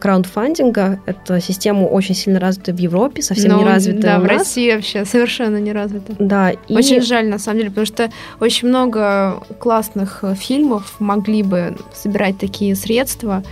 краундфандинга. 0.00 1.00
Это 1.06 1.40
система 1.40 1.84
очень 1.84 2.14
сильно 2.14 2.40
развита 2.40 2.72
в 2.72 2.78
Европе, 2.78 3.22
совсем 3.22 3.52
Но, 3.52 3.58
не 3.58 3.64
развита 3.64 4.00
да, 4.00 4.16
у 4.16 4.20
нас. 4.20 4.22
в 4.22 4.26
России 4.26 4.74
вообще 4.74 5.04
совершенно 5.04 5.58
не 5.58 5.72
развита. 5.72 6.14
Да. 6.18 6.50
И... 6.50 6.74
Очень 6.74 7.02
жаль, 7.02 7.28
на 7.28 7.38
самом 7.38 7.58
деле, 7.58 7.70
потому 7.70 7.86
что 7.86 8.10
очень 8.40 8.68
много 8.68 9.42
классных 9.58 10.20
э, 10.22 10.34
фильмов 10.34 10.94
могли 10.98 11.42
бы 11.42 11.76
собирать 11.92 12.38
такие 12.38 12.74
средства, 12.74 13.42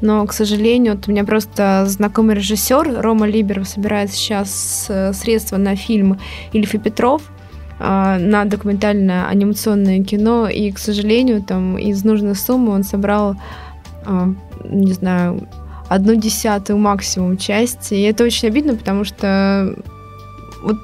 но, 0.00 0.26
к 0.26 0.32
сожалению, 0.32 0.94
вот 0.94 1.06
у 1.06 1.10
меня 1.12 1.24
просто 1.24 1.84
знакомый 1.86 2.34
режиссер 2.36 3.00
Рома 3.00 3.26
Либеров 3.26 3.68
собирает 3.68 4.10
сейчас 4.12 4.86
э, 4.88 5.12
средства 5.12 5.58
на 5.58 5.76
фильм 5.76 6.18
Ильф 6.52 6.74
и 6.74 6.78
Петров, 6.78 7.22
а, 7.78 8.18
на 8.18 8.44
документальное 8.44 9.26
анимационное 9.26 10.02
кино, 10.02 10.48
и, 10.48 10.70
к 10.72 10.78
сожалению, 10.78 11.42
там 11.42 11.76
из 11.76 12.04
нужной 12.04 12.34
суммы 12.36 12.72
он 12.72 12.84
собрал, 12.84 13.36
не 14.64 14.92
знаю, 14.92 15.48
одну 15.94 16.14
десятую 16.14 16.78
максимум 16.78 17.36
части, 17.36 17.94
и 17.94 18.02
это 18.02 18.24
очень 18.24 18.48
обидно, 18.48 18.74
потому 18.76 19.04
что 19.04 19.74
вот 20.62 20.76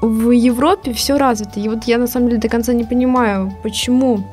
в 0.00 0.30
Европе 0.30 0.92
все 0.92 1.18
развито, 1.18 1.60
и 1.60 1.68
вот 1.68 1.84
я 1.84 1.98
на 1.98 2.06
самом 2.06 2.28
деле 2.28 2.40
до 2.40 2.48
конца 2.48 2.72
не 2.72 2.84
понимаю, 2.84 3.52
почему 3.62 4.24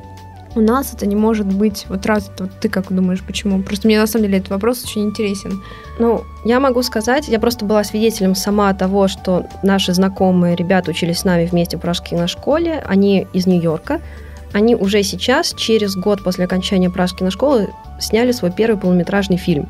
у 0.54 0.60
нас 0.60 0.94
это 0.94 1.06
не 1.06 1.16
может 1.16 1.46
быть 1.46 1.86
вот 1.88 2.06
развито. 2.06 2.44
Вот 2.44 2.52
ты 2.60 2.68
как 2.68 2.92
думаешь, 2.92 3.22
почему? 3.26 3.62
Просто 3.62 3.88
мне 3.88 3.98
на 3.98 4.06
самом 4.06 4.26
деле 4.26 4.38
этот 4.38 4.50
вопрос 4.50 4.84
очень 4.84 5.02
интересен. 5.02 5.60
Ну, 5.98 6.22
я 6.44 6.60
могу 6.60 6.82
сказать, 6.82 7.28
я 7.28 7.40
просто 7.40 7.64
была 7.64 7.82
свидетелем 7.82 8.34
сама 8.34 8.72
того, 8.72 9.08
что 9.08 9.46
наши 9.62 9.92
знакомые 9.92 10.54
ребята 10.54 10.92
учились 10.92 11.18
с 11.18 11.24
нами 11.24 11.46
вместе 11.46 11.76
в 11.76 11.80
Пражской 11.80 12.16
на 12.16 12.28
школе, 12.28 12.84
они 12.86 13.26
из 13.32 13.46
Нью-Йорка, 13.46 14.00
они 14.52 14.76
уже 14.76 15.02
сейчас, 15.02 15.52
через 15.54 15.96
год 15.96 16.22
после 16.22 16.44
окончания 16.44 16.88
Пражской 16.88 17.24
на 17.24 17.32
школы, 17.32 17.70
сняли 17.98 18.30
свой 18.30 18.52
первый 18.52 18.78
полнометражный 18.78 19.36
фильм. 19.36 19.68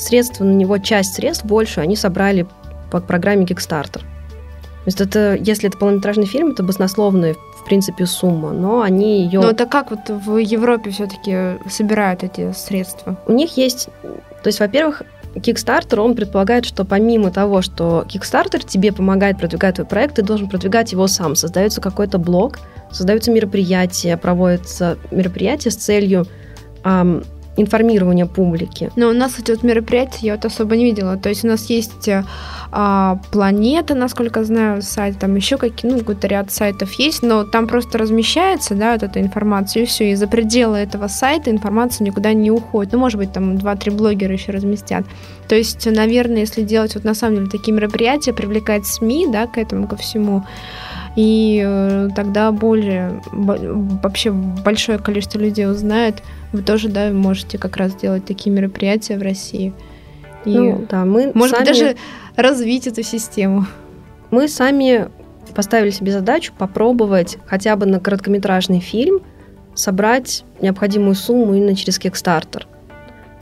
Средства 0.00 0.44
на 0.44 0.52
него, 0.52 0.78
часть 0.78 1.14
средств 1.14 1.44
больше 1.44 1.80
они 1.80 1.94
собрали 1.94 2.46
по 2.90 3.00
программе 3.00 3.44
Kickstarter. 3.44 4.00
То 4.00 4.86
есть 4.86 5.00
это, 5.00 5.34
если 5.34 5.68
это 5.68 5.76
полнометражный 5.76 6.24
фильм, 6.24 6.52
это 6.52 6.62
баснословная, 6.62 7.34
в 7.34 7.64
принципе, 7.66 8.06
сумма, 8.06 8.52
но 8.52 8.80
они 8.80 9.22
ее... 9.24 9.40
Но 9.40 9.50
это 9.50 9.66
как 9.66 9.90
вот 9.90 10.08
в 10.08 10.38
Европе 10.38 10.90
все-таки 10.90 11.58
собирают 11.68 12.24
эти 12.24 12.52
средства? 12.52 13.18
У 13.26 13.32
них 13.32 13.58
есть... 13.58 13.88
То 14.42 14.46
есть, 14.46 14.58
во-первых, 14.58 15.02
Kickstarter, 15.34 16.00
он 16.00 16.14
предполагает, 16.14 16.64
что 16.64 16.86
помимо 16.86 17.30
того, 17.30 17.60
что 17.60 18.06
Kickstarter 18.08 18.66
тебе 18.66 18.92
помогает 18.92 19.38
продвигать 19.38 19.74
твой 19.74 19.86
проект, 19.86 20.16
ты 20.16 20.22
должен 20.22 20.48
продвигать 20.48 20.92
его 20.92 21.06
сам. 21.08 21.36
Создается 21.36 21.82
какой-то 21.82 22.16
блог, 22.18 22.58
создаются 22.90 23.30
мероприятия, 23.30 24.16
проводятся 24.16 24.96
мероприятия 25.10 25.70
с 25.70 25.76
целью 25.76 26.26
эм, 26.84 27.22
информирования 27.56 28.26
публики. 28.26 28.90
Но 28.96 29.08
у 29.08 29.12
нас 29.12 29.38
эти 29.38 29.50
вот 29.50 29.62
мероприятия 29.62 30.26
я 30.26 30.34
вот 30.34 30.44
особо 30.44 30.76
не 30.76 30.84
видела. 30.84 31.16
То 31.16 31.28
есть 31.28 31.44
у 31.44 31.48
нас 31.48 31.68
есть 31.68 32.08
а, 32.72 33.18
планета, 33.32 33.94
насколько 33.94 34.44
знаю, 34.44 34.82
сайт, 34.82 35.18
там 35.18 35.34
еще 35.34 35.56
какие, 35.56 35.90
ну, 35.90 35.98
какой-то 35.98 36.28
ряд 36.28 36.52
сайтов 36.52 36.92
есть, 36.94 37.22
но 37.22 37.44
там 37.44 37.66
просто 37.66 37.98
размещается, 37.98 38.74
да, 38.74 38.92
вот 38.92 39.02
эта 39.02 39.20
информация, 39.20 39.82
и 39.82 39.86
все, 39.86 40.12
и 40.12 40.14
за 40.14 40.28
пределы 40.28 40.78
этого 40.78 41.08
сайта 41.08 41.50
информация 41.50 42.04
никуда 42.04 42.32
не 42.32 42.50
уходит. 42.50 42.92
Ну, 42.92 42.98
может 42.98 43.18
быть, 43.18 43.32
там 43.32 43.56
2-3 43.56 43.90
блогера 43.90 44.32
еще 44.32 44.52
разместят. 44.52 45.04
То 45.48 45.56
есть, 45.56 45.84
наверное, 45.90 46.40
если 46.40 46.62
делать 46.62 46.94
вот 46.94 47.04
на 47.04 47.14
самом 47.14 47.36
деле 47.36 47.50
такие 47.50 47.74
мероприятия, 47.74 48.32
привлекать 48.32 48.86
СМИ, 48.86 49.26
да, 49.32 49.46
к 49.46 49.58
этому, 49.58 49.88
ко 49.88 49.96
всему, 49.96 50.44
и 51.16 51.62
э, 51.64 52.08
тогда 52.14 52.52
более 52.52 53.20
вообще 53.32 54.30
большое 54.30 54.98
количество 54.98 55.38
людей 55.38 55.68
узнает. 55.68 56.22
Вы 56.52 56.62
тоже, 56.62 56.88
да, 56.88 57.10
можете 57.10 57.58
как 57.58 57.76
раз 57.76 57.94
делать 57.94 58.24
такие 58.24 58.50
мероприятия 58.50 59.18
в 59.18 59.22
России. 59.22 59.72
И, 60.44 60.56
ну, 60.56 60.86
да, 60.88 61.04
мы 61.04 61.32
может 61.34 61.56
сами... 61.56 61.66
даже 61.66 61.96
развить 62.36 62.86
эту 62.86 63.02
систему. 63.02 63.66
Мы 64.30 64.48
сами 64.48 65.08
поставили 65.54 65.90
себе 65.90 66.12
задачу 66.12 66.52
попробовать 66.56 67.38
хотя 67.46 67.74
бы 67.76 67.86
на 67.86 67.98
короткометражный 67.98 68.80
фильм 68.80 69.20
собрать 69.74 70.44
необходимую 70.60 71.14
сумму 71.14 71.54
именно 71.54 71.74
через 71.74 71.98
Kickstarter. 71.98 72.64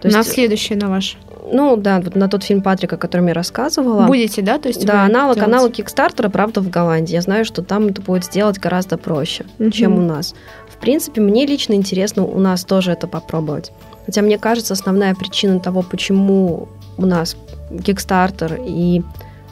То 0.00 0.08
на 0.08 0.18
есть, 0.18 0.32
следующий, 0.32 0.74
на 0.74 0.88
ваш? 0.88 1.16
Ну 1.50 1.76
да, 1.76 2.00
вот 2.00 2.14
на 2.14 2.28
тот 2.28 2.44
фильм 2.44 2.62
Патрика, 2.62 2.96
о 2.96 2.98
котором 2.98 3.28
я 3.28 3.34
рассказывала. 3.34 4.06
Будете, 4.06 4.42
да? 4.42 4.58
То 4.58 4.68
есть 4.68 4.84
да, 4.84 5.04
аналог, 5.04 5.38
аналог 5.38 5.72
Кикстартера, 5.72 6.28
правда, 6.28 6.60
в 6.60 6.70
Голландии. 6.70 7.14
Я 7.14 7.22
знаю, 7.22 7.44
что 7.44 7.62
там 7.62 7.86
это 7.86 8.02
будет 8.02 8.24
сделать 8.24 8.58
гораздо 8.58 8.98
проще, 8.98 9.44
угу. 9.58 9.70
чем 9.70 9.98
у 9.98 10.02
нас. 10.02 10.34
В 10.68 10.76
принципе, 10.80 11.20
мне 11.20 11.46
лично 11.46 11.74
интересно 11.74 12.24
у 12.24 12.38
нас 12.38 12.64
тоже 12.64 12.92
это 12.92 13.06
попробовать. 13.06 13.72
Хотя 14.06 14.22
мне 14.22 14.38
кажется, 14.38 14.74
основная 14.74 15.14
причина 15.14 15.60
того, 15.60 15.82
почему 15.82 16.68
у 16.96 17.06
нас 17.06 17.36
Kickstarter 17.70 18.62
и 18.64 19.02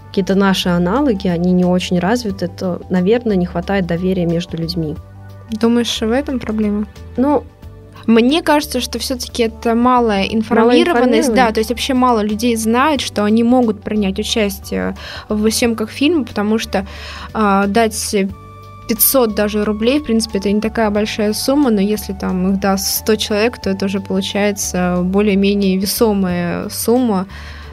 какие-то 0.08 0.34
наши 0.34 0.70
аналоги, 0.70 1.28
они 1.28 1.52
не 1.52 1.64
очень 1.64 1.98
развиты, 1.98 2.46
это, 2.46 2.80
наверное, 2.88 3.36
не 3.36 3.44
хватает 3.44 3.86
доверия 3.86 4.24
между 4.24 4.56
людьми. 4.56 4.96
Думаешь, 5.50 6.00
в 6.00 6.10
этом 6.10 6.40
проблема? 6.40 6.86
Ну, 7.16 7.44
мне 8.06 8.42
кажется, 8.42 8.80
что 8.80 8.98
все-таки 8.98 9.44
это 9.44 9.74
малая 9.74 10.24
информированность, 10.24 11.34
да, 11.34 11.50
то 11.52 11.60
есть 11.60 11.70
вообще 11.70 11.94
мало 11.94 12.20
людей 12.20 12.56
знают, 12.56 13.00
что 13.00 13.24
они 13.24 13.42
могут 13.42 13.82
принять 13.82 14.18
участие 14.18 14.96
в 15.28 15.50
съемках 15.50 15.90
фильма, 15.90 16.24
потому 16.24 16.58
что 16.58 16.86
э, 17.34 17.64
дать 17.66 18.14
500 18.88 19.34
даже 19.34 19.64
рублей, 19.64 19.98
в 19.98 20.04
принципе, 20.04 20.38
это 20.38 20.50
не 20.50 20.60
такая 20.60 20.90
большая 20.90 21.32
сумма, 21.32 21.70
но 21.70 21.80
если 21.80 22.12
там 22.12 22.52
их 22.52 22.60
даст 22.60 22.98
100 22.98 23.16
человек, 23.16 23.60
то 23.60 23.70
это 23.70 23.86
уже 23.86 24.00
получается 24.00 25.00
более-менее 25.02 25.76
весомая 25.76 26.68
сумма, 26.68 27.26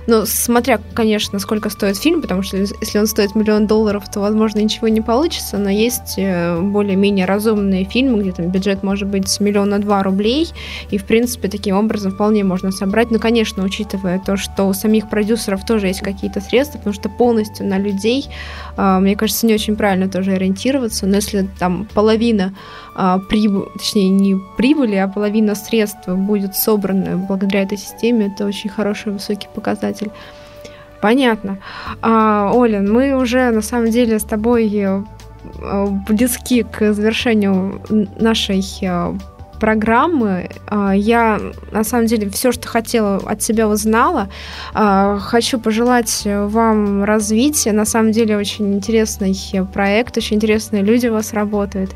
ну, 0.08 0.26
смотря, 0.26 0.80
конечно, 0.94 1.40
сколько 1.40 1.70
стоит 1.70 1.98
фильм, 1.98 2.22
потому 2.22 2.44
что 2.44 2.58
если 2.58 3.00
он 3.00 3.08
стоит 3.08 3.36
миллион 3.36 3.68
долларов, 3.68 4.04
то, 4.12 4.20
возможно, 4.20 4.60
ничего 4.60 4.90
не 4.90 5.02
получится, 5.02 5.58
но 5.58 5.70
есть 5.70 6.16
э, 6.18 6.60
более-менее 6.60 7.26
разумные 7.26 7.86
фильмы, 7.86 8.22
где 8.22 8.32
там 8.34 8.50
бюджет 8.50 8.84
может 8.84 9.08
быть 9.08 9.30
с 9.30 9.40
миллиона 9.40 9.80
два 9.80 10.04
рублей, 10.04 10.50
и, 10.92 10.98
в 10.98 11.06
принципе, 11.06 11.48
таким 11.48 11.78
образом 11.78 12.12
вполне 12.12 12.44
можно 12.44 12.72
собрать. 12.72 13.12
Ну, 13.12 13.20
конечно, 13.20 13.64
учитывая 13.64 14.20
то, 14.20 14.36
что 14.36 14.68
у 14.68 14.74
самих 14.74 15.10
продюсеров 15.10 15.66
тоже 15.66 15.88
есть 15.88 16.02
какие-то 16.02 16.42
средства, 16.42 16.80
потому 16.80 16.94
что 16.94 17.10
полностью 17.10 17.66
на 17.66 17.78
людей, 17.78 18.28
э, 18.76 19.00
мне 19.00 19.16
кажется, 19.16 19.46
не 19.46 19.54
очень 19.54 19.76
правильно 19.76 20.10
тоже 20.10 20.34
ориентироваться, 20.34 21.08
но 21.08 21.16
если 21.16 21.48
там 21.60 21.88
половина 21.94 22.54
а, 22.96 23.20
прибыль, 23.20 23.66
точнее 23.74 24.10
не 24.10 24.40
прибыли, 24.56 24.96
а 24.96 25.08
половина 25.08 25.56
средств 25.56 26.08
будет 26.08 26.56
собрана 26.56 27.18
благодаря 27.18 27.64
этой 27.64 27.78
системе, 27.78 28.28
это 28.28 28.46
очень 28.46 28.70
хороший 28.70 29.12
высокий 29.12 29.48
показатель. 29.54 29.93
Понятно. 31.02 31.58
А, 32.02 32.52
Оля, 32.54 32.80
мы 32.82 33.14
уже 33.16 33.52
на 33.52 33.62
самом 33.62 33.90
деле 33.90 34.20
с 34.20 34.24
тобой 34.24 34.74
э, 34.74 35.04
близки 36.08 36.64
к 36.64 36.94
завершению 36.94 37.82
нашей 38.20 38.64
э, 38.82 39.14
программы. 39.64 40.50
А, 40.68 40.92
я, 40.92 41.40
на 41.72 41.86
самом 41.86 42.08
деле, 42.08 42.30
все, 42.30 42.52
что 42.52 42.68
хотела 42.68 43.16
от 43.16 43.42
себя 43.42 43.70
узнала. 43.70 44.28
А, 44.74 45.20
хочу 45.20 45.58
пожелать 45.58 46.24
вам 46.26 47.06
развития. 47.06 47.72
На 47.72 47.86
самом 47.86 48.12
деле, 48.12 48.36
очень 48.36 48.74
интересный 48.74 49.34
проект, 49.74 50.18
очень 50.18 50.36
интересные 50.36 50.84
люди 50.84 51.08
у 51.08 51.14
вас 51.14 51.32
работают. 51.32 51.92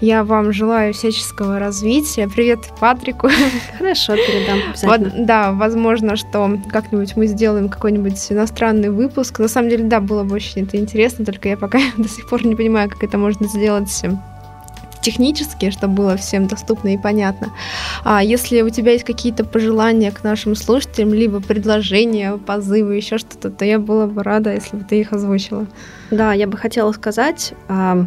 Я 0.00 0.24
вам 0.24 0.50
желаю 0.50 0.94
всяческого 0.94 1.58
развития. 1.58 2.26
Привет 2.26 2.60
Патрику. 2.80 3.28
Хорошо, 3.76 4.14
передам 4.16 4.60
вот, 4.84 5.26
Да, 5.26 5.52
возможно, 5.52 6.16
что 6.16 6.58
как-нибудь 6.72 7.16
мы 7.16 7.26
сделаем 7.26 7.68
какой-нибудь 7.68 8.32
иностранный 8.32 8.88
выпуск. 8.88 9.40
На 9.40 9.48
самом 9.48 9.68
деле, 9.68 9.84
да, 9.84 10.00
было 10.00 10.24
бы 10.24 10.36
очень 10.36 10.62
это 10.62 10.78
интересно, 10.78 11.26
только 11.26 11.50
я 11.50 11.58
пока 11.58 11.80
до 11.98 12.08
сих 12.08 12.30
пор 12.30 12.46
не 12.46 12.56
понимаю, 12.56 12.88
как 12.88 13.04
это 13.04 13.18
можно 13.18 13.46
сделать 13.46 13.90
технически, 15.00 15.70
чтобы 15.70 15.94
было 15.94 16.16
всем 16.16 16.46
доступно 16.46 16.94
и 16.94 16.98
понятно. 16.98 17.52
А 18.04 18.22
если 18.22 18.62
у 18.62 18.70
тебя 18.70 18.92
есть 18.92 19.04
какие-то 19.04 19.44
пожелания 19.44 20.10
к 20.10 20.22
нашим 20.22 20.54
слушателям, 20.54 21.14
либо 21.14 21.40
предложения, 21.40 22.36
позывы, 22.36 22.96
еще 22.96 23.18
что-то, 23.18 23.50
то 23.50 23.64
я 23.64 23.78
была 23.78 24.06
бы 24.06 24.22
рада, 24.22 24.52
если 24.52 24.76
бы 24.76 24.84
ты 24.84 25.00
их 25.00 25.12
озвучила. 25.12 25.66
Да, 26.10 26.32
я 26.32 26.46
бы 26.46 26.56
хотела 26.56 26.92
сказать, 26.92 27.54
а, 27.68 28.06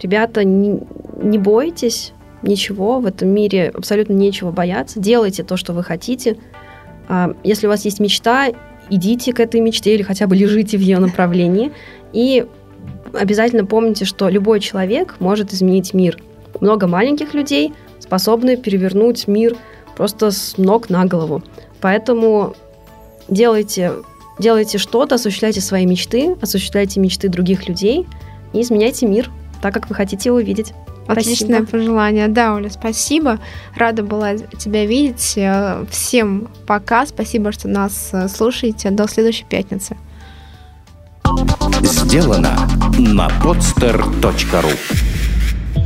ребята, 0.00 0.44
не, 0.44 1.38
бойтесь 1.38 2.12
ничего, 2.42 3.00
в 3.00 3.06
этом 3.06 3.28
мире 3.28 3.72
абсолютно 3.74 4.12
нечего 4.12 4.50
бояться, 4.50 5.00
делайте 5.00 5.44
то, 5.44 5.56
что 5.56 5.72
вы 5.72 5.82
хотите. 5.82 6.36
А, 7.08 7.34
если 7.42 7.66
у 7.66 7.70
вас 7.70 7.84
есть 7.84 8.00
мечта, 8.00 8.48
идите 8.90 9.32
к 9.32 9.40
этой 9.40 9.60
мечте 9.60 9.94
или 9.94 10.02
хотя 10.02 10.26
бы 10.26 10.36
лежите 10.36 10.76
в 10.76 10.80
ее 10.80 10.98
направлении. 10.98 11.72
И 12.12 12.46
обязательно 13.12 13.64
помните, 13.64 14.04
что 14.04 14.28
любой 14.28 14.60
человек 14.60 15.16
может 15.20 15.52
изменить 15.52 15.94
мир 15.94 16.18
много 16.60 16.86
маленьких 16.86 17.34
людей 17.34 17.72
способны 18.00 18.56
перевернуть 18.56 19.26
мир 19.26 19.56
просто 19.96 20.30
с 20.30 20.56
ног 20.58 20.90
на 20.90 21.04
голову. 21.06 21.42
Поэтому 21.80 22.54
делайте, 23.28 23.92
делайте 24.38 24.78
что-то, 24.78 25.16
осуществляйте 25.16 25.60
свои 25.60 25.86
мечты, 25.86 26.36
осуществляйте 26.40 27.00
мечты 27.00 27.28
других 27.28 27.68
людей 27.68 28.06
и 28.52 28.60
изменяйте 28.60 29.06
мир 29.06 29.30
так, 29.62 29.72
как 29.72 29.88
вы 29.88 29.94
хотите 29.94 30.28
его 30.28 30.40
видеть. 30.40 30.74
Отличное 31.06 31.60
спасибо. 31.60 31.66
пожелание. 31.66 32.28
Да, 32.28 32.54
Оля, 32.54 32.70
спасибо. 32.70 33.38
Рада 33.76 34.02
была 34.02 34.36
тебя 34.36 34.86
видеть. 34.86 35.38
Всем 35.90 36.48
пока. 36.66 37.06
Спасибо, 37.06 37.52
что 37.52 37.68
нас 37.68 38.10
э, 38.12 38.28
слушаете. 38.28 38.90
До 38.90 39.06
следующей 39.06 39.44
пятницы. 39.44 39.96
Сделано 41.82 42.56
на 42.98 43.28
podster.ru 43.42 45.13